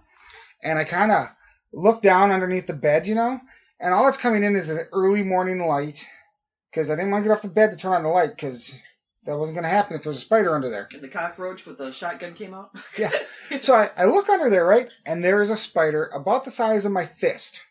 and 0.62 0.78
I 0.78 0.84
kind 0.84 1.12
of 1.12 1.28
look 1.72 2.02
down 2.02 2.32
underneath 2.32 2.66
the 2.66 2.74
bed, 2.74 3.06
you 3.06 3.14
know, 3.14 3.40
and 3.80 3.94
all 3.94 4.04
that's 4.04 4.18
coming 4.18 4.42
in 4.42 4.56
is 4.56 4.68
an 4.70 4.80
early 4.92 5.22
morning 5.22 5.64
light 5.66 6.06
because 6.76 6.90
I 6.90 6.96
didn't 6.96 7.10
want 7.10 7.24
to 7.24 7.28
get 7.30 7.34
off 7.34 7.40
the 7.40 7.48
bed 7.48 7.70
to 7.72 7.78
turn 7.78 7.94
on 7.94 8.02
the 8.02 8.10
light 8.10 8.28
because 8.28 8.78
that 9.24 9.38
wasn't 9.38 9.56
going 9.56 9.62
to 9.64 9.70
happen 9.70 9.96
if 9.96 10.02
there 10.02 10.10
was 10.10 10.18
a 10.18 10.20
spider 10.20 10.54
under 10.54 10.68
there. 10.68 10.86
and 10.92 11.00
the 11.00 11.08
cockroach 11.08 11.64
with 11.64 11.78
the 11.78 11.90
shotgun 11.90 12.34
came 12.34 12.52
out. 12.52 12.70
Yeah. 12.98 13.10
So 13.60 13.74
I, 13.74 13.88
I 13.96 14.04
look 14.06 14.28
under 14.28 14.50
there, 14.50 14.66
right, 14.66 14.92
and 15.06 15.22
there 15.24 15.40
is 15.40 15.48
a 15.50 15.56
spider 15.56 16.04
about 16.12 16.44
the 16.44 16.50
size 16.50 16.84
of 16.84 16.92
my 16.92 17.06
fist. 17.06 17.62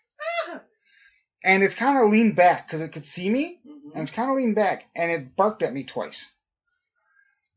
And 1.43 1.61
it's 1.61 1.75
kind 1.75 1.99
of 2.03 2.09
leaned 2.09 2.35
back 2.35 2.65
because 2.65 2.81
it 2.81 2.93
could 2.93 3.03
see 3.05 3.29
me, 3.29 3.59
Mhm. 3.67 3.91
and 3.93 4.01
it's 4.01 4.11
kind 4.11 4.31
of 4.31 4.37
leaned 4.37 4.55
back, 4.55 4.87
and 4.95 5.11
it 5.11 5.35
barked 5.35 5.61
at 5.61 5.73
me 5.73 5.83
twice. 5.83 6.31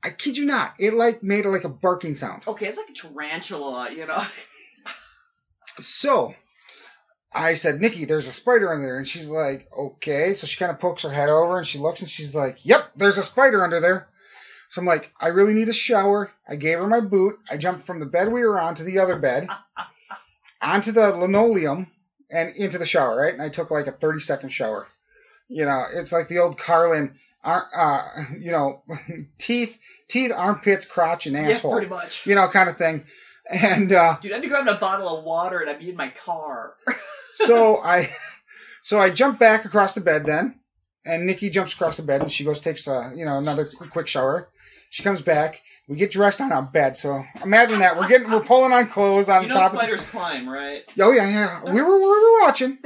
I 0.05 0.11
kid 0.11 0.37
you 0.37 0.45
not, 0.47 0.75
it 0.79 0.93
like 0.95 1.23
made 1.23 1.47
like 1.47 1.65
a 1.65 1.69
barking 1.71 2.15
sound. 2.17 2.43
Okay, 2.47 2.67
it's 2.67 2.77
like 2.77 2.91
a 2.91 2.93
tarantula, 2.93 3.91
you 3.91 4.05
know. 4.05 4.23
So 5.79 6.35
I 7.33 7.55
said, 7.55 7.81
Nikki, 7.81 8.05
there's 8.05 8.27
a 8.27 8.33
spider 8.33 8.73
under 8.73 8.87
there. 8.87 8.99
And 8.99 9.07
she's 9.07 9.29
like, 9.29 9.69
okay. 9.77 10.33
So 10.33 10.47
she 10.47 10.59
kind 10.59 10.73
of 10.73 10.81
pokes 10.81 11.03
her 11.03 11.11
head 11.11 11.29
over 11.29 11.59
and 11.59 11.67
she 11.67 11.79
looks 11.79 12.01
and 12.01 12.09
she's 12.09 12.35
like, 12.35 12.65
yep, 12.65 12.91
there's 12.97 13.19
a 13.19 13.25
spider 13.25 13.63
under 13.63 13.81
there. 13.81 14.09
So 14.69 14.81
I'm 14.81 14.87
like, 14.87 15.11
I 15.19 15.29
really 15.29 15.55
need 15.55 15.69
a 15.69 15.75
shower. 15.75 16.31
I 16.47 16.57
gave 16.57 16.79
her 16.79 16.87
my 16.87 17.01
boot. 17.01 17.39
I 17.51 17.57
jumped 17.57 17.83
from 17.83 18.01
the 18.01 18.07
bed 18.07 18.31
we 18.31 18.45
were 18.45 18.61
on 18.61 18.75
to 18.77 18.85
the 18.85 18.99
other 18.99 19.19
bed, 19.19 19.49
onto 20.63 20.93
the 20.93 21.17
linoleum, 21.17 21.91
and 22.31 22.55
into 22.55 22.77
the 22.79 22.87
shower, 22.87 23.19
right? 23.19 23.33
And 23.33 23.43
I 23.43 23.49
took 23.49 23.71
like 23.71 23.87
a 23.87 23.93
30 23.93 24.21
second 24.21 24.51
shower. 24.51 24.87
You 25.49 25.65
know, 25.65 25.85
it's 25.95 26.13
like 26.13 26.29
the 26.29 26.41
old 26.41 26.59
Carlin, 26.59 27.19
uh, 27.43 27.63
uh, 27.75 28.03
you 28.39 28.53
know, 28.53 28.83
teeth, 29.39 29.79
teeth, 30.09 30.33
armpits, 30.37 30.85
crotch, 30.85 31.27
and 31.27 31.37
asshole. 31.37 31.71
Yeah, 31.71 31.77
pretty 31.77 31.91
much. 31.91 32.27
You 32.27 32.35
know, 32.35 32.49
kind 32.49 32.69
of 32.69 32.77
thing. 32.77 33.05
And, 33.49 33.93
uh, 33.93 34.17
Dude, 34.21 34.41
be 34.43 34.49
grabbing 34.49 34.75
a 34.75 34.79
bottle 34.79 35.09
of 35.17 35.25
water 35.25 35.61
and 35.61 35.71
I'd 35.71 35.79
be 35.79 35.89
in 35.89 35.97
my 35.97 36.11
car. 36.11 36.75
so 37.33 37.79
I 37.83 38.11
so 38.83 39.01
I 39.01 39.11
jump 39.11 39.39
back 39.39 39.65
across 39.65 39.95
the 39.95 40.01
bed 40.01 40.27
then, 40.27 40.59
and 41.05 41.27
Nikki 41.27 41.51
jumps 41.51 41.73
across 41.73 41.97
the 41.97 42.03
bed 42.03 42.21
and 42.21 42.31
she 42.31 42.45
goes 42.45 42.61
takes 42.61 42.87
a 42.87 43.13
you 43.17 43.25
know 43.25 43.39
another 43.39 43.67
quick, 43.91 44.07
shower. 44.07 44.49
She 44.91 45.03
comes 45.03 45.23
back. 45.23 45.61
We 45.87 45.97
get 45.97 46.11
dressed 46.11 46.41
on 46.43 46.53
our 46.53 46.63
bed. 46.63 46.97
So 46.97 47.25
imagine 47.43 47.79
that 47.79 47.97
we're 47.97 48.09
getting 48.09 48.31
we're 48.31 48.41
pulling 48.41 48.73
on 48.73 48.87
clothes 48.87 49.29
on 49.29 49.43
you 49.43 49.49
know 49.49 49.55
top 49.55 49.73
spiders 49.73 50.05
climb, 50.07 50.49
right? 50.49 50.83
of. 50.87 51.01
Oh 51.01 51.13
yeah, 51.13 51.29
yeah. 51.29 51.73
We 51.73 51.81
were 51.81 51.99
we 51.99 52.05
were 52.05 52.41
watching, 52.43 52.79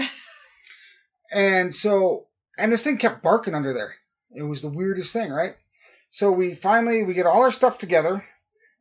and 1.32 1.74
so 1.74 2.26
and 2.58 2.72
this 2.72 2.84
thing 2.84 2.98
kept 2.98 3.22
barking 3.22 3.54
under 3.54 3.72
there. 3.72 3.94
It 4.30 4.44
was 4.44 4.62
the 4.62 4.68
weirdest 4.68 5.12
thing, 5.12 5.30
right? 5.30 5.54
So 6.10 6.30
we 6.30 6.54
finally 6.54 7.02
we 7.02 7.14
get 7.14 7.26
all 7.26 7.42
our 7.42 7.50
stuff 7.50 7.78
together, 7.78 8.24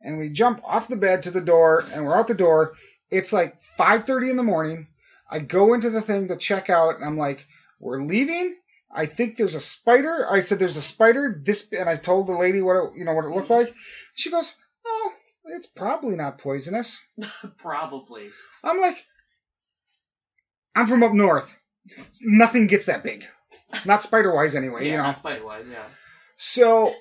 and 0.02 0.18
we 0.18 0.30
jump 0.30 0.60
off 0.64 0.88
the 0.88 0.96
bed 0.96 1.24
to 1.24 1.30
the 1.30 1.40
door, 1.40 1.84
and 1.92 2.04
we're 2.04 2.16
out 2.16 2.28
the 2.28 2.34
door. 2.34 2.74
It's 3.10 3.32
like 3.32 3.56
5:30 3.78 4.30
in 4.30 4.36
the 4.36 4.42
morning. 4.42 4.88
I 5.30 5.38
go 5.38 5.74
into 5.74 5.90
the 5.90 6.02
thing 6.02 6.28
to 6.28 6.36
check 6.36 6.70
out, 6.70 6.96
and 6.96 7.04
I'm 7.04 7.16
like, 7.16 7.46
"We're 7.78 8.02
leaving." 8.02 8.56
I 8.94 9.06
think 9.06 9.36
there's 9.36 9.54
a 9.54 9.60
spider. 9.60 10.26
I 10.30 10.40
said, 10.40 10.58
"There's 10.58 10.76
a 10.76 10.82
spider." 10.82 11.40
This, 11.42 11.66
and 11.72 11.88
I 11.88 11.96
told 11.96 12.26
the 12.26 12.36
lady 12.36 12.60
what 12.60 12.76
it, 12.76 12.96
you 12.96 13.04
know 13.04 13.14
what 13.14 13.24
it 13.24 13.34
looked 13.34 13.50
like. 13.50 13.72
She 14.14 14.30
goes, 14.30 14.54
"Oh, 14.84 15.12
it's 15.46 15.66
probably 15.66 16.16
not 16.16 16.38
poisonous." 16.38 17.00
Probably. 17.58 18.30
I'm 18.62 18.78
like, 18.78 19.02
I'm 20.74 20.86
from 20.86 21.02
up 21.02 21.12
north. 21.12 21.56
Nothing 22.22 22.66
gets 22.66 22.86
that 22.86 23.02
big. 23.02 23.24
Not 23.84 24.02
spider 24.02 24.32
wise 24.32 24.54
anyway, 24.54 24.84
yeah, 24.84 24.90
you 24.90 24.96
know. 24.98 25.04
not 25.04 25.18
spider 25.18 25.44
wise, 25.44 25.64
yeah. 25.70 25.84
So 26.36 26.94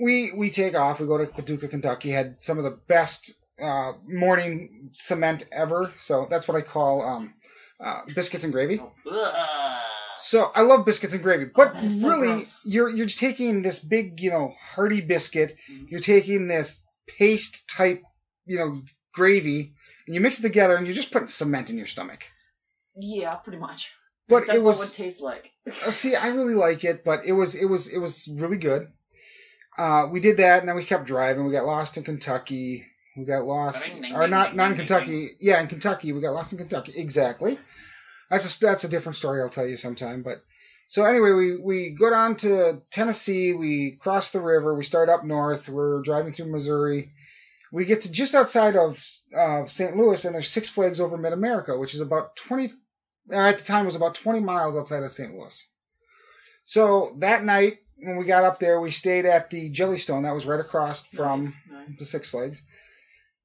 we 0.00 0.32
we 0.36 0.50
take 0.50 0.74
off. 0.74 1.00
We 1.00 1.06
go 1.06 1.18
to 1.18 1.26
Paducah, 1.26 1.68
Kentucky. 1.68 2.10
Had 2.10 2.42
some 2.42 2.58
of 2.58 2.64
the 2.64 2.78
best 2.88 3.34
uh, 3.62 3.92
morning 4.06 4.90
cement 4.92 5.44
ever. 5.52 5.92
So 5.96 6.26
that's 6.30 6.48
what 6.48 6.56
I 6.56 6.62
call 6.62 7.02
um, 7.02 7.34
uh, 7.78 8.02
biscuits 8.14 8.44
and 8.44 8.52
gravy. 8.52 8.80
Oh. 9.06 9.82
So 10.18 10.50
I 10.54 10.62
love 10.62 10.84
biscuits 10.84 11.14
and 11.14 11.22
gravy, 11.22 11.46
but 11.46 11.72
Oh, 11.76 11.88
so 11.88 12.08
really, 12.08 12.26
gross. 12.28 12.58
you're 12.64 12.90
you're 12.90 13.06
taking 13.06 13.62
this 13.62 13.78
big, 13.78 14.20
you 14.20 14.30
know, 14.30 14.52
hearty 14.74 15.00
biscuit. 15.00 15.54
Mhm. 15.70 15.90
You're 15.90 16.00
taking 16.00 16.46
this 16.46 16.84
paste 17.18 17.68
type, 17.70 18.02
you 18.44 18.58
know, 18.58 18.82
gravy, 19.14 19.72
and 20.06 20.14
you 20.14 20.20
mix 20.20 20.38
it 20.38 20.42
together, 20.42 20.76
and 20.76 20.86
you're 20.86 20.94
just 20.96 21.10
putting 21.10 21.28
cement 21.28 21.70
in 21.70 21.78
your 21.78 21.86
stomach. 21.86 22.24
Yeah, 22.96 23.34
pretty 23.36 23.58
much. 23.58 23.92
But 24.28 24.46
That's 24.46 24.50
it 24.50 24.52
what 24.52 24.56
it 24.58 24.62
would 24.62 24.66
was 24.66 24.96
taste 24.96 25.20
like. 25.22 25.50
Uh, 25.66 25.90
see, 25.90 26.14
I 26.14 26.28
really 26.28 26.54
like 26.54 26.84
it, 26.84 27.02
but 27.02 27.24
it 27.24 27.32
was 27.32 27.54
it 27.54 27.64
was 27.64 27.88
it 27.88 27.98
was 27.98 28.28
really 28.28 28.58
good. 28.58 28.88
Uh, 29.76 30.08
we 30.10 30.20
did 30.20 30.38
that, 30.38 30.60
and 30.60 30.68
then 30.68 30.76
we 30.76 30.84
kept 30.84 31.06
driving. 31.06 31.46
We 31.46 31.52
got 31.52 31.64
lost 31.64 31.96
in 31.96 32.02
Kentucky. 32.02 32.86
We 33.16 33.24
got 33.24 33.44
lost, 33.44 33.84
Ding, 33.84 34.14
or 34.14 34.28
not 34.28 34.54
not 34.54 34.72
in 34.72 34.76
Kentucky. 34.76 35.30
Yeah, 35.40 35.60
in 35.60 35.68
Kentucky, 35.68 36.12
we 36.12 36.20
got 36.20 36.34
lost 36.34 36.52
in 36.52 36.58
Kentucky. 36.58 36.92
Exactly. 36.96 37.58
That's 38.30 38.56
a 38.56 38.60
that's 38.60 38.84
a 38.84 38.88
different 38.88 39.16
story. 39.16 39.40
I'll 39.40 39.48
tell 39.48 39.66
you 39.66 39.76
sometime. 39.76 40.22
But 40.22 40.42
so 40.86 41.04
anyway, 41.04 41.32
we 41.32 41.56
we 41.56 41.90
go 41.90 42.10
down 42.10 42.36
to 42.36 42.82
Tennessee. 42.90 43.52
We 43.52 43.98
cross 44.00 44.30
the 44.30 44.40
river. 44.40 44.74
We 44.74 44.84
start 44.84 45.08
up 45.08 45.24
north. 45.24 45.68
We're 45.68 46.02
driving 46.02 46.32
through 46.32 46.52
Missouri. 46.52 47.12
We 47.72 47.84
get 47.84 48.02
to 48.02 48.12
just 48.12 48.34
outside 48.34 48.76
of 48.76 49.04
uh, 49.36 49.66
St. 49.66 49.96
Louis, 49.96 50.24
and 50.24 50.34
there's 50.34 50.48
Six 50.48 50.68
Flags 50.68 51.00
over 51.00 51.16
Mid 51.16 51.32
America, 51.32 51.78
which 51.78 51.94
is 51.94 52.00
about 52.00 52.36
20 52.36 52.72
or 53.30 53.42
at 53.42 53.58
the 53.58 53.64
time 53.64 53.86
was 53.86 53.94
about 53.94 54.14
20 54.14 54.40
miles 54.40 54.76
outside 54.76 55.02
of 55.02 55.10
St. 55.10 55.34
Louis. 55.34 55.66
So 56.64 57.16
that 57.18 57.44
night 57.44 57.78
when 58.02 58.16
we 58.16 58.24
got 58.24 58.44
up 58.44 58.58
there, 58.58 58.80
we 58.80 58.90
stayed 58.90 59.24
at 59.26 59.50
the 59.50 59.70
Jellystone 59.70 60.22
that 60.24 60.34
was 60.34 60.46
right 60.46 60.60
across 60.60 61.04
from 61.04 61.44
Nice, 61.44 61.54
nice. 61.70 61.98
the 61.98 62.04
Six 62.04 62.28
Flags. 62.30 62.62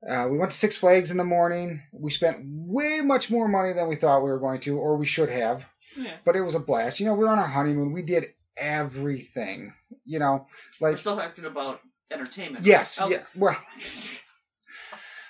Uh, 0.07 0.27
we 0.29 0.37
went 0.37 0.51
to 0.51 0.57
Six 0.57 0.77
Flags 0.77 1.11
in 1.11 1.17
the 1.17 1.23
morning. 1.25 1.81
We 1.91 2.11
spent 2.11 2.39
way 2.45 3.01
much 3.01 3.31
more 3.31 3.47
money 3.47 3.73
than 3.73 3.87
we 3.87 3.95
thought 3.95 4.23
we 4.23 4.29
were 4.29 4.39
going 4.39 4.59
to, 4.61 4.77
or 4.77 4.97
we 4.97 5.05
should 5.05 5.29
have. 5.29 5.65
Yeah. 5.97 6.15
But 6.25 6.35
it 6.35 6.41
was 6.41 6.55
a 6.55 6.59
blast. 6.59 6.99
You 6.99 7.05
know, 7.07 7.13
we 7.15 7.23
were 7.23 7.29
on 7.31 7.39
our 7.39 7.47
honeymoon. 7.47 7.91
We 7.93 8.01
did 8.03 8.25
everything. 8.55 9.73
You 10.05 10.19
know, 10.19 10.47
We're 10.79 10.89
like 10.91 10.99
still 10.99 11.15
talking 11.17 11.45
about 11.45 11.79
entertainment. 12.11 12.65
yes, 12.65 12.99
Oh, 13.01 13.09
yeah. 13.09 13.23
Well, 13.35 13.57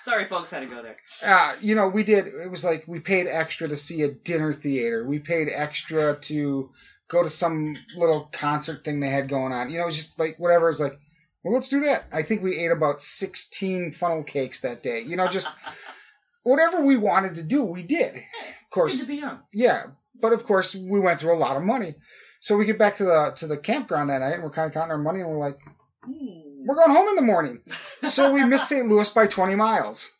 Sorry, 0.04 0.24
folks, 0.24 0.50
had 0.50 0.60
to 0.60 0.66
go 0.66 0.82
there. 0.84 0.96
uh, 1.24 1.54
you 1.60 1.74
know, 1.74 1.88
we 1.88 2.04
did. 2.04 2.26
It 2.28 2.48
was 2.48 2.64
like 2.64 2.84
we 2.86 3.00
paid 3.00 3.26
extra 3.26 3.66
to 3.66 3.76
see 3.76 4.02
a 4.02 4.08
dinner 4.12 4.52
theater. 4.52 5.04
We 5.04 5.18
paid 5.18 5.48
extra 5.52 6.14
to 6.16 6.70
go 7.08 7.22
to 7.22 7.30
some 7.30 7.76
little 7.96 8.28
concert 8.32 8.84
thing 8.84 9.00
they 9.00 9.08
had 9.08 9.28
going 9.28 9.52
on. 9.52 9.70
You 9.70 9.78
know, 9.78 9.84
it 9.84 9.88
was 9.88 9.96
just 9.96 10.18
like 10.18 10.36
whatever. 10.38 10.68
It's 10.68 10.80
like, 10.80 10.98
well, 11.44 11.54
let's 11.54 11.68
do 11.68 11.80
that. 11.80 12.04
I 12.12 12.22
think 12.22 12.42
we 12.42 12.56
ate 12.58 12.70
about 12.72 13.00
sixteen 13.00 13.92
funnel 13.92 14.22
cakes 14.24 14.60
that 14.60 14.82
day. 14.82 15.00
You 15.00 15.16
know, 15.16 15.28
just 15.28 15.48
whatever 16.42 16.82
we 16.82 16.96
wanted 16.96 17.36
to 17.36 17.42
do, 17.42 17.64
we 17.64 17.82
did. 17.82 18.14
Of 18.16 18.70
course, 18.70 19.00
to 19.00 19.06
be 19.06 19.16
young. 19.16 19.40
yeah, 19.52 19.84
but 20.20 20.32
of 20.32 20.44
course 20.44 20.74
we 20.74 21.00
went 21.00 21.20
through 21.20 21.34
a 21.34 21.38
lot 21.38 21.56
of 21.56 21.62
money. 21.62 21.94
So 22.40 22.56
we 22.56 22.64
get 22.64 22.78
back 22.78 22.96
to 22.96 23.04
the 23.04 23.32
to 23.36 23.46
the 23.46 23.56
campground 23.56 24.10
that 24.10 24.18
night, 24.20 24.34
and 24.34 24.42
we're 24.42 24.50
kind 24.50 24.66
of 24.68 24.74
counting 24.74 24.92
our 24.92 24.98
money, 24.98 25.20
and 25.20 25.30
we're 25.30 25.38
like, 25.38 25.58
Hmm. 26.04 26.64
we're 26.66 26.76
going 26.76 26.90
home 26.90 27.08
in 27.08 27.16
the 27.16 27.22
morning. 27.22 27.60
So 28.02 28.32
we 28.32 28.44
missed 28.52 28.68
St. 28.68 28.86
Louis 28.88 29.08
by 29.10 29.26
20 29.26 29.54
miles. 29.56 30.10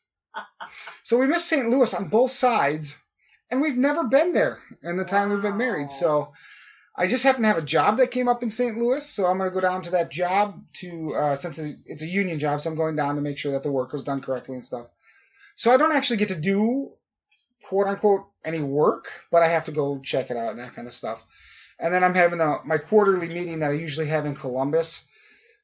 So 1.02 1.18
we 1.18 1.26
missed 1.26 1.46
St. 1.46 1.68
Louis 1.70 1.92
on 1.94 2.08
both 2.08 2.30
sides, 2.32 2.96
and 3.50 3.60
we've 3.60 3.76
never 3.76 4.04
been 4.04 4.32
there 4.32 4.58
in 4.82 4.96
the 4.96 5.04
time 5.04 5.30
we've 5.30 5.42
been 5.42 5.56
married. 5.56 5.90
So 5.90 6.32
I 6.96 7.06
just 7.06 7.24
happen 7.24 7.42
to 7.42 7.48
have 7.48 7.58
a 7.58 7.62
job 7.62 7.98
that 7.98 8.10
came 8.10 8.28
up 8.28 8.42
in 8.42 8.50
St. 8.50 8.78
Louis, 8.78 9.04
so 9.04 9.26
I'm 9.26 9.38
going 9.38 9.50
to 9.50 9.54
go 9.54 9.60
down 9.60 9.82
to 9.82 9.90
that 9.92 10.10
job 10.10 10.62
to 10.74 11.14
uh, 11.14 11.34
since 11.34 11.58
it's 11.58 12.02
a 12.02 12.06
union 12.06 12.38
job, 12.38 12.60
so 12.60 12.70
I'm 12.70 12.76
going 12.76 12.96
down 12.96 13.16
to 13.16 13.22
make 13.22 13.38
sure 13.38 13.52
that 13.52 13.62
the 13.62 13.72
work 13.72 13.92
was 13.92 14.02
done 14.02 14.22
correctly 14.22 14.54
and 14.54 14.64
stuff. 14.64 14.88
So 15.54 15.70
I 15.70 15.76
don't 15.76 15.92
actually 15.92 16.18
get 16.18 16.28
to 16.28 16.40
do 16.40 16.92
quote 17.64 17.86
unquote 17.86 18.26
any 18.44 18.60
work, 18.60 19.10
but 19.30 19.42
I 19.42 19.48
have 19.48 19.66
to 19.66 19.72
go 19.72 19.98
check 19.98 20.30
it 20.30 20.36
out 20.36 20.50
and 20.50 20.58
that 20.58 20.74
kind 20.74 20.88
of 20.88 20.94
stuff. 20.94 21.24
And 21.78 21.92
then 21.92 22.02
I'm 22.02 22.14
having 22.14 22.40
a 22.40 22.60
my 22.64 22.78
quarterly 22.78 23.28
meeting 23.28 23.58
that 23.60 23.72
I 23.72 23.74
usually 23.74 24.06
have 24.06 24.24
in 24.24 24.34
Columbus 24.34 25.04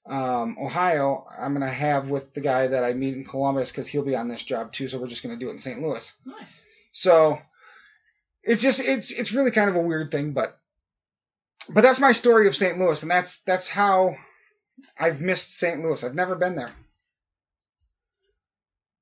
um, 0.06 0.56
Ohio, 0.60 1.26
I'm 1.38 1.52
gonna 1.52 1.68
have 1.68 2.10
with 2.10 2.34
the 2.34 2.40
guy 2.40 2.66
that 2.66 2.84
I 2.84 2.92
meet 2.92 3.14
in 3.14 3.24
Columbus 3.24 3.70
because 3.70 3.86
he'll 3.86 4.04
be 4.04 4.16
on 4.16 4.28
this 4.28 4.42
job 4.42 4.72
too. 4.72 4.88
So 4.88 4.98
we're 4.98 5.06
just 5.06 5.22
gonna 5.22 5.36
do 5.36 5.48
it 5.48 5.52
in 5.52 5.58
St. 5.58 5.80
Louis. 5.80 6.12
Nice. 6.24 6.64
So 6.90 7.40
it's 8.42 8.62
just 8.62 8.80
it's 8.80 9.12
it's 9.12 9.32
really 9.32 9.52
kind 9.52 9.70
of 9.70 9.76
a 9.76 9.80
weird 9.80 10.10
thing, 10.10 10.32
but 10.32 10.58
but 11.68 11.82
that's 11.82 12.00
my 12.00 12.12
story 12.12 12.46
of 12.48 12.56
St. 12.56 12.78
Louis, 12.78 13.02
and 13.02 13.10
that's 13.10 13.42
that's 13.42 13.68
how 13.68 14.16
I've 14.98 15.20
missed 15.20 15.52
St. 15.56 15.82
Louis. 15.82 16.02
I've 16.02 16.14
never 16.14 16.34
been 16.34 16.56
there. 16.56 16.70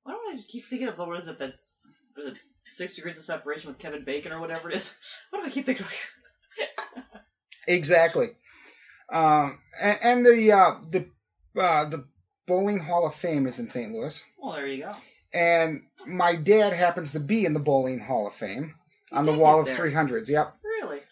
Why 0.03 0.13
don't 0.13 0.39
I 0.39 0.41
keep 0.47 0.63
thinking 0.65 0.87
of 0.87 0.97
what 0.97 1.17
is 1.17 1.27
it 1.27 1.37
that's 1.39 1.93
was 2.15 2.25
it 2.27 2.37
six 2.65 2.95
degrees 2.95 3.17
of 3.17 3.23
separation 3.23 3.69
with 3.69 3.79
Kevin 3.79 4.03
Bacon 4.03 4.31
or 4.31 4.39
whatever 4.39 4.69
it 4.69 4.75
is? 4.75 4.93
Why 5.29 5.39
do 5.41 5.45
I 5.47 5.49
keep 5.49 5.65
thinking 5.65 5.85
of 5.85 5.91
Exactly. 7.67 8.29
Um, 9.11 9.59
and, 9.79 9.99
and 10.01 10.25
the 10.25 10.51
uh, 10.51 10.75
the 10.89 11.05
uh, 11.59 11.85
the 11.85 12.05
Bowling 12.47 12.79
Hall 12.79 13.05
of 13.05 13.15
Fame 13.15 13.45
is 13.47 13.59
in 13.59 13.67
St. 13.67 13.91
Louis, 13.91 14.23
Well 14.41 14.53
there 14.53 14.67
you 14.67 14.83
go. 14.83 14.95
and 15.33 15.83
my 16.05 16.35
dad 16.35 16.73
happens 16.73 17.11
to 17.13 17.19
be 17.19 17.45
in 17.45 17.53
the 17.53 17.59
Bowling 17.59 17.99
Hall 17.99 18.27
of 18.27 18.33
Fame 18.33 18.73
on 19.11 19.25
the 19.25 19.33
wall 19.33 19.59
of 19.59 19.67
there. 19.67 19.75
300s. 19.75 20.29
Yep. 20.29 20.55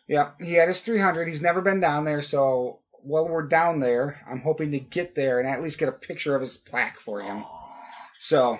Yep, 0.09 0.41
he 0.41 0.53
had 0.55 0.67
his 0.67 0.81
300. 0.81 1.27
He's 1.27 1.41
never 1.41 1.61
been 1.61 1.79
down 1.79 2.03
there, 2.03 2.21
so 2.21 2.79
while 3.03 3.29
we're 3.29 3.47
down 3.47 3.79
there, 3.79 4.19
I'm 4.29 4.41
hoping 4.41 4.71
to 4.71 4.79
get 4.79 5.15
there 5.15 5.39
and 5.39 5.47
at 5.47 5.61
least 5.61 5.79
get 5.79 5.87
a 5.87 5.93
picture 5.93 6.35
of 6.35 6.41
his 6.41 6.57
plaque 6.57 6.99
for 6.99 7.21
him. 7.21 7.45
So, 8.17 8.59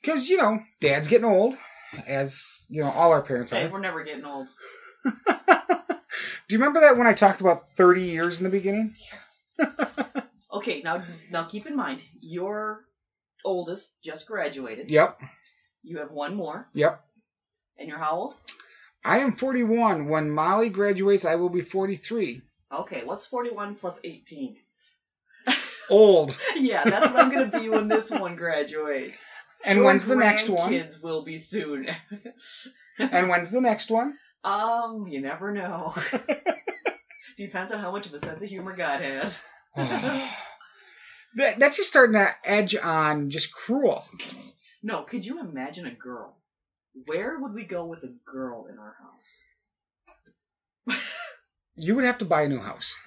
because 0.00 0.28
you 0.28 0.38
know, 0.38 0.58
Dad's 0.80 1.06
getting 1.06 1.26
old, 1.26 1.54
as 2.08 2.66
you 2.68 2.82
know, 2.82 2.90
all 2.90 3.12
our 3.12 3.22
parents 3.22 3.52
Hey, 3.52 3.64
are. 3.66 3.68
we're 3.68 3.78
never 3.80 4.02
getting 4.02 4.24
old. 4.24 4.48
Do 5.04 6.54
you 6.54 6.58
remember 6.58 6.80
that 6.80 6.96
when 6.96 7.06
I 7.06 7.12
talked 7.12 7.40
about 7.40 7.68
30 7.70 8.02
years 8.02 8.40
in 8.40 8.44
the 8.44 8.50
beginning? 8.50 8.94
Okay, 10.52 10.80
now 10.80 11.04
now 11.30 11.44
keep 11.44 11.66
in 11.66 11.76
mind, 11.76 12.00
your 12.22 12.86
oldest 13.44 13.92
just 14.02 14.26
graduated. 14.26 14.90
Yep, 14.90 15.20
You 15.82 15.98
have 15.98 16.10
one 16.10 16.34
more, 16.34 16.66
yep. 16.72 17.04
and 17.78 17.86
you're 17.86 17.98
how 17.98 18.12
old? 18.16 18.34
I 19.06 19.18
am 19.18 19.32
41. 19.32 20.08
When 20.08 20.30
Molly 20.30 20.68
graduates, 20.68 21.24
I 21.24 21.36
will 21.36 21.48
be 21.48 21.60
43. 21.60 22.42
Okay, 22.72 23.02
what's 23.04 23.24
41 23.24 23.76
plus 23.76 24.00
18? 24.02 24.56
Old. 25.88 26.36
yeah, 26.56 26.82
that's 26.82 27.12
what 27.12 27.22
I'm 27.22 27.30
gonna 27.30 27.60
be 27.60 27.68
when 27.68 27.86
this 27.86 28.10
one 28.20 28.34
graduates. 28.34 29.16
And 29.64 29.76
Your 29.76 29.86
when's 29.86 30.08
the 30.08 30.16
next 30.16 30.48
one? 30.48 30.70
Kids 30.70 31.00
will 31.00 31.22
be 31.22 31.38
soon. 31.38 31.88
And 32.98 33.28
when's 33.28 33.50
the 33.50 33.60
next 33.60 33.90
one? 33.90 34.14
um, 34.42 35.06
you 35.06 35.20
never 35.20 35.52
know. 35.52 35.94
Depends 37.36 37.70
on 37.70 37.78
how 37.78 37.92
much 37.92 38.06
of 38.06 38.14
a 38.14 38.18
sense 38.18 38.42
of 38.42 38.48
humor 38.48 38.74
God 38.74 39.02
has. 39.02 39.42
that, 39.76 41.58
that's 41.58 41.76
just 41.76 41.90
starting 41.90 42.14
to 42.14 42.30
edge 42.42 42.74
on 42.74 43.28
just 43.28 43.52
cruel. 43.52 44.02
No, 44.82 45.02
could 45.02 45.26
you 45.26 45.40
imagine 45.40 45.86
a 45.86 45.90
girl? 45.90 46.38
Where 47.04 47.38
would 47.38 47.52
we 47.54 47.64
go 47.64 47.84
with 47.84 48.02
a 48.04 48.12
girl 48.30 48.66
in 48.72 48.78
our 48.78 48.96
house? 50.86 50.98
You 51.76 51.94
would 51.96 52.04
have 52.04 52.18
to 52.18 52.24
buy 52.24 52.42
a 52.42 52.48
new 52.48 52.60
house. 52.60 52.94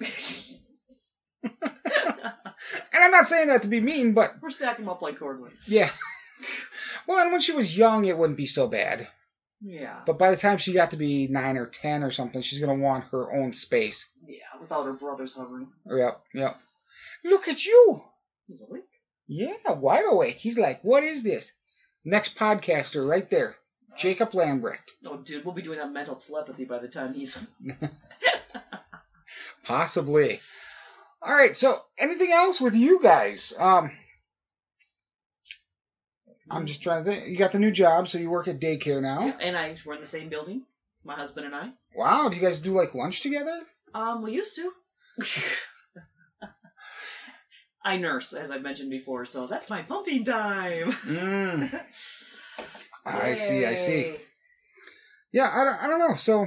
And 2.92 3.04
I'm 3.04 3.10
not 3.12 3.26
saying 3.26 3.48
that 3.48 3.62
to 3.62 3.68
be 3.68 3.80
mean, 3.80 4.12
but 4.12 4.34
We're 4.42 4.50
stacking 4.50 4.84
them 4.84 4.92
up 4.92 5.00
like 5.00 5.18
cordwood. 5.18 5.52
yeah. 5.66 5.90
Well, 7.06 7.18
and 7.18 7.32
when 7.32 7.40
she 7.40 7.52
was 7.52 7.74
young, 7.76 8.04
it 8.04 8.16
wouldn't 8.18 8.36
be 8.36 8.46
so 8.46 8.68
bad. 8.68 9.08
Yeah. 9.62 10.00
But 10.06 10.18
by 10.18 10.30
the 10.30 10.36
time 10.36 10.58
she 10.58 10.72
got 10.74 10.90
to 10.90 10.96
be 10.96 11.26
nine 11.28 11.56
or 11.56 11.66
ten 11.66 12.02
or 12.02 12.10
something, 12.10 12.42
she's 12.42 12.60
gonna 12.60 12.74
want 12.74 13.04
her 13.10 13.32
own 13.32 13.52
space. 13.54 14.08
Yeah, 14.26 14.36
without 14.60 14.84
her 14.84 14.92
brothers 14.92 15.34
hovering. 15.34 15.68
Yep, 15.86 16.22
yep. 16.34 16.56
Look 17.24 17.48
at 17.48 17.64
you. 17.64 18.02
He's 18.46 18.62
awake. 18.62 18.84
Yeah, 19.26 19.72
wide 19.72 20.04
awake. 20.06 20.36
He's 20.36 20.58
like, 20.58 20.82
what 20.82 21.02
is 21.02 21.24
this? 21.24 21.52
Next 22.04 22.36
podcaster 22.36 23.06
right 23.08 23.28
there, 23.30 23.56
Jacob 23.98 24.32
Lambrecht. 24.32 24.90
Oh, 25.04 25.16
dude, 25.18 25.44
we'll 25.44 25.54
be 25.54 25.62
doing 25.62 25.78
that 25.78 25.92
mental 25.92 26.16
telepathy 26.16 26.64
by 26.64 26.78
the 26.78 26.88
time 26.88 27.14
he's. 27.14 27.38
Possibly. 29.64 30.40
All 31.22 31.32
right. 31.32 31.56
So, 31.56 31.80
anything 31.98 32.32
else 32.32 32.60
with 32.60 32.74
you 32.74 33.02
guys? 33.02 33.52
Um, 33.58 33.90
I'm 36.50 36.66
just 36.66 36.82
trying 36.82 37.04
to 37.04 37.10
think. 37.10 37.28
You 37.28 37.36
got 37.36 37.52
the 37.52 37.58
new 37.58 37.70
job, 37.70 38.08
so 38.08 38.18
you 38.18 38.30
work 38.30 38.48
at 38.48 38.60
daycare 38.60 39.00
now. 39.00 39.26
Yeah, 39.26 39.36
and 39.40 39.56
I 39.56 39.76
we're 39.84 39.94
in 39.94 40.00
the 40.00 40.06
same 40.06 40.28
building. 40.28 40.64
My 41.04 41.14
husband 41.14 41.46
and 41.46 41.54
I. 41.54 41.70
Wow. 41.94 42.28
Do 42.28 42.36
you 42.36 42.42
guys 42.42 42.60
do 42.60 42.72
like 42.72 42.94
lunch 42.94 43.20
together? 43.20 43.60
Um, 43.94 44.22
we 44.22 44.32
used 44.32 44.56
to. 44.56 44.72
I 47.82 47.96
nurse, 47.96 48.34
as 48.34 48.50
I've 48.50 48.62
mentioned 48.62 48.90
before, 48.90 49.24
so 49.24 49.46
that's 49.46 49.70
my 49.70 49.82
pumping 49.82 50.24
time. 50.24 50.92
Mm. 50.92 51.82
I 53.04 53.34
see. 53.34 53.64
I 53.66 53.74
see. 53.74 54.16
Yeah. 55.32 55.50
I 55.52 55.64
don't. 55.64 55.82
I 55.84 55.86
don't 55.88 55.98
know. 55.98 56.14
So, 56.16 56.46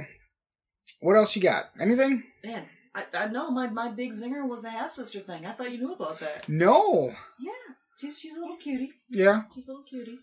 what 1.00 1.16
else 1.16 1.34
you 1.36 1.42
got? 1.42 1.64
Anything? 1.80 2.22
Man, 2.44 2.64
I, 2.94 3.04
I 3.14 3.26
know 3.28 3.50
my, 3.50 3.68
my 3.68 3.90
big 3.90 4.12
zinger 4.12 4.46
was 4.46 4.62
the 4.62 4.70
half 4.70 4.92
sister 4.92 5.20
thing. 5.20 5.46
I 5.46 5.52
thought 5.52 5.72
you 5.72 5.78
knew 5.78 5.92
about 5.94 6.20
that. 6.20 6.48
No. 6.48 7.12
Yeah, 7.40 7.74
she's 7.98 8.18
she's 8.18 8.36
a 8.36 8.40
little 8.40 8.56
cutie. 8.56 8.92
Yeah. 9.10 9.42
She's 9.54 9.68
a 9.68 9.72
little 9.72 9.84
cutie. 9.84 10.18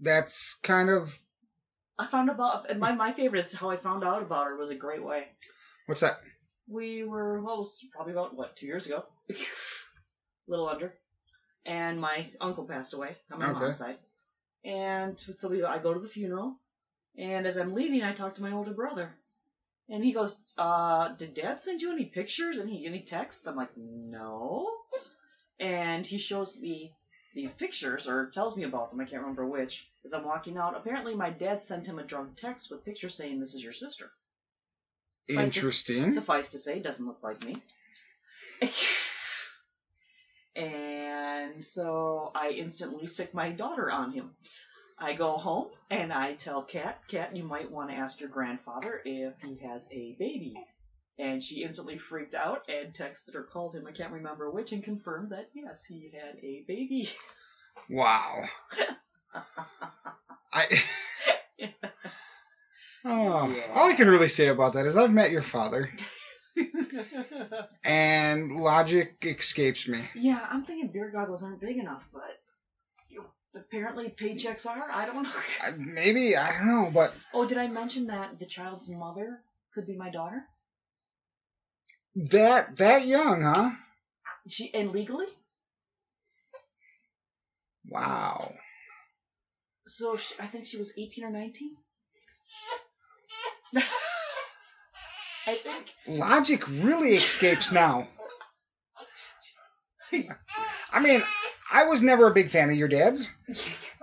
That's 0.00 0.54
kind 0.62 0.88
of 0.90 1.16
I 1.98 2.06
found 2.06 2.30
about 2.30 2.70
and 2.70 2.80
my 2.80 2.92
my 2.92 3.12
favorite 3.12 3.40
is 3.40 3.52
how 3.52 3.70
I 3.70 3.76
found 3.76 4.02
out 4.04 4.22
about 4.22 4.46
her 4.46 4.56
was 4.56 4.70
a 4.70 4.74
great 4.74 5.04
way. 5.04 5.26
what's 5.86 6.00
that? 6.00 6.18
We 6.68 7.04
were 7.04 7.40
well, 7.42 7.56
it 7.56 7.58
was 7.58 7.84
probably 7.94 8.12
about 8.14 8.34
what 8.34 8.56
two 8.56 8.66
years 8.66 8.86
ago, 8.86 9.04
a 9.30 9.34
little 10.48 10.68
under, 10.68 10.94
and 11.66 12.00
my 12.00 12.26
uncle 12.40 12.64
passed 12.64 12.94
away 12.94 13.16
on 13.30 13.40
my 13.40 13.50
Okay. 13.50 13.60
mom's 13.60 13.76
side, 13.76 13.98
and 14.64 15.18
so 15.36 15.48
we 15.48 15.62
I 15.64 15.78
go 15.78 15.94
to 15.94 16.00
the 16.00 16.08
funeral, 16.08 16.56
and 17.16 17.46
as 17.46 17.56
I'm 17.56 17.74
leaving, 17.74 18.02
I 18.02 18.12
talk 18.12 18.34
to 18.34 18.42
my 18.42 18.52
older 18.52 18.72
brother, 18.72 19.14
and 19.88 20.04
he 20.04 20.12
goes, 20.12 20.34
"Uh, 20.56 21.08
did 21.08 21.34
Dad 21.34 21.60
send 21.60 21.80
you 21.82 21.92
any 21.92 22.04
pictures? 22.06 22.58
Any 22.58 22.86
any 22.86 23.00
texts?" 23.02 23.46
I'm 23.46 23.56
like, 23.56 23.76
"No," 23.76 24.68
and 25.58 26.06
he 26.06 26.18
shows 26.18 26.58
me 26.58 26.94
these 27.34 27.52
pictures 27.52 28.08
or 28.08 28.26
tells 28.30 28.56
me 28.56 28.64
about 28.64 28.90
them. 28.90 29.00
I 29.00 29.04
can't 29.04 29.22
remember 29.22 29.46
which. 29.46 29.88
As 30.04 30.12
I'm 30.12 30.24
walking 30.24 30.56
out, 30.58 30.76
apparently 30.76 31.14
my 31.14 31.30
dad 31.30 31.62
sent 31.62 31.86
him 31.86 31.98
a 31.98 32.04
drunk 32.04 32.36
text 32.36 32.70
with 32.70 32.84
pictures 32.84 33.14
saying, 33.14 33.40
"This 33.40 33.54
is 33.54 33.62
your 33.62 33.72
sister." 33.72 34.10
Suffice 35.24 35.50
to- 35.52 35.58
Interesting. 35.58 36.12
Suffice 36.12 36.48
to 36.50 36.58
say, 36.58 36.80
doesn't 36.80 37.06
look 37.06 37.22
like 37.22 37.44
me. 37.44 37.54
and 40.56 41.64
so 41.64 42.30
I 42.34 42.50
instantly 42.50 43.06
sick 43.06 43.34
my 43.34 43.50
daughter 43.50 43.90
on 43.90 44.12
him. 44.12 44.30
I 44.98 45.14
go 45.14 45.32
home 45.36 45.68
and 45.90 46.12
I 46.12 46.34
tell 46.34 46.62
Kat, 46.62 47.00
Kat, 47.08 47.34
you 47.36 47.44
might 47.44 47.70
want 47.70 47.90
to 47.90 47.96
ask 47.96 48.20
your 48.20 48.28
grandfather 48.28 49.00
if 49.04 49.34
he 49.42 49.56
has 49.66 49.88
a 49.90 50.14
baby. 50.18 50.54
And 51.18 51.42
she 51.42 51.62
instantly 51.62 51.98
freaked 51.98 52.34
out 52.34 52.62
and 52.68 52.92
texted 52.94 53.34
or 53.34 53.42
called 53.42 53.74
him, 53.74 53.86
I 53.86 53.92
can't 53.92 54.12
remember 54.12 54.50
which, 54.50 54.72
and 54.72 54.82
confirmed 54.82 55.30
that 55.30 55.50
yes, 55.54 55.84
he 55.84 56.10
had 56.14 56.36
a 56.42 56.64
baby. 56.66 57.10
Wow. 57.88 58.44
I. 60.52 60.66
Oh, 63.04 63.48
Yeah. 63.52 63.72
all 63.74 63.90
I 63.90 63.94
can 63.94 64.08
really 64.08 64.28
say 64.28 64.46
about 64.46 64.74
that 64.74 64.86
is 64.86 64.96
I've 64.96 65.10
met 65.10 65.32
your 65.32 65.42
father, 65.42 65.90
and 67.84 68.52
logic 68.52 69.16
escapes 69.22 69.88
me. 69.88 70.08
yeah, 70.14 70.46
I'm 70.50 70.62
thinking 70.62 70.88
beer 70.92 71.10
goggles 71.12 71.42
aren't 71.42 71.60
big 71.60 71.78
enough, 71.78 72.04
but 72.12 72.40
you, 73.08 73.24
apparently 73.54 74.08
paychecks 74.10 74.66
are. 74.66 74.88
I 74.90 75.06
don't 75.06 75.22
know. 75.22 75.30
I- 75.62 75.70
Maybe 75.78 76.36
I 76.36 76.58
don't 76.58 76.66
know, 76.66 76.90
but 76.92 77.12
oh, 77.32 77.46
did 77.46 77.58
I 77.58 77.66
mention 77.68 78.06
that 78.08 78.38
the 78.38 78.46
child's 78.46 78.88
mother 78.90 79.40
could 79.74 79.86
be 79.86 79.96
my 79.96 80.10
daughter? 80.10 80.44
that 82.14 82.76
that 82.76 83.06
young, 83.06 83.40
huh? 83.42 83.70
She 84.48 84.72
and 84.74 84.90
legally, 84.92 85.26
Wow. 87.88 88.54
so 89.86 90.16
she, 90.16 90.34
I 90.40 90.46
think 90.46 90.66
she 90.66 90.76
was 90.78 90.92
18 90.96 91.24
or 91.24 91.30
19. 91.30 91.76
I 95.46 95.54
think. 95.54 95.92
Logic 96.06 96.62
really 96.68 97.14
escapes 97.14 97.72
now. 97.72 98.06
I 100.92 101.00
mean, 101.00 101.22
I 101.72 101.84
was 101.84 102.02
never 102.02 102.26
a 102.26 102.34
big 102.34 102.50
fan 102.50 102.68
of 102.70 102.76
your 102.76 102.88
dad's. 102.88 103.28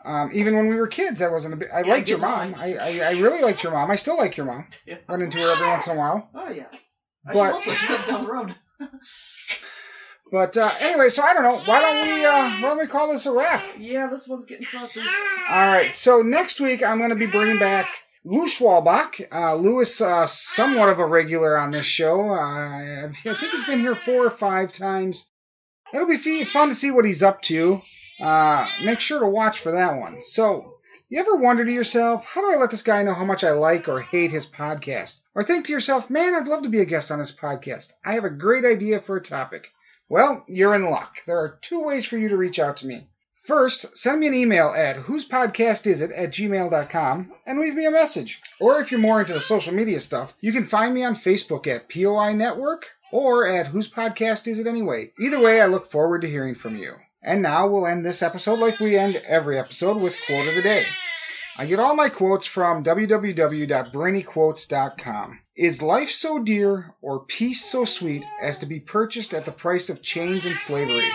Um, 0.04 0.32
even 0.34 0.56
when 0.56 0.68
we 0.68 0.76
were 0.76 0.88
kids, 0.88 1.22
I 1.22 1.28
wasn't 1.28 1.54
a 1.54 1.58
big. 1.58 1.70
I 1.74 1.82
Yeah, 1.82 1.88
liked 1.94 2.10
your 2.10 2.18
mom. 2.18 2.56
I? 2.58 2.74
I, 2.74 2.78
I 2.78 3.00
I 3.10 3.12
really 3.20 3.42
liked 3.42 3.64
your 3.64 3.74
mom. 3.74 3.92
I 3.92 3.96
still 3.96 4.18
like 4.18 4.38
your 4.38 4.46
mom. 4.48 4.66
Yeah. 4.86 4.98
Run 5.08 5.22
into 5.22 5.38
her 5.38 5.52
every 5.52 5.68
once 5.68 5.88
in 5.88 5.96
a 5.96 6.00
while. 6.00 6.30
Oh 6.34 6.50
yeah. 6.50 6.66
I 7.28 7.34
But-. 7.34 7.62
She 7.64 7.70
lives 7.70 8.08
down 8.08 8.24
the 8.26 8.32
road. 8.32 8.56
But 10.32 10.56
uh, 10.58 10.70
anyway, 10.80 11.10
so 11.10 11.24
I 11.24 11.34
don't 11.34 11.42
know. 11.42 11.58
Why 11.58 11.82
don't 11.82 12.08
we 12.08 12.24
uh, 12.24 12.50
why 12.62 12.62
don't 12.62 12.78
we 12.78 12.86
call 12.86 13.12
this 13.12 13.26
a 13.26 13.32
wrap? 13.32 13.64
Yeah, 13.80 14.06
this 14.08 14.28
one's 14.28 14.46
getting 14.46 14.64
fussy. 14.66 15.02
All 15.50 15.72
right. 15.72 15.94
So 15.96 16.22
next 16.22 16.60
week 16.62 16.86
I'm 16.86 17.00
going 17.00 17.10
to 17.10 17.16
be 17.16 17.26
bringing 17.26 17.58
back 17.58 17.88
Lou 18.26 18.48
Schwalbach. 18.48 19.22
Uh, 19.32 19.56
Lou 19.56 19.80
is 19.80 20.02
uh, 20.02 20.28
somewhat 20.28 20.90
of 20.90 21.00
a 21.00 21.06
regular 21.06 21.58
on 21.58 21.72
this 21.72 21.86
show. 21.86 22.30
Uh, 22.30 23.08
I 23.08 23.12
think 23.14 23.38
he's 23.38 23.66
been 23.66 23.80
here 23.80 23.96
four 23.96 24.26
or 24.26 24.30
five 24.30 24.74
times. 24.74 25.30
It'll 25.94 26.08
be 26.08 26.44
fun 26.44 26.70
to 26.70 26.76
see 26.76 26.92
what 26.92 27.06
he's 27.06 27.24
up 27.24 27.42
to. 27.44 27.82
Uh, 28.22 28.68
make 28.84 29.00
sure 29.00 29.22
to 29.22 29.26
watch 29.26 29.62
for 29.62 29.72
that 29.72 29.98
one. 29.98 30.22
So, 30.22 30.76
you 31.08 31.20
ever 31.20 31.38
wonder 31.38 31.66
to 31.66 31.72
yourself, 31.72 32.26
how 32.26 32.42
do 32.42 32.52
I 32.52 32.60
let 32.60 32.70
this 32.70 32.84
guy 32.84 33.02
know 33.04 33.14
how 33.14 33.26
much 33.26 33.44
I 33.44 33.52
like 33.52 33.88
or 33.88 34.02
hate 34.02 34.32
his 34.32 34.46
podcast? 34.46 35.22
Or 35.34 35.44
think 35.44 35.66
to 35.66 35.72
yourself, 35.72 36.10
man, 36.10 36.36
I'd 36.36 36.48
love 36.48 36.64
to 36.64 36.70
be 36.70 36.82
a 36.82 36.86
guest 36.86 37.12
on 37.12 37.20
his 37.20 37.32
podcast. 37.32 37.94
I 38.06 38.14
have 38.14 38.26
a 38.26 38.30
great 38.30 38.66
idea 38.66 39.00
for 39.00 39.16
a 39.16 39.22
topic. 39.22 39.72
Well, 40.10 40.44
you're 40.48 40.76
in 40.76 40.90
luck. 40.90 41.16
There 41.26 41.40
are 41.40 41.58
two 41.62 41.84
ways 41.84 42.06
for 42.06 42.18
you 42.18 42.30
to 42.30 42.38
reach 42.38 42.60
out 42.60 42.78
to 42.78 42.88
me. 42.88 43.08
First, 43.46 43.98
send 43.98 44.20
me 44.20 44.28
an 44.28 44.34
email 44.34 44.70
at 44.70 44.98
whospodcastisit 44.98 46.12
at 46.16 46.32
gmail.com 46.32 47.32
and 47.46 47.60
leave 47.60 47.76
me 47.76 47.86
a 47.86 47.92
message. 47.92 48.42
Or 48.60 48.80
if 48.80 48.92
you're 48.92 49.00
more 49.00 49.22
into 49.22 49.34
the 49.34 49.40
social 49.40 49.74
media 49.74 50.00
stuff, 50.00 50.34
you 50.40 50.52
can 50.52 50.66
find 50.66 50.94
me 50.94 51.04
on 51.04 51.16
Facebook 51.16 51.68
at 51.68 51.90
POI 51.90 52.34
Network 52.34 52.88
or 53.12 53.48
at 53.48 53.68
Whose 53.68 53.90
Podcast 53.90 54.48
Is 54.48 54.60
It 54.60 54.68
Anyway. 54.68 55.12
Either 55.20 55.40
way, 55.40 55.62
I 55.62 55.66
look 55.66 55.92
forward 55.92 56.22
to 56.22 56.30
hearing 56.30 56.56
from 56.56 56.76
you. 56.76 56.94
And 57.24 57.42
now 57.42 57.68
we'll 57.68 57.88
end 57.88 58.06
this 58.06 58.22
episode 58.22 58.60
like 58.60 58.80
we 58.80 58.98
end 58.98 59.22
every 59.28 59.58
episode 59.58 59.98
with 59.98 60.16
Quote 60.26 60.48
of 60.48 60.56
the 60.56 60.62
Day. 60.62 60.86
I 61.58 61.66
get 61.66 61.80
all 61.80 61.96
my 61.96 62.10
quotes 62.10 62.46
from 62.46 62.84
www.brainyquotes.com. 62.84 65.40
Is 65.58 65.82
life 65.82 66.10
so 66.10 66.40
dear 66.40 66.94
or 67.02 67.26
peace 67.26 67.66
so 67.66 67.84
sweet 67.84 68.26
as 68.42 68.60
to 68.60 68.66
be 68.66 68.80
purchased 68.80 69.34
at 69.34 69.44
the 69.44 69.52
price 69.52 69.90
of 69.90 70.02
chains 70.02 70.46
and 70.46 70.58
slavery? 70.58 71.10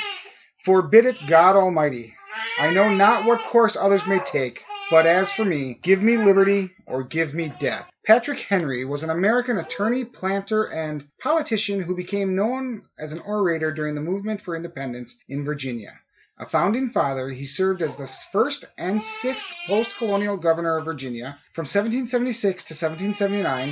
Forbid 0.64 1.04
it, 1.04 1.18
God 1.26 1.56
Almighty. 1.56 2.14
I 2.58 2.70
know 2.70 2.88
not 2.88 3.26
what 3.26 3.44
course 3.44 3.76
others 3.76 4.06
may 4.06 4.18
take, 4.20 4.64
but 4.90 5.04
as 5.04 5.30
for 5.30 5.44
me, 5.44 5.78
give 5.82 6.02
me 6.02 6.16
liberty 6.16 6.70
or 6.86 7.02
give 7.02 7.34
me 7.34 7.52
death. 7.58 7.90
Patrick 8.06 8.40
Henry 8.40 8.84
was 8.84 9.02
an 9.02 9.10
American 9.10 9.58
attorney, 9.58 10.06
planter, 10.06 10.64
and 10.72 11.06
politician 11.20 11.80
who 11.80 11.94
became 11.94 12.34
known 12.34 12.82
as 12.98 13.12
an 13.12 13.20
orator 13.20 13.72
during 13.72 13.94
the 13.94 14.00
movement 14.00 14.40
for 14.40 14.56
independence 14.56 15.16
in 15.28 15.44
Virginia. 15.44 15.92
A 16.38 16.46
founding 16.46 16.88
father, 16.88 17.28
he 17.28 17.44
served 17.44 17.82
as 17.82 17.96
the 17.96 18.06
first 18.32 18.64
and 18.78 19.02
sixth 19.02 19.46
post 19.66 19.96
colonial 19.96 20.36
governor 20.36 20.78
of 20.78 20.84
Virginia 20.84 21.38
from 21.52 21.64
1776 21.64 22.64
to 22.64 22.74
1779 22.74 23.68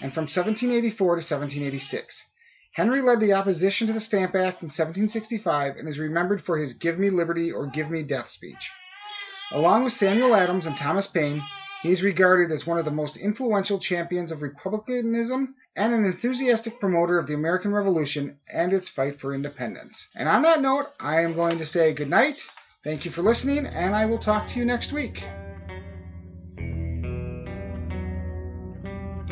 and 0.00 0.12
from 0.12 0.24
1784 0.24 1.06
to 1.06 1.10
1786. 1.10 2.24
Henry 2.74 3.00
led 3.00 3.20
the 3.20 3.34
opposition 3.34 3.86
to 3.86 3.92
the 3.92 4.00
Stamp 4.00 4.34
Act 4.34 4.62
in 4.62 4.66
1765 4.66 5.76
and 5.76 5.88
is 5.88 5.98
remembered 6.00 6.42
for 6.42 6.58
his 6.58 6.74
Give 6.74 6.98
Me 6.98 7.08
Liberty 7.08 7.52
or 7.52 7.68
Give 7.68 7.88
Me 7.88 8.02
Death 8.02 8.28
speech. 8.28 8.72
Along 9.52 9.84
with 9.84 9.92
Samuel 9.92 10.34
Adams 10.34 10.66
and 10.66 10.76
Thomas 10.76 11.06
Paine, 11.06 11.40
he 11.82 11.92
is 11.92 12.02
regarded 12.02 12.50
as 12.50 12.66
one 12.66 12.78
of 12.78 12.84
the 12.84 12.90
most 12.90 13.16
influential 13.16 13.78
champions 13.78 14.32
of 14.32 14.42
republicanism 14.42 15.54
and 15.76 15.94
an 15.94 16.04
enthusiastic 16.04 16.80
promoter 16.80 17.16
of 17.16 17.28
the 17.28 17.34
American 17.34 17.72
Revolution 17.72 18.38
and 18.52 18.72
its 18.72 18.88
fight 18.88 19.20
for 19.20 19.32
independence. 19.32 20.08
And 20.16 20.28
on 20.28 20.42
that 20.42 20.60
note, 20.60 20.86
I 20.98 21.20
am 21.20 21.34
going 21.34 21.58
to 21.58 21.66
say 21.66 21.92
good 21.92 22.10
night. 22.10 22.44
Thank 22.82 23.04
you 23.04 23.12
for 23.12 23.22
listening, 23.22 23.66
and 23.66 23.94
I 23.94 24.06
will 24.06 24.18
talk 24.18 24.48
to 24.48 24.58
you 24.58 24.64
next 24.64 24.92
week. 24.92 25.22